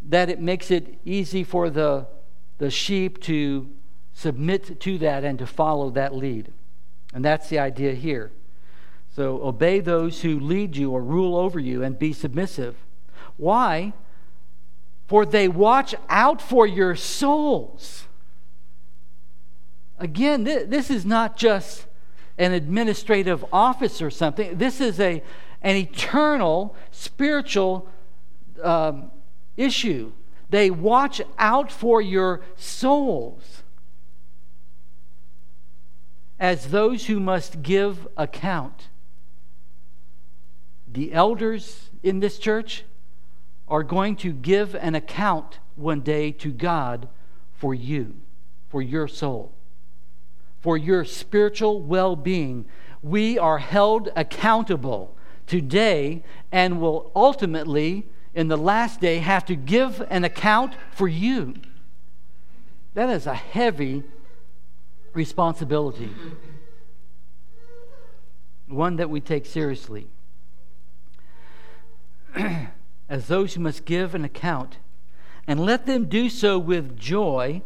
that 0.01 0.31
it 0.31 0.41
makes 0.41 0.71
it 0.71 0.97
easy 1.05 1.43
for 1.43 1.71
the, 1.71 2.07
the 2.59 2.71
sheep 2.71 3.21
to 3.23 3.69
submit 4.13 4.79
to 4.79 4.97
that 4.99 5.25
and 5.25 5.41
to 5.41 5.49
follow 5.49 5.91
that 5.91 6.15
lead. 6.15 6.53
And 7.13 7.25
that's 7.25 7.49
the 7.49 7.59
idea 7.59 7.95
here. 7.95 8.31
So 9.11 9.43
obey 9.43 9.81
those 9.81 10.23
who 10.23 10.39
lead 10.39 10.77
you 10.77 10.93
or 10.93 11.03
rule 11.03 11.37
over 11.37 11.59
you 11.59 11.83
and 11.83 11.99
be 11.99 12.13
submissive. 12.13 12.77
Why? 13.37 13.93
For 15.07 15.27
they 15.27 15.49
watch 15.49 15.95
out 16.09 16.41
for 16.41 16.67
your 16.67 16.97
souls. 16.97 18.07
Again, 19.99 20.45
this 20.45 20.91
is 20.91 21.05
not 21.05 21.37
just 21.37 21.87
an 22.39 22.53
administrative 22.53 23.45
office 23.53 24.03
or 24.03 24.11
something. 24.11 24.59
This 24.59 24.81
is 24.81 24.99
a, 24.99 25.23
an 25.63 25.77
eternal 25.77 26.75
spiritual 26.91 27.89
um, 28.63 29.11
issue. 29.57 30.13
They 30.51 30.71
watch 30.71 31.21
out 31.39 31.71
for 31.71 32.01
your 32.01 32.41
souls 32.57 33.63
as 36.41 36.69
those 36.69 37.07
who 37.07 37.21
must 37.21 37.63
give 37.63 38.09
account. 38.17 38.89
the 40.95 41.13
elders 41.13 41.91
in 42.03 42.21
this 42.21 42.39
church 42.39 42.85
are 43.69 43.83
going 43.83 44.17
to 44.17 44.33
give 44.33 44.75
an 44.75 44.95
account 44.95 45.59
one 45.77 46.01
day 46.01 46.31
to 46.33 46.51
God 46.51 47.09
for 47.53 47.75
you, 47.75 48.17
for 48.69 48.83
your 48.83 49.09
soul, 49.09 49.53
for 50.61 50.77
your 50.77 51.05
spiritual 51.05 51.83
well 51.83 52.17
being. 52.17 52.67
We 53.03 53.39
are 53.39 53.59
held 53.59 54.11
accountable 54.17 55.17
today 55.47 56.23
and 56.53 56.81
will 56.81 57.11
ultimately, 57.15 58.07
in 58.35 58.49
the 58.49 58.57
last 58.57 59.01
day, 59.01 59.19
have 59.19 59.45
to 59.47 59.57
give 59.57 60.03
an 60.11 60.25
account 60.25 60.75
for 60.93 61.09
you. 61.09 61.55
That 62.95 63.11
is 63.11 63.27
a 63.27 63.35
heavy 63.35 64.05
responsibility, 65.13 66.11
one 68.69 68.97
that 68.97 69.11
we 69.11 69.21
take 69.21 69.47
seriously. 69.47 70.09
As 73.15 73.29
those 73.29 73.55
who 73.55 73.61
must 73.61 73.85
give 73.85 74.17
an 74.17 74.25
account, 74.25 74.79
and 75.47 75.61
let 75.61 75.87
them 75.87 76.07
do 76.07 76.29
so 76.29 76.59
with 76.59 76.99
joy 76.99 77.63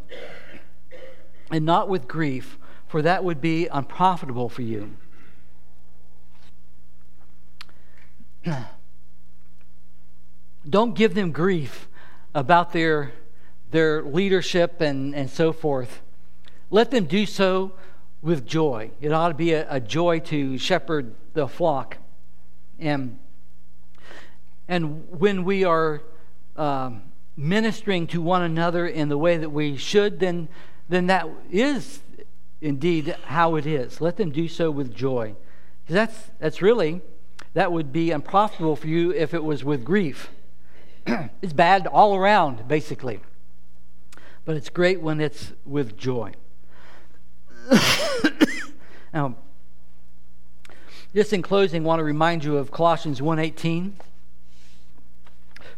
and 1.51 1.64
not 1.64 1.88
with 1.88 2.07
grief, 2.07 2.59
for 2.86 3.01
that 3.01 3.24
would 3.24 3.40
be 3.40 3.66
unprofitable 3.68 4.51
for 4.51 4.61
you. 4.61 4.94
Don't 10.68 10.94
give 10.94 11.14
them 11.14 11.32
grief 11.32 11.88
about 12.34 12.74
their, 12.74 13.12
their 13.70 14.03
leadership 14.03 14.82
and, 14.82 15.14
and 15.14 15.30
so 15.30 15.55
forth. 15.55 16.03
Let 16.70 16.90
them 16.90 17.07
do 17.07 17.24
so 17.24 17.72
with 18.20 18.44
joy. 18.44 18.90
It 19.01 19.14
ought 19.14 19.28
to 19.28 19.34
be 19.34 19.55
a, 19.55 19.66
a 19.70 19.80
joy 19.80 20.18
to 20.18 20.59
shepherd 20.59 21.14
the 21.32 21.49
flock. 21.49 21.96
And, 22.78 23.18
and 24.69 25.09
when 25.11 25.45
we 25.45 25.64
are 25.64 26.03
um, 26.57 27.03
ministering 27.37 28.07
to 28.09 28.21
one 28.21 28.43
another 28.43 28.87
in 28.87 29.09
the 29.09 29.16
way 29.16 29.39
that 29.39 29.51
we 29.51 29.77
should, 29.77 30.21
then, 30.21 30.49
then 30.89 31.07
that 31.07 31.27
is 31.51 32.01
indeed 32.61 33.16
how 33.27 33.55
it 33.55 33.64
is. 33.64 34.01
Let 34.01 34.16
them 34.16 34.31
do 34.31 34.47
so 34.49 34.71
with 34.71 34.95
joy. 34.95 35.35
Because 35.83 35.95
that's, 35.95 36.31
that's 36.39 36.61
really, 36.61 37.01
that 37.55 37.73
would 37.73 37.93
be 37.93 38.11
unprofitable 38.11 38.77
for 38.77 38.89
you 38.89 39.12
if 39.12 39.33
it 39.33 39.43
was 39.43 39.64
with 39.64 39.85
grief. 39.85 40.31
it's 41.07 41.53
bad 41.55 41.87
all 41.87 42.14
around, 42.14 42.69
basically. 42.69 43.21
But 44.45 44.57
it's 44.57 44.69
great 44.69 45.01
when 45.01 45.21
it's 45.21 45.53
with 45.64 45.97
joy. 45.97 46.33
now, 49.14 49.37
just 51.14 51.33
in 51.33 51.41
closing, 51.41 51.83
I 51.83 51.87
want 51.87 52.01
to 52.01 52.05
remind 52.05 52.45
you 52.45 52.59
of 52.59 52.71
Colossians 52.71 53.21
1.18. 53.21 53.93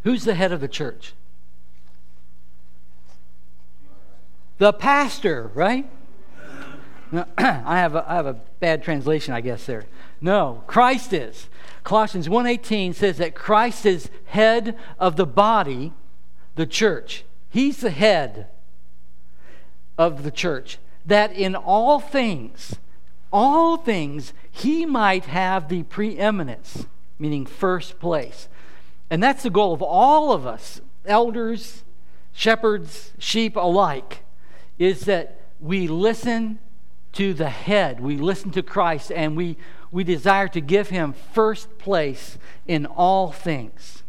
Who's 0.04 0.24
the 0.24 0.34
head 0.34 0.52
of 0.52 0.60
the 0.60 0.68
church? 0.68 1.12
The 4.58 4.72
pastor, 4.72 5.50
right? 5.54 5.90
No, 7.12 7.24
I, 7.38 7.78
have 7.78 7.94
a, 7.94 8.04
I 8.06 8.14
have 8.14 8.26
a 8.26 8.40
bad 8.60 8.82
translation, 8.82 9.34
I 9.34 9.40
guess, 9.40 9.64
there. 9.66 9.86
No, 10.20 10.62
Christ 10.66 11.12
is. 11.12 11.48
Colossians 11.82 12.28
1.18 12.28 12.94
says 12.94 13.16
that 13.18 13.34
Christ 13.34 13.86
is 13.86 14.10
head 14.26 14.76
of 14.98 15.16
the 15.16 15.26
body, 15.26 15.92
the 16.54 16.66
church. 16.66 17.24
He's 17.48 17.78
the 17.78 17.90
head 17.90 18.48
of 19.96 20.22
the 20.22 20.30
church 20.30 20.78
that 21.06 21.32
in 21.32 21.56
all 21.56 21.98
things, 21.98 22.76
all 23.32 23.76
things, 23.76 24.32
he 24.50 24.84
might 24.84 25.24
have 25.24 25.68
the 25.68 25.82
preeminence, 25.84 26.86
meaning 27.18 27.46
first 27.46 27.98
place. 27.98 28.48
And 29.10 29.22
that's 29.22 29.42
the 29.42 29.50
goal 29.50 29.74
of 29.74 29.82
all 29.82 30.32
of 30.32 30.46
us, 30.46 30.80
elders, 31.04 31.82
shepherds, 32.32 33.12
sheep 33.18 33.56
alike, 33.56 34.22
is 34.78 35.02
that 35.02 35.40
we 35.58 35.88
listen 35.88 36.60
to 37.12 37.34
the 37.34 37.48
head, 37.50 38.00
we 38.00 38.16
listen 38.16 38.52
to 38.52 38.62
Christ, 38.62 39.10
and 39.10 39.36
we, 39.36 39.56
we 39.90 40.04
desire 40.04 40.46
to 40.48 40.60
give 40.60 40.90
him 40.90 41.12
first 41.12 41.76
place 41.78 42.38
in 42.66 42.86
all 42.86 43.32
things. 43.32 44.04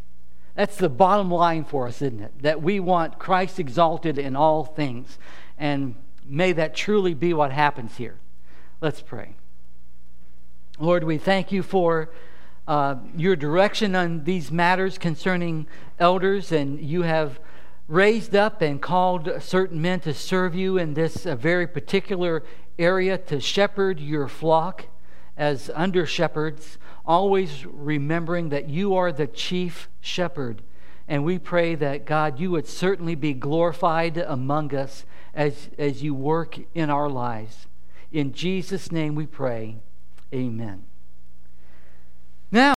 That's 0.54 0.78
the 0.78 0.90
bottom 0.90 1.32
line 1.32 1.66
for 1.66 1.88
us, 1.88 2.02
isn't 2.02 2.22
it? 2.22 2.44
That 2.44 2.62
we 2.62 2.80
want 2.80 3.18
Christ 3.18 3.60
exalted 3.60 4.20
in 4.20 4.36
all 4.36 4.64
things. 4.64 5.18
And 5.58 5.96
may 6.26 6.52
that 6.52 6.76
truly 6.76 7.14
be 7.14 7.34
what 7.34 7.52
happens 7.52 7.98
here. 7.98 8.18
Let's 8.82 9.02
pray. 9.02 9.36
Lord, 10.80 11.04
we 11.04 11.18
thank 11.18 11.52
you 11.52 11.64
for 11.64 12.10
uh, 12.68 12.96
your 13.16 13.36
direction 13.36 13.96
on 13.96 14.24
these 14.24 14.52
matters 14.52 14.98
concerning 14.98 15.68
elders, 16.00 16.52
and 16.52 16.80
you 16.80 17.02
have 17.02 17.40
raised 17.88 18.36
up 18.36 18.62
and 18.62 18.82
called 18.82 19.30
certain 19.40 19.82
men 19.82 20.00
to 20.00 20.14
serve 20.14 20.56
you 20.56 20.78
in 20.78 20.94
this 20.94 21.26
uh, 21.26 21.36
very 21.36 21.68
particular 21.68 22.44
area 22.80 23.18
to 23.18 23.40
shepherd 23.40 24.00
your 24.00 24.28
flock 24.28 24.86
as 25.36 25.72
under 25.74 26.06
shepherds, 26.06 26.78
always 27.06 27.66
remembering 27.66 28.50
that 28.50 28.70
you 28.70 28.96
are 28.96 29.12
the 29.12 29.28
chief 29.28 29.90
shepherd. 30.00 30.62
And 31.08 31.26
we 31.26 31.40
pray 31.40 31.76
that, 31.76 32.06
God, 32.06 32.40
you 32.40 32.52
would 32.52 32.68
certainly 32.68 33.16
be 33.16 33.34
glorified 33.34 34.18
among 34.18 34.74
us 34.74 35.04
as, 35.34 35.70
as 35.78 36.04
you 36.04 36.14
work 36.14 36.60
in 36.74 36.90
our 36.90 37.10
lives. 37.10 37.68
In 38.12 38.34
Jesus' 38.34 38.92
name 38.92 39.16
we 39.16 39.26
pray. 39.26 39.78
Amen. 40.34 40.86